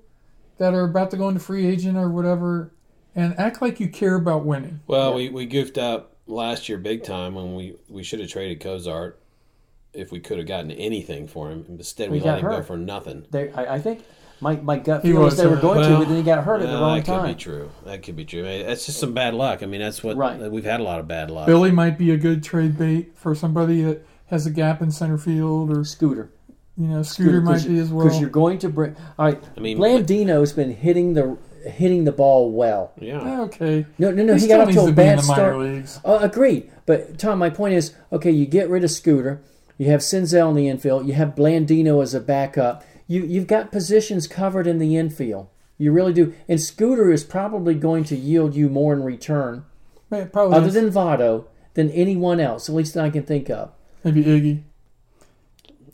that 0.60 0.76
are 0.76 0.84
about 0.84 1.10
to 1.12 1.18
go 1.18 1.28
into 1.28 1.40
free 1.40 1.66
agent 1.66 1.98
or 1.98 2.10
whatever, 2.10 2.72
and 3.16 3.34
act 3.40 3.64
like 3.64 3.80
you 3.80 3.88
care 3.90 4.14
about 4.16 4.46
winning. 4.46 4.82
Well, 4.86 5.16
we, 5.16 5.30
we 5.30 5.48
goofed 5.48 5.80
up 5.80 6.16
last 6.30 6.70
year 6.70 6.78
big 6.78 7.04
time 7.04 7.36
when 7.36 7.56
we, 7.56 7.76
we 7.90 8.04
should 8.04 8.20
have 8.20 8.30
traded 8.30 8.60
Cozart 8.62 9.20
if 9.94 10.12
we 10.12 10.20
could 10.20 10.38
have 10.38 10.48
gotten 10.48 10.72
anything 10.72 11.28
for 11.28 11.50
him. 11.50 11.66
Instead, 11.68 12.12
we 12.12 12.20
He 12.20 12.26
let 12.26 12.42
got 12.42 12.52
him 12.52 12.58
go 12.60 12.64
for 12.64 12.78
nothing. 12.78 13.26
They, 13.32 13.52
I, 13.52 13.76
I 13.76 13.80
think 13.80 14.04
my, 14.40 14.56
my 14.58 14.78
gut 14.78 15.02
He 15.04 15.12
feel 15.12 15.26
is 15.26 15.34
was, 15.34 15.38
they 15.38 15.48
were 15.48 15.58
uh, 15.58 15.62
going 15.62 15.82
to, 15.90 15.98
but 15.98 16.08
then 16.08 16.18
he 16.18 16.24
got 16.24 16.44
hurt 16.44 16.62
at 16.62 16.68
the 16.68 16.74
Well, 16.74 16.82
wrong 16.82 16.98
that 16.98 17.06
could 17.06 17.12
time. 17.12 17.28
be 17.28 17.36
true. 17.36 17.72
That 17.86 18.04
could 18.04 18.16
be 18.16 18.26
true. 18.26 18.42
I 18.42 18.58
mean, 18.60 18.66
That's 18.68 18.86
just 18.86 19.00
some 19.00 19.14
bad 19.14 19.34
luck. 19.34 19.64
I 19.64 19.66
mean, 19.66 19.82
that's 19.82 20.04
what 20.04 20.16
Right. 20.16 20.40
we've 20.52 20.64
had 20.64 20.80
a 20.80 20.84
lot 20.84 21.00
of 21.00 21.08
bad 21.08 21.32
luck. 21.32 21.48
Billy 21.48 21.72
might 21.72 21.98
be 21.98 22.12
a 22.12 22.18
good 22.18 22.44
trade 22.44 22.78
bait 22.78 23.18
for 23.18 23.34
somebody 23.36 23.82
that 23.82 24.06
has 24.28 24.46
a 24.46 24.52
gap 24.52 24.82
in 24.82 24.92
center 24.92 25.18
field, 25.18 25.76
or 25.76 25.84
Scooter. 25.84 26.30
you 26.78 26.88
know, 26.88 27.02
Scooter 27.02 27.42
might 27.42 27.66
be 27.66 27.80
as 27.80 27.90
well. 27.90 28.06
Because 28.06 28.22
you're 28.22 28.30
going 28.30 28.60
to 28.60 28.70
bring. 28.70 28.96
All 29.18 29.26
right. 29.26 29.44
I 29.58 29.60
mean, 29.60 29.80
Blandino's 29.80 30.54
been 30.54 30.72
hitting 30.72 31.16
the 31.16 31.36
hitting 31.66 32.04
the 32.06 32.12
ball 32.12 32.52
well. 32.52 32.92
yeah. 33.00 33.22
Eh, 33.22 33.40
okay, 33.42 33.86
No, 33.98 34.12
no, 34.12 34.24
no. 34.24 34.36
he, 34.36 34.42
He, 34.42 34.48
got 34.48 34.62
off 34.62 34.68
to 34.70 34.74
to 34.76 34.82
a 34.82 34.86
be 34.88 34.92
bad 34.94 35.22
start. 35.22 35.58
leagues. 35.58 36.00
Oh, 36.06 36.18
agreed. 36.20 36.70
But 36.86 37.18
Tom, 37.20 37.40
my 37.40 37.50
point 37.50 37.74
is, 37.76 37.94
okay, 38.12 38.32
you 38.32 38.46
get 38.46 38.70
rid 38.70 38.84
of 38.84 38.92
Scooter, 38.92 39.42
you 39.78 39.88
have 39.88 40.02
Senzel 40.02 40.50
in 40.50 40.56
the 40.56 40.68
infield, 40.68 41.08
you 41.08 41.14
have 41.14 41.36
Blandino 41.36 42.02
as 42.02 42.14
a 42.14 42.20
backup. 42.20 42.84
You 43.08 43.24
you've 43.24 43.48
got 43.48 43.72
positions 43.72 44.28
covered 44.28 44.68
in 44.68 44.78
the 44.80 44.96
infield. 44.98 45.48
You 45.78 45.92
really 45.92 46.14
do. 46.14 46.34
And 46.48 46.60
Scooter 46.62 47.12
is 47.12 47.24
probably 47.24 47.74
going 47.74 48.04
to 48.06 48.16
yield 48.16 48.54
you 48.56 48.70
more 48.70 48.94
in 48.94 49.02
return, 49.04 49.66
Man, 50.12 50.30
probably 50.30 50.58
other 50.58 50.68
is. 50.68 50.74
than 50.74 50.92
Votto, 50.92 51.46
than 51.74 51.90
anyone 51.92 52.40
else, 52.40 52.68
at 52.70 52.76
least 52.76 52.94
that 52.96 53.06
I 53.06 53.10
can 53.10 53.24
think 53.24 53.50
of. 53.50 53.72
maybe 54.04 54.24
Iggy. 54.24 54.62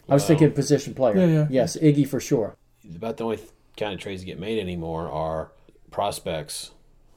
I 0.10 0.14
was 0.16 0.24
Wow. 0.24 0.28
thinking 0.28 0.48
um, 0.48 0.54
position 0.54 0.94
player. 0.94 1.18
Yeah, 1.18 1.26
yeah. 1.26 1.48
Yes, 1.50 1.78
Iggy 1.78 2.08
for 2.08 2.20
sure. 2.20 2.56
About 2.96 3.18
the 3.18 3.24
only 3.26 3.40
kind 3.78 3.94
of 3.94 4.00
trades 4.00 4.22
that 4.22 4.26
get 4.26 4.40
made 4.40 4.60
anymore 4.60 5.10
are 5.10 5.52
prospects 5.96 6.72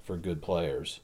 for 0.05 0.17
good 0.17 0.41
players. 0.41 1.01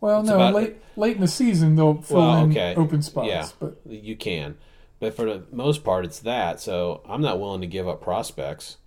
Well, 0.00 0.20
It's 0.20 0.28
no, 0.30 0.36
about- 0.36 0.54
late 0.54 0.76
late 0.96 1.16
in 1.16 1.20
the 1.20 1.28
season 1.28 1.76
they'll 1.76 2.00
fill 2.00 2.16
Well, 2.16 2.44
in 2.44 2.50
okay. 2.52 2.74
open 2.74 3.02
spots. 3.02 3.28
Yeah. 3.28 3.48
But 3.60 3.76
You 3.86 4.16
can. 4.16 4.56
But 4.98 5.14
for 5.14 5.26
the 5.26 5.42
most 5.52 5.84
part, 5.84 6.06
it's 6.06 6.20
that. 6.20 6.58
So 6.58 7.02
I'm 7.06 7.20
not 7.20 7.38
willing 7.38 7.60
to 7.60 7.66
give 7.66 7.86
up 7.86 8.00
prospects. 8.00 8.78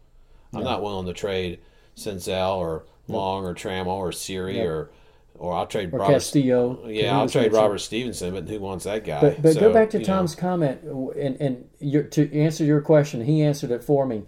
I'm 0.54 0.64
not 0.64 0.82
willing 0.82 1.06
to 1.06 1.14
trade 1.14 1.60
Senzel 1.96 2.58
or 2.58 2.86
Long 3.08 3.46
or 3.46 3.54
Trammell 3.54 3.88
or 3.88 4.12
Siri 4.12 4.58
Yeah. 4.58 4.64
or 4.64 4.92
or 5.38 5.54
I'll 5.54 5.66
trade 5.68 5.94
Or 5.94 6.00
Robert. 6.00 6.14
Castillo. 6.14 6.88
Yeah, 6.88 7.18
I'll 7.18 7.30
trade 7.30 7.52
Robert 7.54 7.80
Stephenson, 7.80 8.34
but 8.34 8.48
who 8.48 8.60
wants 8.60 8.86
that 8.86 9.04
guy? 9.06 9.22
But, 9.22 9.42
but 9.42 9.54
So, 9.54 9.60
go 9.60 9.74
back 9.74 9.90
to 9.92 9.98
you 10.00 10.06
know, 10.06 10.14
Tom's 10.14 10.36
comment, 10.36 10.82
and, 10.84 11.36
and 11.42 11.68
your, 11.80 12.04
to 12.04 12.32
answer 12.38 12.64
your 12.64 12.80
question, 12.82 13.24
he 13.26 13.42
answered 13.42 13.72
it 13.72 13.84
for 13.84 14.06
me. 14.06 14.24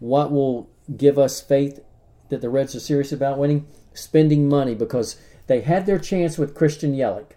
What 0.00 0.32
will 0.32 0.68
give 0.96 1.18
us 1.20 1.40
faith 1.40 1.78
that 2.28 2.40
the 2.40 2.50
Reds 2.50 2.74
are 2.74 2.80
serious 2.80 3.12
about 3.12 3.38
winning? 3.38 3.66
Spending 3.94 4.48
money 4.48 4.74
because 4.74 5.16
they 5.46 5.60
had 5.62 5.86
their 5.86 5.98
chance 5.98 6.36
with 6.38 6.54
Christian 6.54 6.94
Yelich, 6.94 7.30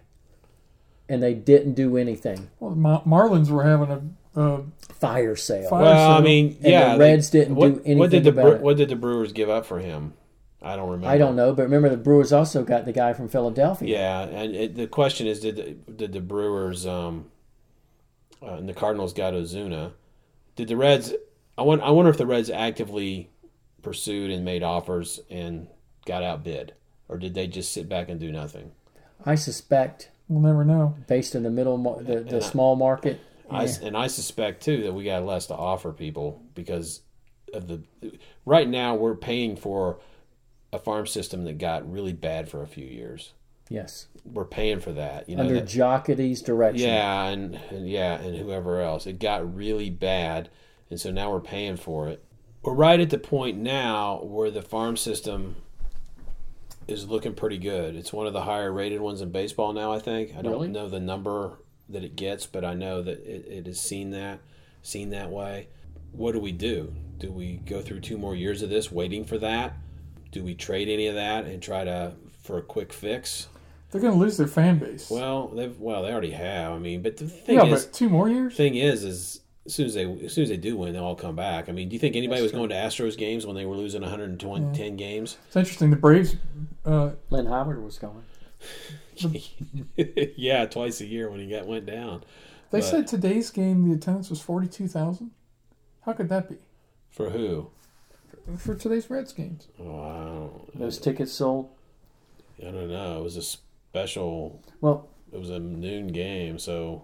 and 1.08 1.22
they 1.22 1.34
didn't 1.34 1.74
do 1.74 1.96
anything. 1.96 2.50
well, 2.58 2.70
the 2.72 2.76
Marlins 3.08 3.48
were 3.50 3.62
having 3.64 4.14
a, 4.36 4.40
a 4.40 4.62
Fire 4.92 5.36
sale. 5.36 5.70
Fire- 5.70 5.82
Well, 5.82 6.12
I 6.12 6.18
so- 6.18 6.22
mean, 6.24 6.56
And 6.62 6.72
yeah, 6.72 6.92
the 6.94 6.98
Reds 7.00 7.30
didn't 7.30 7.54
what, 7.54 7.66
do 7.68 7.72
What 7.74 7.86
anything 7.86 8.10
did 8.10 8.24
the 8.24 8.30
about 8.30 8.42
Bre- 8.44 8.54
it. 8.56 8.60
What 8.60 8.76
did 8.76 8.88
the 8.90 8.96
Brewers 8.96 9.32
give 9.32 9.48
up 9.48 9.64
for 9.64 9.78
him? 9.78 10.12
I 10.62 10.76
don't 10.76 10.90
remember. 10.90 11.06
I 11.08 11.16
don't 11.16 11.36
know, 11.36 11.54
but 11.54 11.62
remember 11.62 11.88
the 11.88 11.96
Brewers 11.96 12.32
also 12.34 12.62
got 12.62 12.84
the 12.84 12.92
guy 12.92 13.14
from 13.14 13.30
Philadelphia. 13.30 13.88
Yeah, 13.88 14.20
and 14.24 14.54
it, 14.54 14.74
the 14.76 14.86
question 14.86 15.26
is, 15.26 15.40
did 15.40 15.56
the, 15.56 15.92
did 15.92 16.12
the 16.12 16.20
Brewers 16.20 16.86
um, 16.86 17.30
uh, 18.42 18.56
and 18.56 18.68
the 18.68 18.74
Cardinals 18.74 19.14
got 19.14 19.32
Ozuna? 19.32 19.92
Did 20.56 20.68
the 20.68 20.76
Reds 20.76 21.14
I 21.56 21.62
want 21.62 21.80
I 21.80 21.90
wonder 21.90 22.10
if 22.10 22.18
the 22.18 22.26
Reds 22.26 22.50
actively 22.50 23.30
pursued 23.82 24.30
and 24.30 24.44
made 24.44 24.62
offers 24.62 25.20
and 25.30 25.68
got 26.06 26.22
outbid, 26.22 26.74
or 27.08 27.18
did 27.18 27.34
they 27.34 27.46
just 27.46 27.72
sit 27.72 27.88
back 27.88 28.08
and 28.08 28.18
do 28.20 28.30
nothing? 28.32 28.72
I 29.24 29.34
suspect, 29.34 30.10
We'll 30.28 30.40
never 30.40 30.64
know. 30.64 30.96
based 31.08 31.34
on 31.36 31.42
the 31.42 31.50
middle, 31.50 31.76
the, 32.02 32.20
the 32.20 32.36
I- 32.36 32.40
small 32.40 32.76
market, 32.76 33.20
I, 33.50 33.64
yeah. 33.64 33.72
and 33.82 33.96
I 33.96 34.06
suspect 34.06 34.62
too 34.62 34.82
that 34.84 34.92
we 34.92 35.04
got 35.04 35.24
less 35.24 35.46
to 35.46 35.54
offer 35.54 35.92
people 35.92 36.40
because 36.54 37.00
of 37.52 37.66
the 37.66 37.82
right 38.46 38.68
now 38.68 38.94
we're 38.94 39.16
paying 39.16 39.56
for 39.56 39.98
a 40.72 40.78
farm 40.78 41.04
system 41.08 41.42
that 41.44 41.58
got 41.58 41.90
really 41.90 42.12
bad 42.12 42.48
for 42.48 42.62
a 42.62 42.66
few 42.68 42.86
years. 42.86 43.32
yes, 43.68 44.06
We're 44.24 44.44
paying 44.44 44.78
for 44.78 44.92
that, 44.92 45.28
you 45.28 45.34
know. 45.34 45.42
under 45.42 45.54
that- 45.54 45.64
Jocketty's 45.68 46.42
direction. 46.42 46.88
yeah, 46.88 47.24
and, 47.26 47.56
and 47.70 47.88
yeah, 47.90 48.14
and 48.20 48.36
whoever 48.36 48.80
else. 48.80 49.04
It 49.06 49.18
got 49.18 49.52
really 49.52 49.90
bad, 49.90 50.48
and 50.88 51.00
so 51.00 51.10
now 51.10 51.32
we're 51.32 51.40
paying 51.40 51.76
for 51.76 52.06
it. 52.08 52.24
We're 52.62 52.74
right 52.74 53.00
at 53.00 53.10
the 53.10 53.18
point 53.18 53.58
now 53.58 54.20
where 54.22 54.50
the 54.50 54.62
farm 54.62 54.96
system 54.96 55.56
is 56.86 57.08
looking 57.08 57.34
pretty 57.34 57.58
good. 57.58 57.96
It's 57.96 58.12
one 58.12 58.26
of 58.26 58.32
the 58.32 58.42
higher 58.42 58.72
rated 58.72 59.00
ones 59.00 59.20
in 59.22 59.30
baseball 59.30 59.72
now. 59.72 59.92
I 59.92 59.98
think. 59.98 60.30
I 60.36 60.42
don't 60.42 60.52
Really? 60.52 60.68
know 60.68 60.88
the 60.88 61.00
number 61.00 61.58
that 61.88 62.04
it 62.04 62.16
gets, 62.16 62.46
but 62.46 62.64
I 62.64 62.74
know 62.74 63.02
that 63.02 63.18
it, 63.20 63.46
it 63.48 63.68
is 63.68 63.80
seen 63.80 64.10
that 64.10 64.40
seen 64.82 65.10
that 65.10 65.30
way. 65.30 65.68
What 66.12 66.32
do 66.32 66.40
we 66.40 66.52
do? 66.52 66.94
Do 67.18 67.30
we 67.30 67.56
go 67.58 67.80
through 67.82 68.00
two 68.00 68.18
more 68.18 68.34
years 68.34 68.62
of 68.62 68.70
this 68.70 68.90
waiting 68.90 69.24
for 69.24 69.38
that? 69.38 69.74
Do 70.32 70.42
we 70.42 70.54
trade 70.54 70.88
any 70.88 71.06
of 71.06 71.14
that 71.14 71.44
and 71.44 71.62
try 71.62 71.84
to 71.84 72.12
for 72.42 72.58
a 72.58 72.62
quick 72.62 72.92
fix? 72.92 73.48
They're 73.90 74.00
going 74.00 74.12
to 74.14 74.18
lose 74.18 74.36
their 74.36 74.46
fan 74.46 74.78
base. 74.78 75.10
Well, 75.10 75.48
they've 75.48 75.78
well 75.80 76.02
they 76.02 76.12
already 76.12 76.30
have. 76.32 76.72
I 76.72 76.78
mean, 76.78 77.02
but 77.02 77.16
the 77.16 77.26
thing 77.26 77.56
yeah, 77.56 77.64
is, 77.64 77.86
but 77.86 77.94
two 77.94 78.08
more 78.08 78.28
years? 78.28 78.54
thing 78.56 78.74
is, 78.74 79.02
is 79.04 79.40
as 79.66 79.74
soon 79.74 79.86
as 79.86 79.94
they 79.94 80.04
as 80.24 80.32
soon 80.32 80.42
as 80.44 80.48
they 80.50 80.56
do 80.56 80.76
win, 80.76 80.92
they'll 80.92 81.04
all 81.04 81.14
come 81.14 81.36
back. 81.36 81.68
I 81.68 81.72
mean, 81.72 81.88
do 81.88 81.94
you 81.94 82.00
think 82.00 82.16
anybody 82.16 82.40
was 82.42 82.52
That's 82.52 82.58
going 82.58 82.70
to 82.70 82.74
Astros 82.74 83.16
games 83.16 83.46
when 83.46 83.56
they 83.56 83.66
were 83.66 83.76
losing 83.76 84.00
110 84.02 84.96
games? 84.96 85.36
It's 85.48 85.56
interesting. 85.56 85.90
The 85.90 85.96
Braves, 85.96 86.36
uh, 86.84 87.10
Lynn 87.30 87.46
Howard 87.46 87.82
was 87.84 87.98
going. 87.98 88.24
yeah, 90.36 90.66
twice 90.66 91.00
a 91.00 91.06
year 91.06 91.30
when 91.30 91.40
he 91.40 91.48
got 91.48 91.66
went 91.66 91.86
down. 91.86 92.24
they 92.70 92.80
But- 92.80 92.84
said 92.86 93.06
today's 93.06 93.50
game 93.50 93.86
the 93.88 93.94
attendance 93.94 94.30
was 94.30 94.40
42,000. 94.40 95.30
How 96.02 96.12
could 96.14 96.28
that 96.30 96.48
be? 96.48 96.56
For 97.10 97.30
who? 97.30 97.70
For 98.56 98.74
today's 98.74 99.10
Reds 99.10 99.32
games. 99.32 99.68
Oh, 99.78 100.00
I 100.02 100.14
don't, 100.24 100.78
Those 100.78 100.98
tickets 100.98 101.32
sold. 101.32 101.68
I 102.60 102.70
don't 102.70 102.88
know. 102.88 103.18
It 103.20 103.22
was 103.24 103.36
a 103.36 103.42
special. 103.42 104.62
Well, 104.80 105.08
It 105.32 105.38
was 105.38 105.50
a 105.50 105.58
noon 105.58 106.08
game, 106.08 106.58
so 106.58 106.72
I 106.74 106.80
don't. 106.86 107.02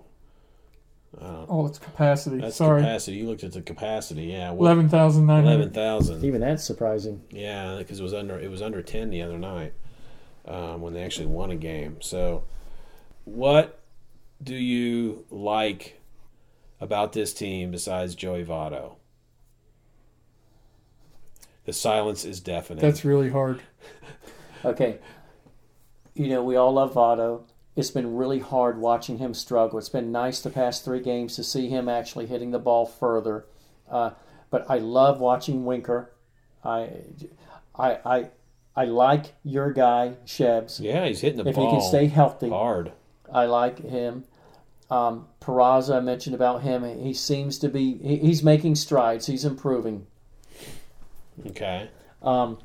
Oh, 1.20 1.66
it's 1.66 1.78
capacity. 1.78 2.38
That's 2.40 2.56
Sorry. 2.56 2.82
capacity. 2.82 3.16
You 3.18 3.26
looked 3.26 3.42
at 3.44 3.52
the 3.52 3.62
capacity. 3.62 4.24
Yeah, 4.24 4.50
what- 4.50 4.66
11,900. 4.66 5.46
eleven 5.50 5.70
thousand. 5.72 6.24
even 6.24 6.40
that's 6.40 6.62
surprising. 6.64 7.22
Yeah, 7.30 7.76
because 7.78 8.00
it 8.00 8.02
was 8.02 8.14
under 8.14 8.38
it 8.38 8.50
was 8.50 8.60
under 8.62 8.82
ten 8.82 9.10
the 9.10 9.22
other 9.22 9.38
night 9.38 9.72
um, 10.46 10.80
when 10.82 10.92
they 10.92 11.02
actually 11.02 11.26
won 11.26 11.50
a 11.50 11.56
game. 11.56 11.96
So, 12.00 12.44
what 13.24 13.80
do 14.42 14.54
you 14.54 15.24
like 15.30 16.00
about 16.80 17.12
this 17.14 17.32
team 17.32 17.70
besides 17.70 18.14
Joey 18.14 18.44
Votto? 18.44 18.96
The 21.64 21.72
silence 21.72 22.24
is 22.24 22.40
deafening. 22.40 22.80
That's 22.82 23.04
really 23.04 23.30
hard. 23.30 23.60
Okay. 24.64 24.98
You 26.14 26.28
know, 26.28 26.42
we 26.42 26.56
all 26.56 26.72
love 26.72 26.94
Votto. 26.94 27.42
It's 27.76 27.90
been 27.90 28.16
really 28.16 28.38
hard 28.38 28.78
watching 28.78 29.18
him 29.18 29.34
struggle. 29.34 29.78
It's 29.78 29.90
been 29.90 30.10
nice 30.10 30.40
the 30.40 30.50
past 30.50 30.84
three 30.84 31.00
games 31.00 31.36
to 31.36 31.44
see 31.44 31.68
him 31.68 31.88
actually 31.88 32.26
hitting 32.26 32.50
the 32.50 32.58
ball 32.58 32.86
further. 32.86 33.44
Uh, 33.90 34.10
but 34.50 34.64
I 34.70 34.78
love 34.78 35.20
watching 35.20 35.64
Winker. 35.66 36.10
I, 36.64 36.88
I, 37.78 37.98
I, 38.04 38.30
I 38.74 38.84
like 38.86 39.34
your 39.44 39.72
guy 39.72 40.14
Shebs. 40.24 40.80
yeah, 40.80 41.06
he's 41.06 41.20
hitting 41.20 41.42
the 41.42 41.48
If 41.50 41.54
he 41.56 41.62
ball 41.62 41.72
can 41.72 41.82
stay 41.88 42.06
healthy, 42.06 42.48
hard. 42.48 42.92
I 43.30 43.44
like 43.44 43.78
him. 43.78 44.24
Um, 44.90 45.26
Peraza, 45.40 45.96
I 45.96 46.00
mentioned 46.00 46.34
about 46.34 46.62
him. 46.62 46.82
He 47.02 47.12
seems 47.12 47.58
to 47.58 47.68
be. 47.68 47.98
He, 47.98 48.16
he's 48.18 48.42
making 48.42 48.76
strides. 48.76 49.26
He's 49.26 49.44
improving. 49.44 50.06
Okay, 51.48 51.88
Um, 52.22 52.58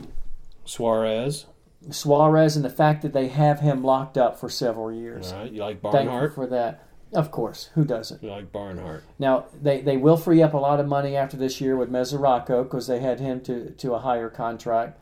Suarez. 0.66 1.46
Suarez 1.90 2.56
and 2.56 2.64
the 2.64 2.70
fact 2.70 3.02
that 3.02 3.14
they 3.14 3.28
have 3.30 3.60
him 3.60 3.84
locked 3.84 4.18
up 4.18 4.40
for 4.40 4.50
several 4.50 4.92
years. 4.92 5.32
All 5.32 5.40
right, 5.40 5.52
you 5.52 5.60
like 5.62 5.82
Thankful 5.82 5.92
Barnhart. 6.06 6.36
for 6.36 6.48
that. 6.48 6.88
Of 7.14 7.30
course, 7.32 7.70
who 7.74 7.84
doesn't? 7.84 8.24
You 8.24 8.30
like 8.30 8.52
Barnhart. 8.54 9.04
Now 9.20 9.46
they, 9.62 9.82
they 9.82 9.98
will 9.98 10.16
free 10.16 10.42
up 10.42 10.54
a 10.54 10.58
lot 10.58 10.80
of 10.80 10.88
money 10.88 11.16
after 11.18 11.36
this 11.36 11.60
year 11.60 11.76
with 11.76 11.92
Mesoraco 11.92 12.64
because 12.64 12.88
they 12.88 13.00
had 13.00 13.20
him 13.20 13.42
to 13.42 13.72
to 13.72 13.94
a 13.94 14.00
higher 14.00 14.30
contract. 14.30 14.98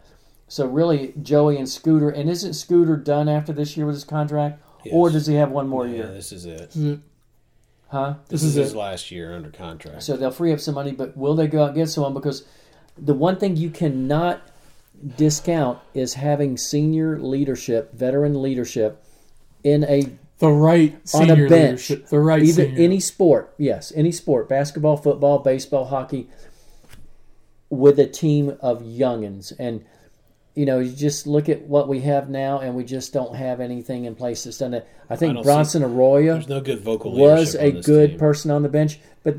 So 0.48 0.66
really, 0.66 1.14
Joey 1.22 1.58
and 1.58 1.70
Scooter, 1.70 2.10
and 2.10 2.28
isn't 2.28 2.54
Scooter 2.54 2.98
done 2.98 3.30
after 3.30 3.54
this 3.54 3.78
year 3.78 3.86
with 3.86 3.94
his 3.94 4.04
contract, 4.04 4.60
or 4.92 5.12
does 5.12 5.28
he 5.28 5.36
have 5.36 5.52
one 5.52 5.68
more 5.68 5.86
Yeah, 5.86 5.96
year? 5.96 6.08
this 6.08 6.32
is 6.32 6.46
it. 6.48 6.58
This 6.72 6.76
is 6.76 6.86
it. 6.94 7.00
Huh? 7.90 8.16
This, 8.30 8.42
This 8.42 8.44
is, 8.52 8.58
is 8.58 8.66
his 8.68 8.76
last 8.76 9.12
year 9.12 9.36
under 9.36 9.52
contract. 9.52 10.02
So 10.02 10.18
they'll 10.18 10.32
free 10.32 10.52
up 10.54 10.60
some 10.60 10.74
money, 10.76 10.92
but 10.92 11.16
will 11.16 11.36
they 11.36 11.48
go 11.48 11.62
out 11.64 11.68
and 11.70 11.76
get 11.76 11.90
someone? 11.90 12.14
Because 12.16 12.46
the 12.98 13.14
one 13.14 13.38
thing 13.38 13.58
you 13.58 13.70
cannot 13.70 14.42
discount 15.16 15.80
is 15.94 16.16
having 16.16 16.58
senior 16.58 17.20
leadership, 17.20 17.94
veteran 17.94 18.42
leadership, 18.42 19.04
in 19.64 19.84
a 19.86 20.18
The 20.40 20.50
right 20.50 20.98
on 21.14 21.30
a 21.30 21.36
bench, 21.48 21.90
leadership. 21.90 22.08
The 22.08 22.20
right 22.20 22.42
either 22.44 22.66
senior. 22.66 22.82
any 22.82 23.00
sport, 23.00 23.54
yes, 23.58 23.92
any 23.96 24.12
sport, 24.12 24.48
basketball, 24.50 24.98
football, 24.98 25.40
baseball, 25.40 25.86
hockey, 25.86 26.30
with 27.70 28.00
a 28.00 28.08
team 28.08 28.58
of 28.62 28.82
youngins, 28.82 29.54
and 29.60 29.86
you 30.56 30.66
know, 30.66 30.80
you 30.80 30.92
just 30.92 31.28
look 31.28 31.48
at 31.48 31.62
what 31.62 31.88
we 31.88 32.02
have 32.02 32.30
now, 32.30 32.60
and 32.60 32.76
we 32.76 32.84
just 32.84 33.14
don't 33.14 33.36
have 33.36 33.62
anything 33.62 34.06
in 34.06 34.16
place 34.16 34.44
that's 34.44 34.58
done 34.58 34.74
it. 34.74 34.88
I 35.10 35.16
think 35.16 35.36
don't 35.36 35.44
Bronson 35.44 35.84
Arroyo 35.84 36.40
no 36.48 36.60
good 36.60 36.82
vocal 36.82 37.14
was 37.14 37.56
a 37.56 37.72
good 37.72 38.12
team. 38.12 38.20
person 38.20 38.52
on 38.52 38.64
the 38.64 38.70
bench, 38.70 39.00
but 39.24 39.38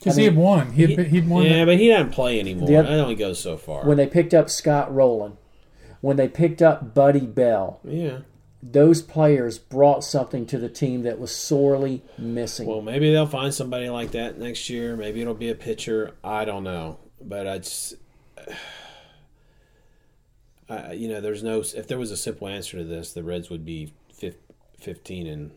Because 0.00 0.16
I 0.16 0.22
he 0.22 0.24
had 0.24 0.36
won. 0.36 0.72
He 0.72 0.94
had, 0.94 1.06
he'd 1.08 1.28
won. 1.28 1.44
Yeah, 1.44 1.66
but 1.66 1.78
he 1.78 1.88
doesn't 1.88 2.12
play 2.12 2.40
anymore. 2.40 2.66
The 2.66 2.78
I 2.78 2.98
only 2.98 3.14
goes 3.14 3.38
so 3.38 3.58
far. 3.58 3.84
when 3.84 3.98
they 3.98 4.06
picked 4.06 4.32
up 4.32 4.48
Scott 4.48 4.92
Rolen, 4.92 5.36
when 6.00 6.16
they 6.16 6.26
picked 6.26 6.62
up 6.62 6.94
Buddy 6.94 7.26
Bell, 7.26 7.80
yeah. 7.84 8.20
those 8.62 9.02
players 9.02 9.58
brought 9.58 10.02
something 10.02 10.46
to 10.46 10.58
the 10.58 10.70
team 10.70 11.02
that 11.02 11.18
was 11.18 11.36
sorely 11.36 12.02
missing. 12.16 12.66
Well, 12.66 12.80
maybe 12.80 13.12
they'll 13.12 13.26
find 13.26 13.52
somebody 13.52 13.90
like 13.90 14.12
that 14.12 14.38
next 14.38 14.70
year. 14.70 14.96
Maybe 14.96 15.20
it'll 15.20 15.34
be 15.34 15.50
a 15.50 15.54
pitcher. 15.54 16.14
I 16.24 16.46
don't 16.46 16.64
know, 16.64 16.98
but 17.20 17.46
I 17.46 17.58
just, 17.58 17.96
I, 20.70 20.92
you 20.92 21.08
know, 21.08 21.20
there's 21.20 21.42
no. 21.42 21.60
If 21.60 21.86
there 21.88 21.98
was 21.98 22.10
a 22.10 22.16
simple 22.16 22.48
answer 22.48 22.78
to 22.78 22.84
this, 22.84 23.12
the 23.12 23.22
Reds 23.22 23.50
would 23.50 23.66
be 23.66 23.92
fif- 24.14 24.36
fifteen 24.78 25.26
and 25.26 25.50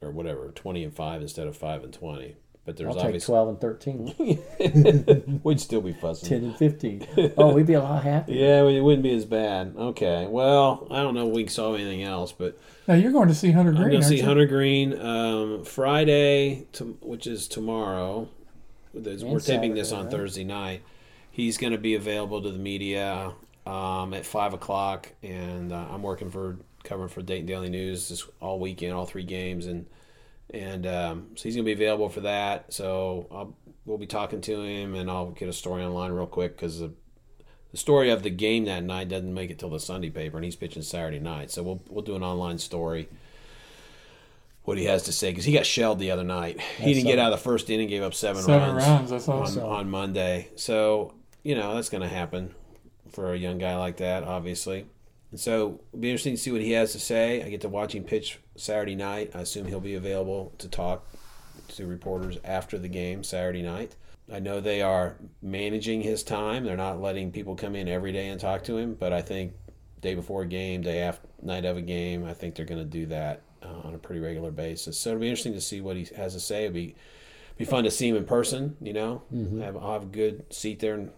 or 0.00 0.10
whatever, 0.10 0.52
twenty 0.52 0.82
and 0.84 0.94
five 0.96 1.20
instead 1.20 1.46
of 1.46 1.54
five 1.54 1.84
and 1.84 1.92
twenty. 1.92 2.36
But 2.70 2.76
there's 2.76 2.88
I'll 2.90 2.94
take 2.94 3.04
obviously 3.06 3.32
twelve 3.32 3.48
and 3.48 3.60
thirteen. 3.60 5.40
we'd 5.42 5.58
still 5.60 5.80
be 5.80 5.92
fussing. 5.92 6.28
10 6.28 6.44
and 6.50 6.56
15. 6.56 7.32
Oh, 7.36 7.52
we'd 7.52 7.66
be 7.66 7.72
a 7.72 7.82
lot 7.82 8.04
happier. 8.04 8.36
Yeah, 8.36 8.62
it 8.62 8.80
wouldn't 8.80 9.02
be 9.02 9.12
as 9.12 9.24
bad. 9.24 9.74
Okay, 9.76 10.28
well, 10.28 10.86
I 10.88 11.02
don't 11.02 11.14
know 11.14 11.26
if 11.28 11.34
we 11.34 11.48
saw 11.48 11.74
anything 11.74 12.04
else, 12.04 12.30
but 12.30 12.56
Now 12.86 12.94
you're 12.94 13.10
going 13.10 13.26
to 13.26 13.34
see 13.34 13.50
Hunter 13.50 13.72
Greene. 13.72 13.82
I'm 13.82 13.88
Greene. 13.90 14.00
going 14.00 14.02
to 14.02 14.06
aren't 14.06 14.08
see 14.08 14.16
you? 14.18 14.24
Hunter 14.24 14.46
Greene 14.46 15.00
um, 15.00 15.64
Friday, 15.64 16.68
to, 16.74 16.96
which 17.00 17.26
is 17.26 17.48
tomorrow. 17.48 18.28
There's- 18.94 19.22
And 19.22 19.32
We're 19.32 19.40
taping 19.40 19.74
this 19.74 19.88
Saturday, 19.88 20.06
on 20.06 20.12
right? 20.12 20.20
Thursday 20.20 20.44
night. 20.44 20.82
He's 21.32 21.58
going 21.58 21.72
to 21.72 21.78
be 21.78 21.96
available 21.96 22.40
to 22.40 22.52
the 22.52 22.58
media 22.58 23.32
um, 23.66 24.14
at 24.14 24.24
five 24.24 24.54
o'clock, 24.54 25.08
and 25.24 25.72
uh, 25.72 25.86
I'm 25.90 26.04
working 26.04 26.30
for 26.30 26.58
covering 26.84 27.08
for 27.08 27.20
Dayton 27.20 27.46
Daily 27.46 27.68
News 27.68 28.10
this 28.10 28.28
all 28.38 28.60
weekend, 28.60 28.92
all 28.92 29.06
three 29.06 29.24
games, 29.24 29.66
and 29.66 29.86
and 30.52 30.86
um, 30.86 31.28
so 31.34 31.44
he's 31.44 31.54
going 31.54 31.64
to 31.64 31.68
be 31.68 31.72
available 31.72 32.08
for 32.08 32.20
that. 32.20 32.72
So 32.72 33.26
I'll, 33.30 33.56
we'll 33.84 33.98
be 33.98 34.06
talking 34.06 34.40
to 34.42 34.62
him, 34.62 34.94
and 34.94 35.10
I'll 35.10 35.30
get 35.30 35.48
a 35.48 35.52
story 35.52 35.82
online 35.82 36.12
real 36.12 36.26
quick 36.26 36.56
because 36.56 36.80
the, 36.80 36.92
the 37.70 37.76
story 37.76 38.10
of 38.10 38.22
the 38.22 38.30
game 38.30 38.64
that 38.64 38.82
night 38.82 39.08
doesn't 39.08 39.32
make 39.32 39.50
it 39.50 39.58
till 39.58 39.70
the 39.70 39.80
Sunday 39.80 40.10
paper, 40.10 40.36
and 40.36 40.44
he's 40.44 40.56
pitching 40.56 40.82
Saturday 40.82 41.20
night. 41.20 41.50
So 41.50 41.62
we'll 41.62 41.82
we'll 41.88 42.04
do 42.04 42.16
an 42.16 42.22
online 42.22 42.58
story 42.58 43.08
what 44.64 44.78
he 44.78 44.84
has 44.84 45.04
to 45.04 45.12
say 45.12 45.30
because 45.30 45.44
he 45.44 45.52
got 45.52 45.66
shelled 45.66 45.98
the 45.98 46.10
other 46.10 46.24
night. 46.24 46.60
He 46.60 46.92
didn't 46.92 47.02
saw 47.02 47.08
get 47.10 47.18
out 47.18 47.32
of 47.32 47.38
the 47.38 47.42
first 47.42 47.70
inning, 47.70 47.88
gave 47.88 48.02
up 48.02 48.14
seven, 48.14 48.42
Seven 48.42 48.76
runs. 48.76 49.10
That's 49.10 49.28
on, 49.28 49.42
awesome. 49.42 49.64
on 49.64 49.90
Monday. 49.90 50.48
So 50.56 51.14
you 51.42 51.54
know 51.54 51.74
that's 51.74 51.88
going 51.88 52.02
to 52.02 52.08
happen 52.08 52.54
for 53.10 53.32
a 53.32 53.36
young 53.36 53.58
guy 53.58 53.76
like 53.76 53.96
that, 53.98 54.24
obviously. 54.24 54.86
And 55.30 55.38
so 55.38 55.80
it'll 55.88 56.00
be 56.00 56.10
interesting 56.10 56.34
to 56.34 56.40
see 56.40 56.50
what 56.50 56.60
he 56.60 56.72
has 56.72 56.92
to 56.92 57.00
say. 57.00 57.42
I 57.42 57.50
get 57.50 57.60
to 57.62 57.68
watch 57.68 57.94
him 57.94 58.04
pitch 58.04 58.38
Saturday 58.56 58.96
night. 58.96 59.30
I 59.34 59.40
assume 59.40 59.66
he'll 59.66 59.80
be 59.80 59.94
available 59.94 60.52
to 60.58 60.68
talk 60.68 61.06
to 61.68 61.86
reporters 61.86 62.38
after 62.44 62.78
the 62.78 62.88
game 62.88 63.22
Saturday 63.22 63.62
night. 63.62 63.94
I 64.32 64.38
know 64.38 64.60
they 64.60 64.82
are 64.82 65.16
managing 65.42 66.02
his 66.02 66.22
time. 66.22 66.64
They're 66.64 66.76
not 66.76 67.00
letting 67.00 67.32
people 67.32 67.56
come 67.56 67.74
in 67.74 67.88
every 67.88 68.12
day 68.12 68.28
and 68.28 68.40
talk 68.40 68.64
to 68.64 68.76
him, 68.76 68.94
but 68.94 69.12
I 69.12 69.22
think 69.22 69.54
day 70.00 70.14
before 70.14 70.42
a 70.42 70.46
game, 70.46 70.82
day 70.82 71.00
after 71.00 71.28
night 71.42 71.64
of 71.64 71.76
a 71.76 71.82
game, 71.82 72.24
I 72.24 72.34
think 72.34 72.54
they're 72.54 72.64
going 72.64 72.80
to 72.80 72.84
do 72.84 73.06
that 73.06 73.42
uh, 73.62 73.86
on 73.86 73.94
a 73.94 73.98
pretty 73.98 74.20
regular 74.20 74.50
basis. 74.50 74.98
So 74.98 75.10
it'll 75.10 75.20
be 75.20 75.28
interesting 75.28 75.54
to 75.54 75.60
see 75.60 75.80
what 75.80 75.96
he 75.96 76.06
has 76.16 76.34
to 76.34 76.40
say. 76.40 76.64
It'll 76.64 76.74
be 76.74 76.94
be 77.58 77.66
fun 77.66 77.84
to 77.84 77.90
see 77.90 78.08
him 78.08 78.16
in 78.16 78.24
person. 78.24 78.76
You 78.80 78.94
know, 78.94 79.22
have, 79.60 79.76
I'll 79.76 79.92
have 79.92 80.04
a 80.04 80.06
good 80.06 80.50
seat 80.52 80.80
there 80.80 80.94
and 80.94 81.10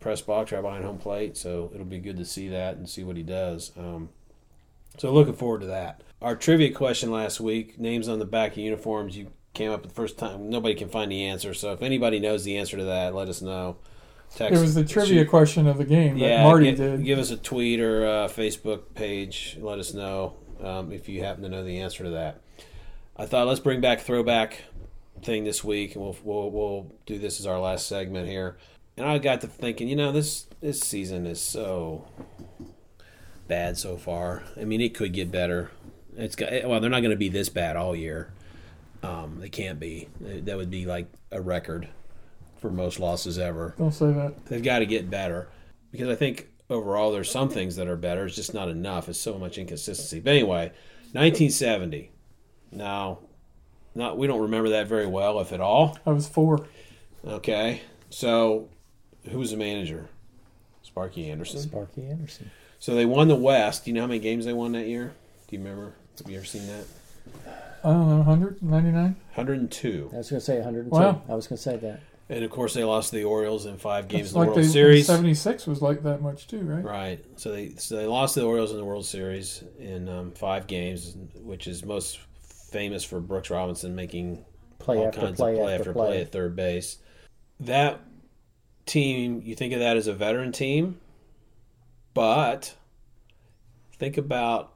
press 0.00 0.20
box 0.20 0.52
right 0.52 0.62
behind 0.62 0.84
home 0.84 0.98
plate, 0.98 1.36
so 1.36 1.70
it'll 1.74 1.86
be 1.86 1.98
good 1.98 2.16
to 2.18 2.24
see 2.24 2.48
that 2.48 2.76
and 2.76 2.88
see 2.88 3.04
what 3.04 3.16
he 3.16 3.22
does. 3.22 3.72
Um, 3.76 4.10
so 4.98 5.12
looking 5.12 5.34
forward 5.34 5.60
to 5.62 5.66
that. 5.68 6.02
Our 6.20 6.36
trivia 6.36 6.72
question 6.72 7.10
last 7.10 7.40
week: 7.40 7.78
names 7.78 8.08
on 8.08 8.18
the 8.18 8.24
back 8.24 8.52
of 8.52 8.58
uniforms. 8.58 9.16
You 9.16 9.32
came 9.54 9.70
up 9.70 9.82
the 9.82 9.88
first 9.88 10.18
time. 10.18 10.48
Nobody 10.50 10.74
can 10.74 10.88
find 10.88 11.10
the 11.10 11.24
answer, 11.24 11.54
so 11.54 11.72
if 11.72 11.82
anybody 11.82 12.20
knows 12.20 12.44
the 12.44 12.56
answer 12.56 12.76
to 12.76 12.84
that, 12.84 13.14
let 13.14 13.28
us 13.28 13.42
know. 13.42 13.76
Text. 14.34 14.58
It 14.58 14.62
was 14.62 14.74
the 14.74 14.84
trivia 14.84 15.22
shoot- 15.22 15.28
question 15.28 15.66
of 15.66 15.76
the 15.76 15.84
game 15.84 16.18
that 16.18 16.24
yeah, 16.24 16.42
Marty 16.42 16.70
gi- 16.70 16.76
did. 16.76 17.04
Give 17.04 17.18
us 17.18 17.30
a 17.30 17.36
tweet 17.36 17.80
or 17.80 18.06
a 18.06 18.28
Facebook 18.28 18.94
page. 18.94 19.58
Let 19.60 19.78
us 19.78 19.92
know 19.92 20.36
um, 20.62 20.90
if 20.90 21.08
you 21.08 21.22
happen 21.22 21.42
to 21.42 21.50
know 21.50 21.62
the 21.62 21.80
answer 21.80 22.04
to 22.04 22.10
that. 22.10 22.40
I 23.14 23.26
thought 23.26 23.46
let's 23.46 23.60
bring 23.60 23.82
back 23.82 24.00
throwback 24.00 24.62
thing 25.22 25.44
this 25.44 25.62
week, 25.62 25.94
and 25.94 26.02
we'll 26.02 26.16
we'll, 26.24 26.50
we'll 26.50 26.92
do 27.04 27.18
this 27.18 27.40
as 27.40 27.46
our 27.46 27.60
last 27.60 27.86
segment 27.86 28.28
here. 28.28 28.56
And 28.96 29.06
I 29.06 29.18
got 29.18 29.40
to 29.40 29.46
thinking, 29.46 29.88
you 29.88 29.96
know, 29.96 30.12
this 30.12 30.46
this 30.60 30.80
season 30.80 31.26
is 31.26 31.40
so 31.40 32.06
bad 33.48 33.76
so 33.78 33.96
far. 33.96 34.42
I 34.60 34.64
mean, 34.64 34.80
it 34.80 34.94
could 34.94 35.12
get 35.12 35.30
better. 35.30 35.70
It's 36.16 36.36
got 36.36 36.50
well, 36.64 36.80
they're 36.80 36.90
not 36.90 37.00
going 37.00 37.10
to 37.10 37.16
be 37.16 37.28
this 37.28 37.48
bad 37.48 37.76
all 37.76 37.96
year. 37.96 38.32
Um, 39.02 39.38
they 39.40 39.48
can't 39.48 39.80
be. 39.80 40.08
That 40.20 40.56
would 40.56 40.70
be 40.70 40.86
like 40.86 41.06
a 41.30 41.40
record 41.40 41.88
for 42.60 42.70
most 42.70 43.00
losses 43.00 43.38
ever 43.38 43.74
Don't 43.76 43.90
say 43.90 44.12
that. 44.12 44.46
they've 44.46 44.62
got 44.62 44.78
to 44.78 44.86
get 44.86 45.10
better 45.10 45.48
because 45.90 46.08
I 46.08 46.14
think 46.14 46.48
overall 46.70 47.10
there's 47.10 47.28
some 47.30 47.48
things 47.48 47.74
that 47.76 47.88
are 47.88 47.96
better. 47.96 48.26
It's 48.26 48.36
just 48.36 48.54
not 48.54 48.68
enough. 48.68 49.08
It's 49.08 49.18
so 49.18 49.36
much 49.38 49.58
inconsistency. 49.58 50.20
But 50.20 50.30
anyway, 50.34 50.66
1970. 51.12 52.12
Now, 52.70 53.18
not 53.94 54.16
we 54.16 54.26
don't 54.26 54.40
remember 54.42 54.68
that 54.70 54.86
very 54.86 55.06
well, 55.06 55.40
if 55.40 55.52
at 55.52 55.60
all. 55.60 55.98
I 56.06 56.10
was 56.10 56.28
four. 56.28 56.66
Okay, 57.26 57.80
so 58.10 58.68
who 59.30 59.38
was 59.38 59.50
the 59.50 59.56
manager? 59.56 60.08
Sparky 60.82 61.30
Anderson. 61.30 61.60
Sparky 61.60 62.06
Anderson. 62.06 62.50
So 62.78 62.94
they 62.94 63.06
won 63.06 63.28
the 63.28 63.36
West. 63.36 63.84
Do 63.84 63.90
you 63.90 63.94
know 63.94 64.00
how 64.02 64.06
many 64.08 64.20
games 64.20 64.44
they 64.44 64.52
won 64.52 64.72
that 64.72 64.86
year? 64.86 65.12
Do 65.48 65.56
you 65.56 65.62
remember? 65.62 65.94
Have 66.18 66.30
you 66.30 66.36
ever 66.36 66.44
seen 66.44 66.66
that? 66.66 66.84
I 67.84 67.90
don't 67.90 68.08
know, 68.08 68.16
199? 68.18 69.02
102. 69.34 70.10
I 70.12 70.16
was 70.16 70.30
going 70.30 70.40
to 70.40 70.44
say 70.44 70.56
102. 70.56 70.90
Wow. 70.90 71.22
I 71.28 71.34
was 71.34 71.46
going 71.46 71.56
to 71.56 71.62
say 71.62 71.76
that. 71.76 72.00
And 72.28 72.44
of 72.44 72.50
course, 72.50 72.74
they 72.74 72.84
lost 72.84 73.10
to 73.10 73.16
the 73.16 73.24
Orioles 73.24 73.66
in 73.66 73.76
five 73.76 74.08
games 74.08 74.28
It's 74.28 74.30
in 74.30 74.34
the 74.34 74.38
like 74.40 74.56
World 74.56 74.58
they, 74.60 74.68
Series. 74.68 75.06
76 75.06 75.66
was 75.66 75.82
like 75.82 76.02
that 76.04 76.22
much 76.22 76.46
too, 76.46 76.60
right? 76.60 76.82
Right. 76.84 77.24
So 77.36 77.52
they 77.52 77.74
so 77.76 77.96
they 77.96 78.06
lost 78.06 78.34
to 78.34 78.40
the 78.40 78.46
Orioles 78.46 78.70
in 78.70 78.76
the 78.78 78.84
World 78.84 79.04
Series 79.04 79.62
in 79.78 80.08
um, 80.08 80.30
five 80.32 80.66
games, 80.66 81.16
which 81.42 81.66
is 81.66 81.84
most 81.84 82.20
famous 82.70 83.04
for 83.04 83.20
Brooks 83.20 83.50
Robinson 83.50 83.94
making 83.94 84.44
Play 84.78 84.98
all 84.98 85.08
after 85.08 85.20
kinds 85.20 85.36
play 85.38 85.52
of 85.52 85.58
play 85.58 85.74
after 85.74 85.80
after 85.90 85.92
play. 85.92 86.06
play 86.06 86.20
at 86.22 86.32
third 86.32 86.56
base. 86.56 86.98
That 87.60 88.00
team, 88.86 89.42
you 89.44 89.54
think 89.54 89.72
of 89.72 89.80
that 89.80 89.96
as 89.96 90.06
a 90.06 90.12
veteran 90.14 90.52
team, 90.52 90.98
but 92.14 92.74
think 93.98 94.16
about 94.16 94.72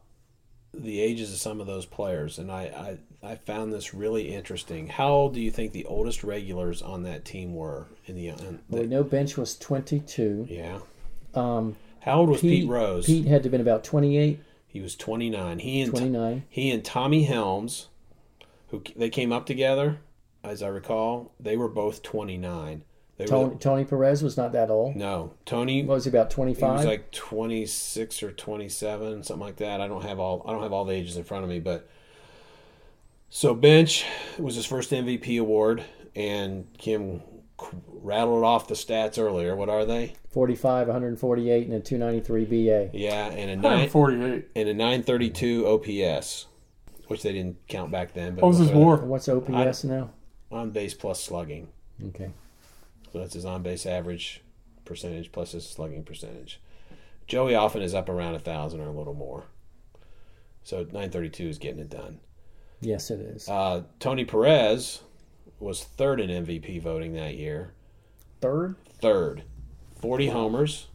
the 0.72 1.00
ages 1.00 1.32
of 1.32 1.38
some 1.38 1.60
of 1.60 1.66
those 1.66 1.86
players, 1.86 2.38
and 2.38 2.50
I, 2.52 2.98
I, 3.22 3.32
I 3.32 3.34
found 3.36 3.72
this 3.72 3.94
really 3.94 4.34
interesting. 4.34 4.88
How 4.88 5.08
old 5.08 5.34
do 5.34 5.40
you 5.40 5.50
think 5.50 5.72
the 5.72 5.86
oldest 5.86 6.22
regulars 6.22 6.82
on 6.82 7.02
that 7.04 7.24
team 7.24 7.54
were 7.54 7.86
in 8.06 8.14
the? 8.14 8.28
In 8.28 8.60
Well, 8.68 8.82
we 8.82 8.88
know 8.88 9.02
Bench 9.02 9.36
was 9.36 9.56
22. 9.56 10.46
yeah. 10.50 10.78
Um, 11.34 11.76
How 12.00 12.20
old 12.20 12.30
was 12.30 12.40
Pete, 12.40 12.68
Rose? 12.68 13.06
Pete 13.06 13.26
had 13.26 13.42
to 13.42 13.46
have 13.46 13.52
been 13.52 13.60
about 13.60 13.84
28, 13.84 14.40
He 14.68 14.80
was 14.80 14.96
29. 14.96 15.58
He 15.58 15.80
and 15.82 15.90
29. 15.90 16.44
he 16.48 16.70
and 16.70 16.84
Tommy 16.84 17.24
Helms, 17.24 17.88
who 18.68 18.82
they 18.96 19.10
came 19.10 19.32
up 19.32 19.44
together, 19.46 19.98
as 20.42 20.62
I 20.62 20.68
recall, 20.68 21.32
they 21.40 21.56
were 21.56 21.68
both 21.68 22.02
29. 22.02 22.84
They 23.18 23.24
Tony, 23.24 23.50
were 23.54 23.58
Tony 23.58 23.84
Perez 23.84 24.22
was 24.22 24.36
not 24.36 24.52
that 24.52 24.70
old. 24.70 24.94
no 24.96 25.32
Tony. 25.46 25.82
What 25.82 25.94
was 25.94 26.04
he 26.04 26.10
about 26.10 26.30
twenty 26.30 26.52
five. 26.52 26.80
He 26.80 26.84
25? 26.84 26.84
was 26.84 26.86
like 26.86 27.10
26 27.12 28.22
or 28.22 28.32
27, 28.32 29.22
something 29.22 29.40
like 29.46 29.56
that. 29.56 29.80
I 29.80 29.88
don't 29.88 30.02
have 30.02 30.18
all 30.20 30.44
I 30.46 30.52
don't 30.52 30.62
have 30.62 30.72
all 30.72 30.84
the 30.84 30.92
ages 30.94 31.16
in 31.16 31.24
front 31.24 31.42
of 31.44 31.48
me, 31.50 31.58
but 31.58 31.88
so 33.30 33.54
bench 33.54 34.04
was 34.38 34.54
his 34.54 34.66
first 34.66 34.90
MVP 34.90 35.40
award, 35.40 35.84
and 36.14 36.66
Kim 36.78 37.22
rattled 38.02 38.44
off 38.44 38.68
the 38.68 38.74
stats 38.74 39.18
earlier. 39.18 39.56
What 39.56 39.68
are 39.68 39.84
they? 39.84 40.14
45, 40.30 40.86
148, 40.88 41.66
and 41.66 41.74
a 41.74 41.80
293 41.80 42.44
BA. 42.44 42.90
Yeah, 42.92 43.28
and 43.28 43.50
a 43.50 43.56
nine 43.56 43.88
forty 43.88 44.22
eight 44.22 44.48
and 44.54 44.68
a 44.68 44.74
932 44.74 45.66
OPS, 45.66 46.46
which 47.06 47.22
they 47.22 47.32
didn't 47.32 47.56
count 47.66 47.90
back 47.90 48.12
then. 48.12 48.34
But 48.34 48.42
What 48.42 48.48
was 48.48 48.58
his 48.58 48.70
war? 48.70 48.98
What's 48.98 49.26
OPS 49.28 49.84
now? 49.84 50.10
on 50.52 50.70
base 50.70 50.92
plus 50.94 51.22
slugging. 51.22 51.68
Okay. 52.08 52.30
So 53.16 53.20
that's 53.20 53.32
his 53.32 53.46
on 53.46 53.62
base 53.62 53.86
average 53.86 54.42
percentage 54.84 55.32
plus 55.32 55.52
his 55.52 55.66
slugging 55.66 56.04
percentage. 56.04 56.60
Joey 57.26 57.54
often 57.54 57.80
is 57.80 57.94
up 57.94 58.10
around 58.10 58.34
a 58.34 58.38
thousand 58.38 58.82
or 58.82 58.88
a 58.88 58.92
little 58.92 59.14
more. 59.14 59.44
So 60.62 60.80
932 60.82 61.48
is 61.48 61.56
getting 61.58 61.80
it 61.80 61.88
done. 61.88 62.20
Yes, 62.82 63.10
it 63.10 63.20
is. 63.20 63.48
Uh, 63.48 63.84
Tony 64.00 64.26
Perez 64.26 65.00
was 65.58 65.82
third 65.82 66.20
in 66.20 66.28
MVP 66.44 66.82
voting 66.82 67.14
that 67.14 67.36
year. 67.36 67.72
Third? 68.42 68.76
Third, 69.00 69.44
40 70.02 70.28
homers, 70.28 70.88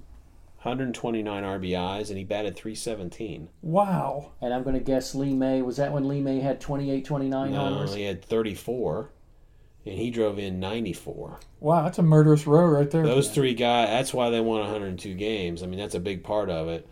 129 0.58 1.44
RBIs, 1.44 2.10
and 2.10 2.20
he 2.20 2.24
batted 2.24 2.56
317. 2.56 3.50
Wow. 3.64 4.34
And 4.40 4.54
I'm 4.54 4.62
going 4.62 4.76
to 4.76 4.80
guess 4.80 5.16
Lee 5.16 5.34
May. 5.34 5.64
Was 5.64 5.78
that 5.78 5.92
when 5.92 6.08
Lee 6.08 6.22
May 6.22 6.40
had 6.40 6.62
28, 6.62 7.04
29 7.04 7.52
No, 7.52 7.58
homers? 7.58 7.96
he 7.96 8.04
had 8.04 8.24
34, 8.24 9.10
and 9.86 9.98
he 9.98 10.12
drove 10.12 10.40
in 10.40 10.60
94. 10.60 11.40
Wow, 11.60 11.84
that's 11.84 11.98
a 11.98 12.04
murderous 12.04 12.46
row 12.46 12.66
right 12.66 12.90
there. 12.90 13.04
Those 13.04 13.32
three 13.32 13.54
guys, 13.54 13.90
that's 13.90 14.14
why 14.14 14.30
they 14.30 14.40
won 14.40 14.62
102 14.62 15.14
games. 15.16 15.64
I 15.64 15.68
mean, 15.68 15.80
that's 15.80 15.96
a 15.96 16.00
big 16.00 16.24
part 16.24 16.50
of 16.50 16.68
it. 16.68 16.88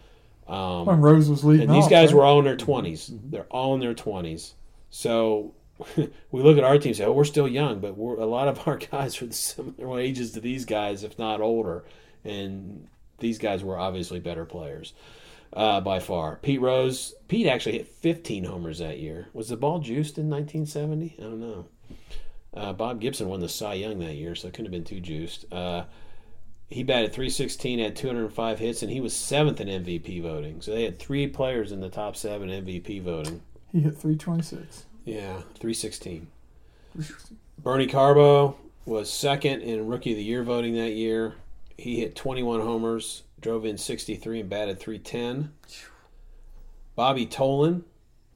Um, 0.47 0.85
when 0.85 1.01
Rose 1.01 1.29
was 1.29 1.43
leading 1.43 1.67
and 1.67 1.75
these 1.75 1.83
off, 1.83 1.89
guys 1.91 2.11
right? 2.11 2.17
were 2.17 2.23
all 2.25 2.39
in 2.39 2.45
their 2.45 2.57
20s. 2.57 3.19
They're 3.29 3.43
all 3.43 3.75
in 3.75 3.79
their 3.79 3.93
20s. 3.93 4.53
So 4.89 5.53
we 5.95 6.09
look 6.41 6.57
at 6.57 6.63
our 6.63 6.77
team 6.79 6.89
and 6.89 6.97
say, 6.97 7.05
oh, 7.05 7.11
we're 7.11 7.23
still 7.23 7.47
young, 7.47 7.79
but 7.79 7.95
we're, 7.95 8.17
a 8.17 8.25
lot 8.25 8.47
of 8.47 8.67
our 8.67 8.77
guys 8.91 9.21
are 9.21 9.31
similar 9.31 9.99
ages 9.99 10.31
to 10.31 10.39
these 10.39 10.65
guys, 10.65 11.03
if 11.03 11.19
not 11.19 11.41
older. 11.41 11.85
And 12.25 12.87
these 13.19 13.37
guys 13.37 13.63
were 13.63 13.77
obviously 13.77 14.19
better 14.19 14.45
players 14.45 14.93
uh, 15.53 15.81
by 15.81 15.99
far. 15.99 16.37
Pete 16.37 16.61
Rose, 16.61 17.13
Pete 17.27 17.47
actually 17.47 17.77
hit 17.77 17.87
15 17.87 18.45
homers 18.45 18.79
that 18.79 18.99
year. 18.99 19.29
Was 19.33 19.49
the 19.49 19.57
ball 19.57 19.79
juiced 19.79 20.17
in 20.17 20.29
1970? 20.29 21.15
I 21.17 21.21
don't 21.21 21.39
know. 21.39 21.65
Uh, 22.53 22.73
Bob 22.73 22.99
Gibson 22.99 23.27
won 23.29 23.39
the 23.39 23.49
Cy 23.49 23.75
Young 23.75 23.99
that 23.99 24.15
year, 24.15 24.35
so 24.35 24.47
it 24.47 24.53
couldn't 24.53 24.65
have 24.65 24.71
been 24.71 24.83
too 24.83 24.99
juiced. 24.99 25.45
Uh, 25.51 25.83
he 26.67 26.83
batted 26.83 27.11
316, 27.13 27.79
had 27.79 27.95
205 27.95 28.59
hits, 28.59 28.81
and 28.83 28.91
he 28.91 29.01
was 29.01 29.15
seventh 29.15 29.59
in 29.59 29.67
MVP 29.67 30.21
voting. 30.21 30.61
So 30.61 30.71
they 30.71 30.83
had 30.83 30.99
three 30.99 31.27
players 31.27 31.71
in 31.71 31.79
the 31.79 31.89
top 31.89 32.15
seven 32.15 32.49
MVP 32.49 33.01
voting. 33.01 33.41
He 33.71 33.81
hit 33.81 33.97
326. 33.97 34.85
Yeah, 35.05 35.41
316. 35.59 36.27
Bernie 37.59 37.87
Carbo 37.87 38.55
was 38.85 39.11
second 39.11 39.61
in 39.61 39.87
Rookie 39.87 40.11
of 40.11 40.17
the 40.17 40.23
Year 40.23 40.43
voting 40.43 40.75
that 40.75 40.91
year. 40.91 41.35
He 41.77 41.99
hit 41.99 42.15
21 42.15 42.61
homers, 42.61 43.23
drove 43.39 43.65
in 43.65 43.77
63, 43.77 44.41
and 44.41 44.49
batted 44.49 44.79
310. 44.79 45.53
Bobby 46.95 47.25
Tolan, 47.25 47.83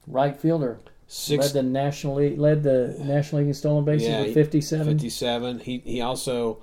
Right 0.07 0.35
fielder. 0.39 0.79
Six, 1.13 1.45
led 1.45 1.53
the 1.53 1.63
national 1.63 2.15
league, 2.15 2.39
led 2.39 2.63
the 2.63 2.95
national 2.99 3.39
league 3.41 3.47
in 3.49 3.53
stolen 3.53 3.85
bases 3.85 4.07
Yeah, 4.07 4.21
with 4.21 4.33
57. 4.33 4.87
57. 4.87 5.59
He 5.59 5.77
he 5.85 6.01
also 6.01 6.59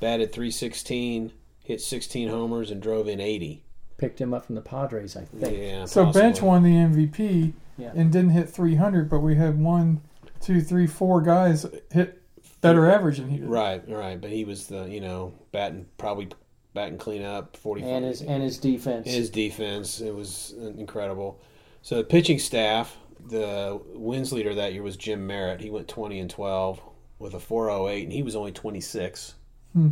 batted 0.00 0.32
316, 0.32 1.32
hit 1.64 1.80
16 1.80 2.28
homers, 2.28 2.70
and 2.70 2.82
drove 2.82 3.08
in 3.08 3.20
80. 3.20 3.64
Picked 3.96 4.20
him 4.20 4.34
up 4.34 4.44
from 4.46 4.56
the 4.56 4.60
Padres, 4.60 5.16
I 5.16 5.24
think. 5.24 5.56
Yeah, 5.56 5.84
So 5.86 6.04
possibly. 6.06 6.22
Bench 6.22 6.42
won 6.42 6.62
the 6.62 6.70
MVP 6.74 7.52
Yeah. 7.78 7.92
and 7.94 8.12
didn't 8.12 8.30
hit 8.30 8.48
300, 8.50 9.08
but 9.08 9.20
we 9.20 9.36
had 9.36 9.58
one, 9.60 10.00
two, 10.40 10.60
three, 10.60 10.86
four 10.86 11.20
guys 11.22 11.64
hit 11.92 12.20
better 12.60 12.90
average 12.90 13.18
than 13.18 13.30
he 13.30 13.38
did. 13.38 13.48
Right, 13.48 13.82
right. 13.88 14.20
But 14.20 14.30
he 14.30 14.44
was 14.44 14.66
the 14.66 14.84
you 14.88 15.00
know 15.00 15.32
batting 15.52 15.86
probably 15.96 16.28
batting 16.74 16.98
clean 16.98 17.22
up 17.22 17.56
45. 17.56 17.90
And 17.90 18.04
his 18.04 18.20
and 18.22 18.42
his 18.42 18.58
defense. 18.58 19.06
his 19.08 19.30
defense 19.30 20.00
it 20.00 20.14
was 20.14 20.54
uh, 20.60 20.66
incredible. 20.76 21.40
So 21.82 21.96
the 21.96 22.04
pitching 22.04 22.38
staff, 22.38 22.96
the 23.26 23.80
wins 23.94 24.32
leader 24.32 24.54
that 24.54 24.72
year 24.72 24.82
was 24.82 24.96
Jim 24.96 25.26
Merritt. 25.26 25.60
He 25.60 25.70
went 25.70 25.88
20 25.88 26.18
and 26.18 26.30
12 26.30 26.80
with 27.18 27.34
a 27.34 27.40
408, 27.40 28.04
and 28.04 28.12
he 28.12 28.22
was 28.22 28.36
only 28.36 28.52
26. 28.52 29.34
Hmm. 29.72 29.90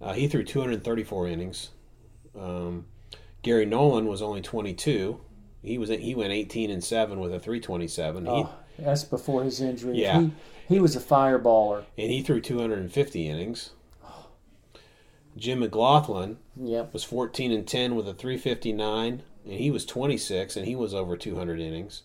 Uh, 0.00 0.12
he 0.12 0.28
threw 0.28 0.44
234 0.44 1.28
innings. 1.28 1.70
Um, 2.38 2.86
Gary 3.42 3.66
Nolan 3.66 4.06
was 4.06 4.22
only 4.22 4.40
22. 4.40 5.20
He 5.62 5.78
was 5.78 5.88
he 5.88 6.14
went 6.14 6.32
18 6.32 6.70
and 6.70 6.84
seven 6.84 7.20
with 7.20 7.32
a 7.32 7.38
327. 7.40 8.24
He, 8.26 8.30
oh, 8.30 8.50
that's 8.78 9.04
before 9.04 9.44
his 9.44 9.60
injury. 9.60 9.96
Yeah. 10.00 10.20
He, 10.20 10.30
he 10.74 10.80
was 10.80 10.94
a 10.96 11.00
fireballer. 11.00 11.84
and 11.96 12.10
he 12.10 12.22
threw 12.22 12.40
250 12.40 13.28
innings. 13.28 13.70
Jim 15.36 15.60
McGlothlin 15.62 16.36
Yep. 16.56 16.92
was 16.92 17.02
14 17.02 17.50
and 17.50 17.66
10 17.66 17.96
with 17.96 18.06
a 18.08 18.14
359, 18.14 19.22
and 19.44 19.52
he 19.52 19.70
was 19.70 19.84
26, 19.84 20.56
and 20.56 20.66
he 20.66 20.76
was 20.76 20.94
over 20.94 21.16
200 21.16 21.58
innings. 21.60 22.02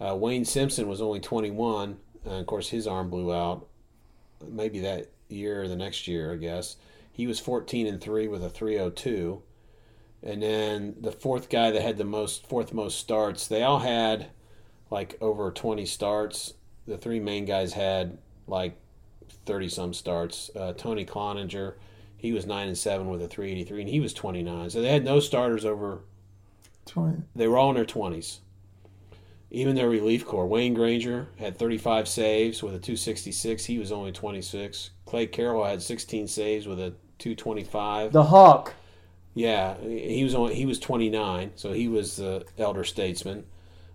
Uh, 0.00 0.16
Wayne 0.16 0.44
Simpson 0.44 0.88
was 0.88 1.00
only 1.00 1.20
21, 1.20 1.96
and 2.24 2.34
of 2.34 2.46
course 2.46 2.68
his 2.68 2.86
arm 2.86 3.10
blew 3.10 3.32
out 3.32 3.66
maybe 4.46 4.80
that 4.80 5.10
year 5.28 5.62
or 5.62 5.68
the 5.68 5.76
next 5.76 6.08
year, 6.08 6.32
I 6.32 6.36
guess. 6.36 6.76
He 7.12 7.26
was 7.26 7.38
14 7.40 7.86
and 7.86 8.00
three 8.00 8.26
with 8.26 8.42
a 8.42 8.50
302, 8.50 9.42
and 10.22 10.42
then 10.42 10.96
the 11.00 11.12
fourth 11.12 11.48
guy 11.48 11.70
that 11.70 11.82
had 11.82 11.96
the 11.96 12.04
most 12.04 12.46
fourth 12.46 12.72
most 12.72 12.98
starts, 12.98 13.46
they 13.46 13.62
all 13.62 13.80
had 13.80 14.28
like 14.90 15.16
over 15.20 15.50
20 15.50 15.84
starts. 15.86 16.54
The 16.86 16.98
three 16.98 17.20
main 17.20 17.44
guys 17.44 17.72
had 17.72 18.18
like 18.46 18.76
30 19.46 19.68
some 19.68 19.94
starts. 19.94 20.50
Uh, 20.56 20.72
Tony 20.72 21.04
Cloninger, 21.04 21.74
he 22.16 22.32
was 22.32 22.46
nine 22.46 22.68
and 22.68 22.78
seven 22.78 23.08
with 23.08 23.22
a 23.22 23.28
383, 23.28 23.82
and 23.82 23.90
he 23.90 24.00
was 24.00 24.14
29. 24.14 24.70
So 24.70 24.80
they 24.80 24.92
had 24.92 25.04
no 25.04 25.20
starters 25.20 25.64
over. 25.64 26.00
20. 26.86 27.22
They 27.34 27.46
were 27.46 27.56
all 27.56 27.70
in 27.70 27.76
their 27.76 27.84
20s. 27.84 28.38
Even 29.50 29.76
their 29.76 29.88
relief 29.88 30.26
corps, 30.26 30.46
Wayne 30.46 30.74
Granger 30.74 31.28
had 31.38 31.56
35 31.56 32.08
saves 32.08 32.62
with 32.62 32.74
a 32.74 32.78
266. 32.78 33.64
He 33.66 33.78
was 33.78 33.92
only 33.92 34.10
26. 34.10 34.90
Clay 35.06 35.26
Carroll 35.26 35.64
had 35.64 35.80
16 35.82 36.26
saves 36.26 36.66
with 36.66 36.80
a 36.80 36.90
225. 37.18 38.12
The 38.12 38.24
Hawk. 38.24 38.74
Yeah, 39.34 39.76
he 39.80 40.22
was 40.22 40.34
only 40.34 40.54
he 40.54 40.64
was 40.64 40.78
29, 40.78 41.52
so 41.56 41.72
he 41.72 41.88
was 41.88 42.16
the 42.16 42.44
elder 42.56 42.84
statesman. 42.84 43.44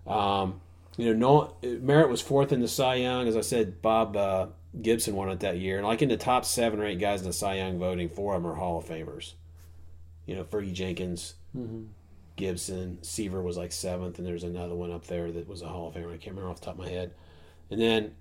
Um, 0.06 0.60
you 0.98 1.14
know, 1.14 1.54
no, 1.62 1.78
Merritt 1.78 2.10
was 2.10 2.20
fourth 2.20 2.52
in 2.52 2.60
the 2.60 2.68
Cy 2.68 2.96
Young. 2.96 3.26
As 3.26 3.36
I 3.36 3.40
said, 3.40 3.80
Bob 3.80 4.16
uh, 4.16 4.46
Gibson 4.82 5.14
won 5.14 5.30
it 5.30 5.40
that 5.40 5.58
year, 5.58 5.78
and 5.78 5.86
like 5.86 6.02
in 6.02 6.10
the 6.10 6.18
top 6.18 6.44
seven 6.44 6.78
or 6.78 6.84
eight 6.84 6.98
guys 6.98 7.22
in 7.22 7.26
the 7.26 7.32
Cy 7.32 7.54
Young 7.54 7.78
voting, 7.78 8.10
four 8.10 8.34
of 8.34 8.42
them 8.42 8.52
are 8.52 8.56
Hall 8.56 8.78
of 8.78 8.84
Famers. 8.84 9.32
You 10.26 10.34
know, 10.36 10.44
Fergie 10.44 10.74
Jenkins, 10.74 11.34
Gibson, 12.40 13.02
Seaver 13.02 13.42
was 13.42 13.56
like 13.56 13.70
seventh, 13.70 14.18
and 14.18 14.26
there's 14.26 14.44
another 14.44 14.74
one 14.74 14.90
up 14.90 15.06
there 15.06 15.30
that 15.30 15.46
was 15.46 15.62
a 15.62 15.68
Hall 15.68 15.88
of 15.88 15.94
Famer. 15.94 16.08
I 16.08 16.16
can't 16.16 16.34
remember 16.34 16.50
off 16.50 16.60
the 16.60 16.66
top 16.66 16.78
of 16.78 16.80
my 16.80 16.88
head. 16.88 17.12
And 17.70 17.80
then 17.80 18.14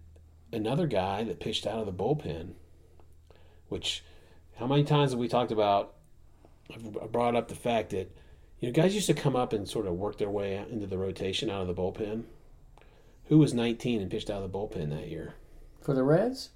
another 0.51 0.87
guy 0.87 1.23
that 1.23 1.39
pitched 1.39 1.65
out 1.65 1.79
of 1.79 1.85
the 1.85 1.93
bullpen, 1.93 2.51
which 3.69 4.03
how 4.57 4.67
many 4.67 4.83
times 4.83 5.11
have 5.11 5.19
we 5.19 5.29
talked 5.29 5.51
about? 5.51 5.95
I've 6.71 7.11
brought 7.11 7.35
up 7.35 7.47
the 7.47 7.55
fact 7.55 7.91
that 7.91 8.15
you 8.59 8.67
know 8.67 8.73
guys 8.73 8.93
used 8.93 9.07
to 9.07 9.13
come 9.13 9.35
up 9.35 9.53
and 9.53 9.67
sort 9.67 9.87
of 9.87 9.93
work 9.93 10.17
their 10.17 10.29
way 10.29 10.63
into 10.69 10.85
the 10.85 10.97
rotation 10.97 11.49
out 11.49 11.61
of 11.61 11.67
the 11.67 11.81
bullpen. 11.81 12.23
Who 13.29 13.37
was 13.37 13.53
19 13.53 14.01
and 14.01 14.11
pitched 14.11 14.29
out 14.29 14.43
of 14.43 14.51
the 14.51 14.57
bullpen 14.57 14.89
that 14.89 15.07
year? 15.07 15.35
For 15.81 15.93
the 15.93 16.03
Reds? 16.03 16.49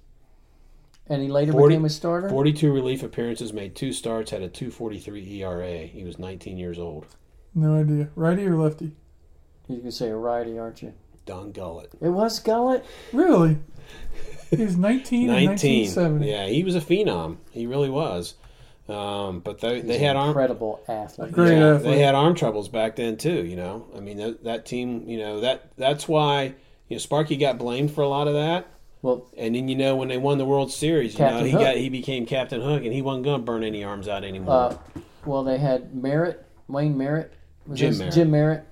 And 1.08 1.22
he 1.22 1.30
later 1.30 1.52
40 1.52 1.76
became 1.76 1.86
a 1.86 1.90
starter? 1.90 2.30
42 2.30 2.72
relief 2.72 3.04
appearances, 3.04 3.54
made 3.54 3.76
two 3.76 3.94
starts, 3.94 4.32
had 4.32 4.42
a 4.42 4.50
2.43 4.50 5.40
ERA. 5.40 5.86
He 5.86 6.04
was 6.04 6.18
19 6.18 6.58
years 6.58 6.80
old. 6.80 7.06
No 7.56 7.76
idea. 7.80 8.10
Righty 8.16 8.46
or 8.46 8.56
lefty? 8.56 8.92
You 9.68 9.80
can 9.80 9.92
say 9.92 10.10
a 10.10 10.16
righty, 10.16 10.58
aren't 10.58 10.82
you? 10.82 10.94
Don 11.26 11.52
Gullett. 11.52 11.92
It 12.02 12.10
was 12.10 12.40
Gullett? 12.40 12.84
Really? 13.14 13.58
He 14.50 14.64
was 14.64 14.76
19 14.78 15.22
in 15.22 15.28
19. 15.28 15.48
1970. 15.90 16.30
Yeah, 16.30 16.48
he 16.48 16.64
was 16.64 16.76
a 16.76 16.82
phenom. 16.82 17.38
He 17.52 17.66
really 17.66 17.90
was. 17.90 18.36
Um, 18.90 19.40
but 19.40 19.60
they, 19.62 19.80
they 19.82 19.98
had 19.98 20.16
arm 20.18 20.30
incredible 20.30 20.84
athlete. 20.90 21.32
Great 21.32 21.58
yeah, 21.58 21.76
athlete. 21.76 21.84
they 21.84 22.00
had 22.00 22.16
arm 22.16 22.36
troubles 22.36 22.68
back 22.68 22.98
then 22.98 23.16
too. 23.18 23.46
You 23.46 23.56
know, 23.56 23.88
I 23.96 24.02
mean 24.02 24.18
that, 24.18 24.44
that 24.44 24.66
team. 24.66 25.08
You 25.08 25.20
know 25.20 25.40
that 25.40 25.72
that's 25.78 26.06
why 26.08 26.54
you 26.90 26.96
know 26.96 26.98
Sparky 26.98 27.38
got 27.38 27.58
blamed 27.58 27.92
for 27.92 28.02
a 28.02 28.08
lot 28.10 28.28
of 28.28 28.34
that. 28.34 28.68
Well, 29.02 29.26
And 29.38 29.56
then 29.56 29.70
you 29.70 29.76
know 29.76 29.96
when 29.96 30.10
they 30.10 30.18
won 30.18 30.38
the 30.38 30.46
World 30.46 30.72
Series, 30.72 31.14
you 31.14 31.18
Captain 31.20 31.40
know 31.40 31.46
he 31.46 31.52
Hook. 31.52 31.62
got 31.62 31.78
he 31.78 31.88
became 31.90 32.26
Captain 32.26 32.62
Hook, 32.62 32.84
and 32.84 32.94
he 32.94 33.02
wasn't 33.02 33.24
going 33.24 33.40
to 33.40 33.46
burn 33.46 33.64
any 33.64 33.84
arms 33.86 34.08
out 34.10 34.24
anymore. 34.26 34.54
uh, 34.54 34.78
well, 35.26 35.44
they 35.46 35.58
had 35.58 35.96
Merritt, 35.96 36.46
Wayne 36.68 36.98
Merritt. 36.98 37.34
Was 37.68 37.80
Jim 37.80 37.98
Merritt. 37.98 38.14
Jim 38.14 38.32
Merritt 38.32 38.64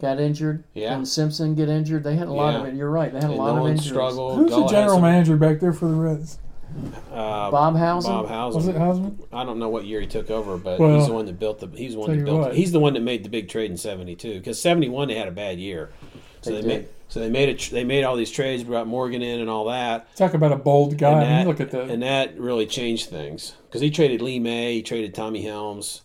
got 0.00 0.20
injured. 0.20 0.64
Yeah. 0.74 0.94
And 0.94 1.06
Simpson 1.06 1.54
get 1.54 1.68
injured. 1.68 2.04
They 2.04 2.16
had 2.16 2.28
a 2.28 2.32
lot 2.32 2.54
Yeah. 2.54 2.60
of 2.60 2.66
it. 2.68 2.74
You're 2.74 2.90
right. 2.90 3.12
They 3.12 3.18
had 3.20 3.28
a 3.30 3.32
and 3.32 3.36
lot 3.38 3.50
of 3.50 3.56
Nolan 3.56 3.72
injuries. 3.72 3.88
struggled. 3.90 4.36
Who's 4.38 4.50
the 4.50 4.56
Gullett 4.56 4.70
had 4.70 4.76
general 4.80 4.96
some- 4.96 5.02
manager 5.02 5.36
back 5.36 5.60
there 5.60 5.72
for 5.72 5.86
the 5.86 5.94
Reds? 5.94 6.38
Uh, 7.12 7.50
Bob 7.50 7.74
Howsam. 7.76 8.04
Bob 8.04 8.28
Howsam. 8.28 8.54
Was 8.56 8.68
it 8.68 8.76
Hausman? 8.76 9.16
I 9.32 9.44
don't 9.44 9.58
know 9.58 9.68
what 9.68 9.84
year 9.86 10.00
he 10.00 10.06
took 10.06 10.30
over, 10.30 10.58
but 10.58 10.78
Well, 10.78 10.96
he's 10.98 11.06
the 11.06 11.12
one 11.14 11.24
that 11.26 11.38
built 11.38 11.60
the. 11.60 11.68
He's 11.74 11.92
the 11.94 12.00
one 12.00 12.10
that 12.16 12.24
built. 12.24 12.40
what. 12.40 12.54
He's 12.54 12.72
the 12.72 12.80
one 12.80 12.92
that 12.94 13.00
made 13.02 13.24
the 13.24 13.28
big 13.30 13.48
trade 13.48 13.70
in 13.70 13.76
'72 13.76 14.34
because 14.34 14.60
'71 14.60 15.08
they 15.08 15.14
had 15.14 15.28
a 15.28 15.32
bad 15.32 15.58
year. 15.58 15.90
So 16.42 16.50
They 16.50 16.60
they, 16.60 16.66
made. 16.66 16.86
So 17.08 17.20
they 17.20 17.30
made 17.30 17.48
it. 17.48 17.68
They 17.72 17.84
made 17.84 18.02
all 18.04 18.16
these 18.16 18.30
trades, 18.32 18.62
brought 18.64 18.86
Morgan 18.88 19.22
in 19.22 19.40
and 19.40 19.48
all 19.48 19.66
that. 19.66 20.14
Talk 20.16 20.34
about 20.34 20.52
a 20.52 20.56
bold 20.56 20.98
guy. 20.98 21.22
and 21.22 21.34
I 21.34 21.38
mean, 21.38 21.46
look 21.48 21.60
at 21.60 21.70
that. 21.70 21.88
and 21.88 22.02
that 22.02 22.38
really 22.38 22.66
changed 22.66 23.08
things 23.08 23.54
because 23.68 23.80
he 23.80 23.88
traded 23.90 24.20
Lee 24.20 24.40
May, 24.40 24.74
he 24.74 24.82
traded 24.82 25.14
Tommy 25.14 25.42
Helms, 25.42 26.02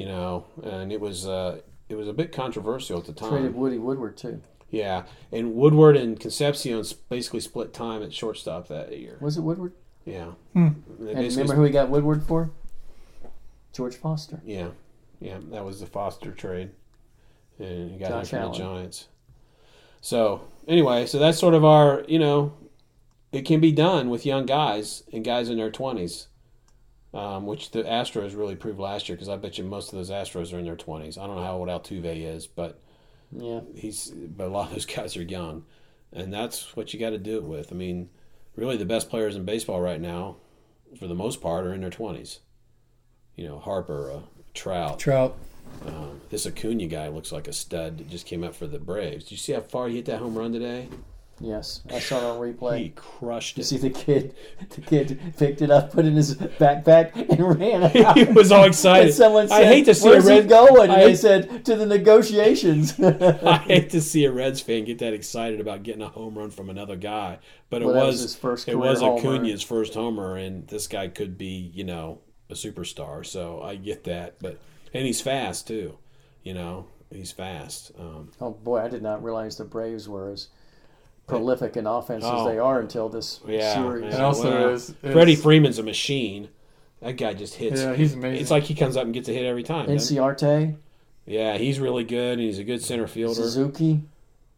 you 0.00 0.06
know, 0.06 0.46
and 0.62 0.90
it 0.90 0.98
was 0.98 1.26
uh, 1.26 1.60
it 1.90 1.94
was 1.94 2.08
a 2.08 2.12
bit 2.14 2.32
controversial 2.32 2.98
at 2.98 3.04
the 3.04 3.12
time. 3.12 3.28
Traded 3.28 3.54
Woody 3.54 3.76
Woodward 3.76 4.16
too. 4.16 4.40
Yeah, 4.70 5.02
and 5.30 5.54
Woodward 5.54 5.94
and 5.96 6.18
Concepcion 6.18 6.82
basically 7.10 7.40
split 7.40 7.74
time 7.74 8.02
at 8.02 8.14
shortstop 8.14 8.68
that 8.68 8.98
year. 8.98 9.18
Was 9.20 9.36
it 9.36 9.42
Woodward? 9.42 9.74
Yeah, 10.06 10.30
Hmm. 10.54 10.68
And 11.00 11.18
remember 11.36 11.54
who 11.54 11.64
he 11.64 11.70
got 11.70 11.90
Woodward 11.90 12.22
for? 12.22 12.50
George 13.74 13.96
Foster. 13.96 14.40
Yeah, 14.44 14.68
yeah, 15.20 15.38
that 15.50 15.64
was 15.66 15.80
the 15.80 15.86
Foster 15.86 16.32
trade, 16.32 16.70
and 17.58 17.90
you 17.90 17.98
got 17.98 18.08
Josh 18.08 18.30
him 18.30 18.42
from 18.42 18.52
the 18.52 18.58
Giants. 18.58 19.08
So 20.00 20.40
anyway, 20.66 21.04
so 21.04 21.18
that's 21.18 21.38
sort 21.38 21.52
of 21.52 21.62
our, 21.62 22.04
you 22.08 22.18
know, 22.18 22.54
it 23.32 23.42
can 23.42 23.60
be 23.60 23.70
done 23.72 24.08
with 24.08 24.24
young 24.24 24.46
guys 24.46 25.02
and 25.12 25.22
guys 25.22 25.50
in 25.50 25.58
their 25.58 25.70
twenties, 25.70 26.28
um, 27.12 27.46
which 27.46 27.70
the 27.72 27.82
Astros 27.82 28.36
really 28.36 28.56
proved 28.56 28.78
last 28.78 29.08
year 29.08 29.16
because 29.16 29.28
I 29.28 29.36
bet 29.36 29.58
you 29.58 29.64
most 29.64 29.92
of 29.92 29.98
those 29.98 30.10
Astros 30.10 30.52
are 30.54 30.58
in 30.58 30.64
their 30.64 30.76
twenties. 30.76 31.18
I 31.18 31.26
don't 31.26 31.36
know 31.36 31.42
how 31.44 31.56
old 31.56 31.68
Altuve 31.68 32.04
is, 32.34 32.46
but 32.46 32.80
Yeah. 33.32 33.60
he's 33.74 34.10
but 34.10 34.46
a 34.46 34.50
lot 34.50 34.68
of 34.68 34.72
those 34.74 34.86
guys 34.86 35.16
are 35.16 35.22
young, 35.22 35.64
and 36.12 36.32
that's 36.32 36.76
what 36.76 36.92
you 36.94 37.00
got 37.00 37.10
to 37.10 37.18
do 37.18 37.36
it 37.36 37.44
with. 37.44 37.72
I 37.72 37.74
mean, 37.76 38.10
really, 38.56 38.76
the 38.76 38.84
best 38.84 39.08
players 39.10 39.36
in 39.36 39.44
baseball 39.44 39.80
right 39.80 40.00
now, 40.00 40.36
for 40.98 41.06
the 41.06 41.14
most 41.14 41.40
part, 41.40 41.66
are 41.66 41.74
in 41.74 41.80
their 41.80 41.90
twenties. 41.90 42.40
You 43.36 43.46
know, 43.48 43.58
Harper, 43.58 44.10
uh, 44.12 44.20
Trout, 44.54 44.98
Trout. 44.98 45.36
um, 45.86 46.20
this 46.30 46.46
Acuna 46.46 46.86
guy 46.86 47.08
looks 47.08 47.32
like 47.32 47.48
a 47.48 47.52
stud 47.52 47.98
that 47.98 48.08
just 48.10 48.26
came 48.26 48.44
up 48.44 48.54
for 48.54 48.66
the 48.66 48.78
Braves. 48.78 49.24
Did 49.24 49.30
you 49.32 49.36
see 49.38 49.52
how 49.52 49.60
far 49.60 49.88
he 49.88 49.96
hit 49.96 50.04
that 50.06 50.18
home 50.18 50.36
run 50.36 50.52
today? 50.52 50.88
Yes. 51.42 51.82
I 51.90 51.98
saw 52.00 52.18
it 52.18 52.24
on 52.24 52.38
replay. 52.38 52.78
He 52.78 52.88
crushed 52.90 53.56
You 53.56 53.62
it. 53.62 53.64
see 53.64 53.78
the 53.78 53.88
kid, 53.90 54.34
the 54.68 54.80
kid 54.82 55.18
picked 55.38 55.62
it 55.62 55.70
up, 55.70 55.90
put 55.90 56.04
it 56.04 56.08
in 56.08 56.14
his 56.14 56.34
backpack, 56.34 57.14
and 57.30 57.58
ran 57.58 57.82
out. 58.04 58.16
he 58.18 58.24
was 58.24 58.52
all 58.52 58.64
excited. 58.64 59.06
And 59.06 59.14
someone 59.14 59.48
said, 59.48 59.62
I 59.62 59.64
hate 59.64 59.86
to 59.86 59.94
see 59.94 60.08
"Where's 60.08 60.26
a 60.28 60.32
he 60.34 60.40
red. 60.40 60.48
going?" 60.50 60.82
And 60.90 60.92
I 60.92 61.04
they 61.06 61.14
said, 61.14 61.64
"To 61.64 61.76
the 61.76 61.86
negotiations." 61.86 62.98
I 63.00 63.56
hate 63.66 63.90
to 63.90 64.02
see 64.02 64.24
a 64.26 64.30
Reds 64.30 64.60
fan 64.60 64.84
get 64.84 64.98
that 64.98 65.14
excited 65.14 65.60
about 65.60 65.82
getting 65.82 66.02
a 66.02 66.08
home 66.08 66.36
run 66.36 66.50
from 66.50 66.68
another 66.68 66.96
guy, 66.96 67.38
but 67.70 67.80
it 67.80 67.86
Well, 67.86 67.94
was, 67.94 68.14
was 68.16 68.20
his 68.22 68.36
first 68.36 68.68
it 68.68 68.76
was. 68.76 69.00
Acuna's 69.00 69.62
first 69.62 69.94
homer, 69.94 70.36
and 70.36 70.68
this 70.68 70.86
guy 70.88 71.08
could 71.08 71.38
be 71.38 71.70
you 71.74 71.84
know 71.84 72.18
a 72.50 72.54
superstar. 72.54 73.24
So 73.24 73.62
I 73.62 73.76
get 73.76 74.04
that, 74.04 74.36
but 74.40 74.58
and 74.92 75.06
he's 75.06 75.22
fast 75.22 75.66
too. 75.66 75.96
You 76.42 76.52
know, 76.52 76.86
he's 77.10 77.32
fast. 77.32 77.92
Um, 77.98 78.30
oh 78.42 78.50
boy, 78.50 78.80
I 78.80 78.88
did 78.88 79.02
not 79.02 79.24
realize 79.24 79.56
the 79.56 79.64
Braves 79.64 80.06
were 80.06 80.30
as 80.30 80.48
prolific 81.30 81.76
in 81.76 81.86
offense 81.86 82.24
Oh. 82.26 82.40
as 82.40 82.46
they 82.52 82.58
are 82.58 82.80
until 82.80 83.08
this 83.08 83.40
Yeah, 83.46 83.74
series. 83.74 84.04
yeah. 84.04 84.14
And 84.14 84.22
also, 84.22 84.50
well, 84.50 84.68
is, 84.70 84.90
is 84.90 85.12
Freddie 85.12 85.36
Freeman's 85.36 85.78
a 85.78 85.82
machine. 85.82 86.48
That 87.00 87.12
guy 87.16 87.32
just 87.34 87.54
hits. 87.54 87.80
Yeah, 87.80 87.94
he's 87.94 88.12
amazing. 88.14 88.40
It's 88.42 88.50
like 88.50 88.64
he 88.64 88.74
comes 88.74 88.96
up 88.96 89.04
and 89.04 89.14
gets 89.14 89.28
a 89.28 89.32
hit 89.32 89.46
every 89.46 89.62
time. 89.62 89.86
doesn't? 89.86 90.16
Inciarte, 90.16 90.76
Yeah, 91.26 91.56
he's 91.56 91.80
really 91.80 92.04
good, 92.04 92.34
and 92.34 92.42
he's 92.42 92.58
a 92.58 92.64
good 92.64 92.82
center 92.82 93.06
fielder. 93.06 93.34
Suzuki. 93.34 94.02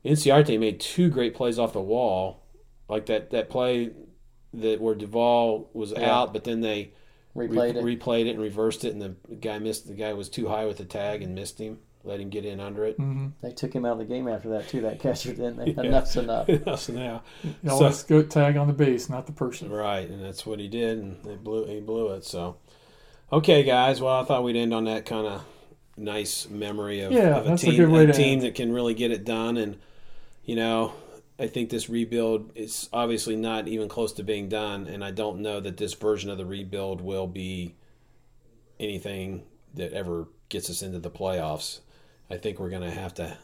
Inciarte 0.05 0.59
made 0.59 0.81
two 0.81 1.09
great 1.11 1.35
plays 1.35 1.59
off 1.59 1.73
the 1.73 1.81
wall, 1.81 2.43
like 2.89 3.07
that 3.07 3.31
that 3.31 3.49
play 3.51 3.91
that 4.55 4.81
where 4.81 4.95
Duvall 4.95 5.71
was 5.73 5.93
Yeah. 5.93 6.13
out, 6.13 6.33
but 6.33 6.43
then 6.45 6.61
they 6.61 6.93
re- 7.35 7.47
it. 7.47 7.77
replayed 7.77 8.27
it 8.27 8.31
and 8.31 8.41
reversed 8.41 8.85
it, 8.85 8.93
and 8.93 9.01
the 9.01 9.15
guy 9.37 9.59
missed. 9.61 9.87
The 9.87 9.95
guy 9.95 10.13
was 10.13 10.29
too 10.29 10.49
high 10.49 10.67
with 10.67 10.79
the 10.79 10.85
tag 10.85 11.23
and 11.23 11.35
missed 11.35 11.59
him. 11.61 11.79
Let 12.05 12.19
him 12.21 12.31
get 12.31 12.45
in 12.45 12.59
under 12.59 12.85
it. 12.85 12.97
hmm 12.97 13.29
They 13.43 13.53
took 13.53 13.73
him 13.73 13.85
out 13.85 13.93
of 13.93 13.99
the 13.99 14.05
game 14.05 14.27
after 14.27 14.49
that 14.51 14.69
too. 14.69 14.81
That 14.81 14.99
catcher 15.01 15.31
didn't 15.33 15.57
they? 15.57 15.71
Yeah. 15.83 15.83
Enough's 15.89 16.17
enough. 16.17 16.49
so 16.81 16.93
now, 16.93 17.23
You 17.45 17.55
So- 17.67 17.71
always 17.77 18.03
go 18.03 18.23
tag 18.23 18.57
on 18.57 18.67
the 18.67 18.73
base, 18.73 19.09
not 19.09 19.27
the 19.27 19.33
person. 19.33 19.71
right, 19.71 20.09
and 20.09 20.23
that's 20.23 20.45
what 20.45 20.59
he 20.59 20.67
did, 20.69 20.99
and 20.99 21.23
they 21.25 21.37
blew. 21.37 21.67
He 21.67 21.81
blew 21.81 22.09
it. 22.15 22.25
So, 22.25 22.57
okay, 23.33 23.63
guys. 23.63 24.01
Well, 24.01 24.21
I 24.21 24.25
thought 24.25 24.43
we'd 24.43 24.57
end 24.57 24.75
on 24.75 24.85
that 24.87 25.07
kind 25.07 25.27
of 25.27 25.45
nice 25.97 26.49
memory 26.49 27.01
of, 27.03 27.13
Yeah, 27.13 27.37
of 27.37 27.47
a 27.47 27.49
that's 27.51 27.63
a 27.63 27.67
team, 27.67 27.77
good 27.77 27.91
way 27.91 28.07
to 28.07 28.13
team 28.13 28.41
that 28.41 28.55
can 28.57 28.73
really 28.73 28.95
get 28.95 29.11
it 29.13 29.25
done. 29.25 29.57
And 29.57 29.77
you 30.45 30.57
know, 30.57 30.95
I 31.39 31.47
think 31.47 31.71
this 31.71 31.89
rebuild 31.89 32.51
is 32.57 32.89
obviously 32.93 33.37
not 33.37 33.69
even 33.69 33.89
close 33.89 34.13
to 34.15 34.25
being 34.25 34.49
done, 34.49 34.87
and 34.89 35.05
I 35.05 35.13
don't 35.13 35.41
know 35.41 35.61
that 35.61 35.77
this 35.77 35.95
version 35.95 36.31
of 36.31 36.39
the 36.39 36.47
rebuild 36.47 37.01
will 37.01 37.27
be 37.29 37.77
anything 38.81 39.45
that 39.75 39.93
ever 39.93 40.29
gets 40.49 40.69
us 40.69 40.83
into 40.83 40.99
the 40.99 41.11
playoffs. 41.11 41.81
I 42.33 42.39
think 42.39 42.59
we're 42.59 42.71
going 42.71 42.83
to 42.83 42.91
have 42.91 43.15
to. 43.15 43.37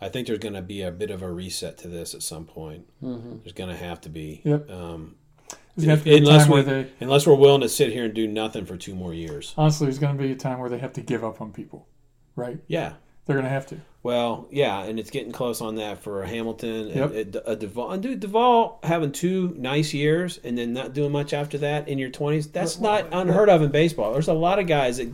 I 0.00 0.08
think 0.08 0.26
there's 0.26 0.38
going 0.40 0.54
to 0.54 0.62
be 0.62 0.82
a 0.82 0.90
bit 0.90 1.10
of 1.10 1.22
a 1.22 1.30
reset 1.30 1.78
to 1.78 1.88
this 1.88 2.14
at 2.14 2.22
some 2.22 2.44
point. 2.44 2.86
hmm 3.00 3.36
There's 3.42 3.52
going 3.54 3.70
to 3.70 3.76
have 3.76 4.00
to 4.02 4.08
be. 4.08 4.42
Yep. 4.44 4.70
Um, 4.70 5.14
There's 5.76 5.86
going 5.86 5.98
to 5.98 6.04
be 6.04 6.14
a 6.14 6.16
unless 6.18 6.42
time 6.42 6.50
we, 6.50 6.62
where 6.62 6.82
they, 6.84 6.90
unless 7.00 7.26
we're 7.26 7.34
willing 7.36 7.62
to 7.62 7.68
sit 7.68 7.90
here 7.92 8.04
and 8.04 8.12
do 8.14 8.26
nothing 8.26 8.66
for 8.66 8.76
two 8.76 8.94
more 8.94 9.14
years. 9.14 9.54
honestly, 9.56 9.86
there's 9.86 9.98
going 9.98 10.16
to 10.16 10.22
be 10.22 10.30
a 10.32 10.36
time 10.36 10.58
where 10.58 10.68
they 10.68 10.78
have 10.78 10.92
to 10.94 11.00
give 11.00 11.24
up 11.24 11.40
on 11.40 11.52
people, 11.52 11.86
right? 12.36 12.58
Yeah, 12.66 12.94
They're 13.24 13.36
going 13.36 13.44
to 13.44 13.50
have 13.50 13.66
to. 13.68 13.80
Well, 14.02 14.48
yeah, 14.50 14.82
and 14.82 14.98
it's 14.98 15.10
getting 15.10 15.30
close 15.30 15.60
on 15.60 15.76
that 15.76 16.02
for 16.02 16.24
Hamilton. 16.24 16.88
Yep. 16.88 17.14
And, 17.14 17.36
uh, 17.46 17.54
Duvall, 17.54 17.92
and 17.92 18.02
dude, 18.02 18.18
Duvall 18.18 18.80
having 18.82 19.12
two 19.12 19.54
nice 19.56 19.94
years 19.94 20.40
and 20.42 20.58
then 20.58 20.72
not 20.72 20.92
doing 20.92 21.12
much 21.12 21.32
after 21.32 21.56
that 21.58 21.86
in 21.88 21.98
your 21.98 22.10
twenties. 22.10 22.48
That's 22.48 22.80
not 22.80 23.06
unheard 23.12 23.48
of 23.48 23.62
in 23.62 23.70
baseball. 23.70 24.12
There's 24.12 24.26
a 24.26 24.32
lot 24.34 24.58
of 24.58 24.66
guys 24.66 24.96
that 24.96 25.08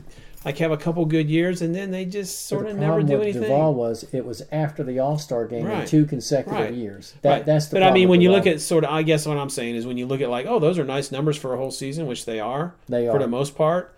like 0.44 0.58
have 0.58 0.70
a 0.70 0.76
couple 0.76 1.04
good 1.04 1.28
years 1.28 1.62
and 1.62 1.74
then 1.74 1.90
they 1.90 2.04
just 2.04 2.46
sort 2.46 2.66
of 2.66 2.76
never 2.76 3.02
do 3.02 3.14
with 3.14 3.22
anything. 3.22 3.42
Duvall 3.42 3.74
was 3.74 4.04
it 4.12 4.24
was 4.24 4.42
after 4.52 4.84
the 4.84 4.98
All 5.00 5.18
Star 5.18 5.46
game 5.46 5.66
in 5.66 5.86
two 5.86 6.06
consecutive 6.06 6.58
Right. 6.60 6.74
years. 6.74 7.14
That 7.22 7.30
Right. 7.30 7.46
that's 7.46 7.66
the. 7.68 7.74
but 7.76 7.82
I 7.82 7.92
mean, 7.92 8.08
when 8.08 8.20
you 8.20 8.30
look 8.30 8.46
at 8.46 8.60
sort 8.60 8.84
of, 8.84 8.90
I 8.90 9.02
guess 9.02 9.26
what 9.26 9.36
I'm 9.36 9.50
saying 9.50 9.74
is 9.74 9.86
when 9.86 9.98
you 9.98 10.06
look 10.06 10.20
at 10.20 10.30
like, 10.30 10.46
oh, 10.46 10.58
those 10.58 10.78
are 10.78 10.84
nice 10.84 11.10
numbers 11.10 11.36
for 11.36 11.54
a 11.54 11.56
whole 11.56 11.70
season, 11.72 12.06
which 12.06 12.24
they 12.24 12.38
are 12.40 12.74
They 12.88 13.08
are 13.08 13.12
for 13.12 13.18
the 13.18 13.26
most 13.28 13.56
part. 13.56 13.94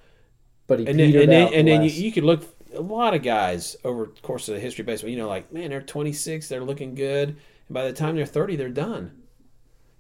but 0.67 0.79
he 0.81 0.87
and 0.87 0.99
then 0.99 1.15
and 1.15 1.31
then, 1.31 1.53
and 1.53 1.69
then 1.69 1.83
you, 1.83 1.91
you 1.91 2.13
could 2.13 2.25
look 2.25 2.43
a 2.75 2.81
lot 2.81 3.15
of 3.15 3.23
guys 3.23 3.77
over 3.85 4.07
the 4.07 4.21
course 4.23 4.49
of 4.49 4.55
the 4.55 4.61
history 4.61 4.83
of 4.83 4.87
baseball. 4.87 5.11
You 5.11 5.17
know, 5.19 5.29
like 5.29 5.53
man, 5.53 5.71
they're 5.71 5.83
26, 5.83 6.49
they're 6.49 6.65
looking 6.65 6.95
good, 6.95 7.29
and 7.29 7.37
by 7.71 7.85
the 7.85 7.93
time 7.93 8.17
they're 8.17 8.25
30, 8.27 8.57
they're 8.57 8.69
done. 8.69 9.13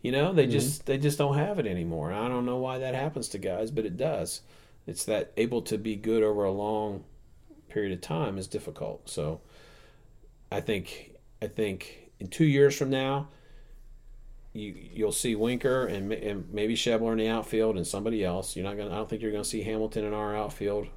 You 0.02 0.12
know, 0.12 0.28
Mm-hmm. 0.28 0.36
they 0.36 0.46
just 0.46 0.86
they 0.86 0.96
just 0.96 1.18
don't 1.18 1.36
have 1.36 1.58
it 1.58 1.66
anymore. 1.66 2.10
And 2.10 2.18
I 2.18 2.28
don't 2.28 2.46
know 2.46 2.56
why 2.56 2.78
that 2.78 2.94
happens 2.94 3.28
to 3.30 3.38
guys, 3.38 3.70
but 3.70 3.84
it 3.84 3.96
does. 3.98 4.40
It's 4.86 5.04
that 5.04 5.32
able 5.36 5.62
to 5.62 5.78
be 5.78 5.96
good 5.96 6.22
over 6.22 6.44
a 6.44 6.50
long 6.50 7.04
period 7.68 7.92
of 7.92 8.00
time 8.00 8.38
is 8.38 8.46
difficult. 8.46 9.08
So, 9.08 9.40
I 10.50 10.60
think 10.60 11.12
I 11.40 11.46
think 11.46 12.10
in 12.18 12.28
two 12.28 12.44
years 12.44 12.76
from 12.76 12.90
now, 12.90 13.28
you 14.52 14.74
you'll 14.92 15.12
see 15.12 15.34
Winker 15.34 15.86
and, 15.86 16.12
and 16.12 16.52
maybe 16.52 16.74
Schebler 16.74 17.12
in 17.12 17.18
the 17.18 17.28
outfield 17.28 17.76
and 17.76 17.86
somebody 17.86 18.24
else. 18.24 18.56
You're 18.56 18.64
not 18.64 18.76
gonna. 18.76 18.90
I 18.90 18.96
don't 18.96 19.08
think 19.08 19.22
you're 19.22 19.32
gonna 19.32 19.44
see 19.44 19.62
Hamilton 19.62 20.04
in 20.04 20.12
our 20.12 20.36
outfield. 20.36 20.88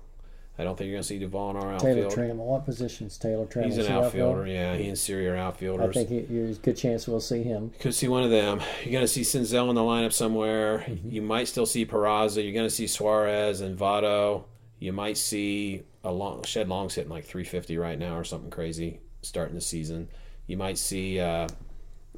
I 0.57 0.63
don't 0.63 0.77
think 0.77 0.87
you're 0.87 0.97
gonna 0.97 1.03
see 1.03 1.17
Duvall 1.17 1.51
in 1.51 1.55
our 1.57 1.73
outfield. 1.73 2.11
Taylor. 2.11 2.33
Trammell. 2.33 2.45
What 2.45 2.65
position's 2.65 3.17
Taylor 3.17 3.45
Trammell? 3.45 3.65
He's 3.65 3.77
an 3.79 3.91
outfielder. 3.91 4.45
Yeah, 4.45 4.75
he 4.75 4.87
and 4.87 4.97
Siri 4.97 5.27
are 5.27 5.35
outfielders. 5.35 5.89
I 5.89 6.05
think 6.05 6.09
he, 6.09 6.21
there's 6.21 6.57
a 6.57 6.61
good 6.61 6.77
chance 6.77 7.07
we'll 7.07 7.19
see 7.19 7.41
him. 7.41 7.71
Could 7.79 7.95
see 7.95 8.07
one 8.07 8.23
of 8.23 8.29
them. 8.29 8.61
You're 8.83 8.91
going 8.91 9.03
to 9.03 9.07
see 9.07 9.21
Senzel 9.21 9.69
in 9.69 9.75
the 9.75 9.81
lineup 9.81 10.13
somewhere. 10.13 10.79
Mm-hmm. 10.79 11.09
You 11.09 11.21
might 11.23 11.47
still 11.47 11.65
see 11.65 11.85
Peraza. 11.87 12.43
You're 12.43 12.53
going 12.53 12.67
to 12.67 12.73
see 12.73 12.85
Suarez 12.85 13.61
and 13.61 13.77
Votto. 13.77 14.43
You 14.77 14.93
might 14.93 15.17
see 15.17 15.83
a 16.03 16.11
long 16.11 16.43
Shed 16.43 16.69
Long's 16.69 16.93
hitting 16.93 17.09
like 17.09 17.25
350 17.25 17.77
right 17.77 17.97
now 17.97 18.17
or 18.17 18.23
something 18.23 18.51
crazy 18.51 18.99
starting 19.21 19.55
the 19.55 19.61
season. 19.61 20.09
You 20.45 20.57
might 20.57 20.77
see, 20.77 21.19
uh, 21.19 21.47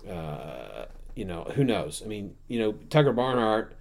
uh, 0.10 0.86
you 1.16 1.26
know, 1.26 1.44
who 1.44 1.64
knows? 1.64 2.02
I 2.04 2.08
mean, 2.08 2.36
you 2.48 2.60
know, 2.60 2.74
Tucker 2.90 3.14
Barnhart 3.14 3.76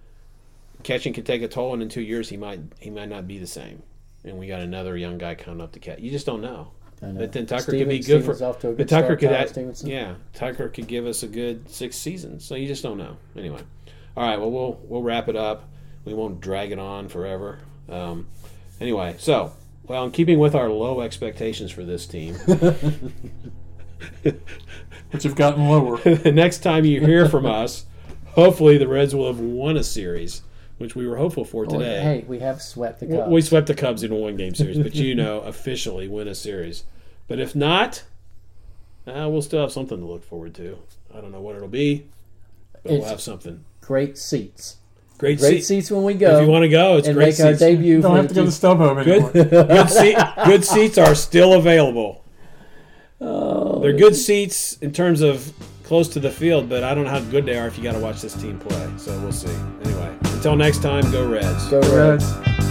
catching 0.83 1.13
could 1.13 1.25
take 1.25 1.41
a 1.41 1.47
toll, 1.47 1.73
and 1.73 1.81
in 1.81 1.89
two 1.89 2.01
years 2.01 2.29
he 2.29 2.37
might 2.37 2.59
he 2.79 2.89
might 2.89 3.09
not 3.09 3.27
be 3.27 3.39
the 3.39 3.47
same. 3.47 3.81
And 4.25 4.37
we 4.39 4.47
got 4.47 4.61
another 4.61 4.97
young 4.97 5.17
guy 5.17 5.35
coming 5.35 5.61
up 5.61 5.71
to 5.73 5.79
catch. 5.79 5.99
You 5.99 6.09
just 6.11 6.25
don't 6.25 6.41
know. 6.41 6.71
I 7.01 7.07
know. 7.07 7.19
But 7.19 7.31
then 7.33 7.45
Tucker 7.45 7.61
Steven- 7.61 7.79
could 7.79 7.89
be 7.89 7.97
good 7.99 8.21
Steven's 8.23 8.39
for. 8.39 8.45
off 8.45 8.59
to 8.59 8.67
a 8.69 8.71
but 8.71 8.77
good 8.77 8.87
Tucker 8.89 9.05
start, 9.05 9.19
could, 9.19 9.25
Tyler 9.29 9.37
act- 9.41 9.49
Stephenson. 9.51 9.89
yeah, 9.89 10.15
Tucker 10.33 10.69
could 10.69 10.87
give 10.87 11.05
us 11.05 11.21
a 11.23 11.27
good 11.27 11.69
six 11.69 11.95
seasons. 11.97 12.43
So 12.45 12.55
you 12.55 12.67
just 12.67 12.81
don't 12.83 12.97
know. 12.97 13.17
Anyway, 13.37 13.61
all 14.17 14.23
right. 14.27 14.39
Well, 14.39 14.49
we'll 14.51 14.79
we'll 14.83 15.03
wrap 15.03 15.27
it 15.29 15.35
up. 15.35 15.69
We 16.05 16.13
won't 16.13 16.39
drag 16.41 16.71
it 16.71 16.79
on 16.79 17.07
forever. 17.09 17.59
Um, 17.89 18.27
anyway, 18.79 19.15
so 19.19 19.51
well, 19.87 20.05
in 20.05 20.11
keeping 20.11 20.39
with 20.39 20.55
our 20.55 20.69
low 20.69 21.01
expectations 21.01 21.69
for 21.71 21.83
this 21.83 22.07
team, 22.07 22.33
which 24.23 25.23
have 25.23 25.35
gotten 25.35 25.67
lower. 25.67 25.97
the 25.97 26.31
next 26.35 26.59
time 26.59 26.85
you 26.85 27.01
hear 27.01 27.27
from 27.29 27.45
us, 27.45 27.85
hopefully 28.27 28.77
the 28.77 28.87
Reds 28.87 29.13
will 29.13 29.27
have 29.27 29.39
won 29.39 29.77
a 29.77 29.83
series, 29.83 30.41
which 30.77 30.95
we 30.95 31.07
were 31.07 31.17
hopeful 31.17 31.45
for 31.45 31.65
Well, 31.65 31.79
today. 31.79 32.01
hey, 32.01 32.25
we 32.27 32.39
have 32.39 32.61
swept 32.61 32.99
the 32.99 33.07
Cubs. 33.07 33.29
We 33.29 33.41
swept 33.41 33.67
the 33.67 33.73
Cubs 33.75 34.03
in 34.03 34.11
a 34.11 34.15
one 34.15 34.35
game 34.35 34.53
series, 34.55 34.77
but 34.77 34.95
you 34.95 35.15
know, 35.15 35.39
officially 35.41 36.07
win 36.07 36.27
a 36.27 36.35
series. 36.35 36.83
But 37.27 37.39
if 37.39 37.55
not, 37.55 38.03
uh, 39.07 39.27
we'll 39.29 39.41
still 39.41 39.61
have 39.61 39.71
something 39.71 39.99
to 39.99 40.05
look 40.05 40.23
forward 40.23 40.53
to. 40.55 40.77
I 41.13 41.21
don't 41.21 41.31
know 41.31 41.41
what 41.41 41.55
it'll 41.55 41.67
be, 41.67 42.05
but 42.73 42.83
we'll 42.91 43.03
have 43.05 43.21
something. 43.21 43.63
Great 43.81 44.17
seats. 44.17 44.77
Great, 45.17 45.39
Great 45.39 45.49
seats. 45.63 45.67
seats 45.67 45.91
when 45.91 46.03
we 46.03 46.13
go. 46.13 46.39
If 46.39 46.45
you 46.45 46.51
want 46.51 46.63
to 46.63 46.69
go, 46.69 46.97
it's 46.97 47.07
and 47.07 47.15
great 47.15 47.37
make 47.37 47.45
our 47.45 47.51
seats. 47.53 47.59
debut. 47.59 48.01
Don't 48.01 48.17
have 48.17 48.27
to 48.27 48.33
go 48.33 48.43
to 48.43 48.49
StubHub 48.49 48.97
anymore. 49.07 49.31
Good, 49.31 49.49
good, 49.69 49.89
seat, 49.89 50.17
good 50.45 50.65
seats 50.65 50.97
are 50.97 51.15
still 51.15 51.53
available. 51.53 52.21
Oh, 53.21 53.79
They're 53.79 53.93
good 53.93 54.15
seats 54.15 54.73
in 54.79 54.91
terms 54.91 55.21
of 55.21 55.53
close 55.83 56.09
to 56.09 56.19
the 56.19 56.29
field, 56.31 56.67
but 56.67 56.83
I 56.83 56.93
don't 56.93 57.05
know 57.05 57.11
how 57.11 57.21
good 57.21 57.45
they 57.45 57.57
are 57.57 57.65
if 57.67 57.77
you 57.77 57.83
got 57.83 57.93
to 57.93 57.99
watch 57.99 58.21
this 58.21 58.33
team 58.33 58.59
play. 58.59 58.89
So 58.97 59.17
we'll 59.21 59.31
see. 59.31 59.47
Anyway, 59.85 60.13
until 60.45 60.57
next 60.57 60.83
time, 60.83 61.09
go 61.11 61.27
Reds. 61.27 61.69
Go 61.69 61.79
Reds. 61.79 62.33
Reds. 62.35 62.64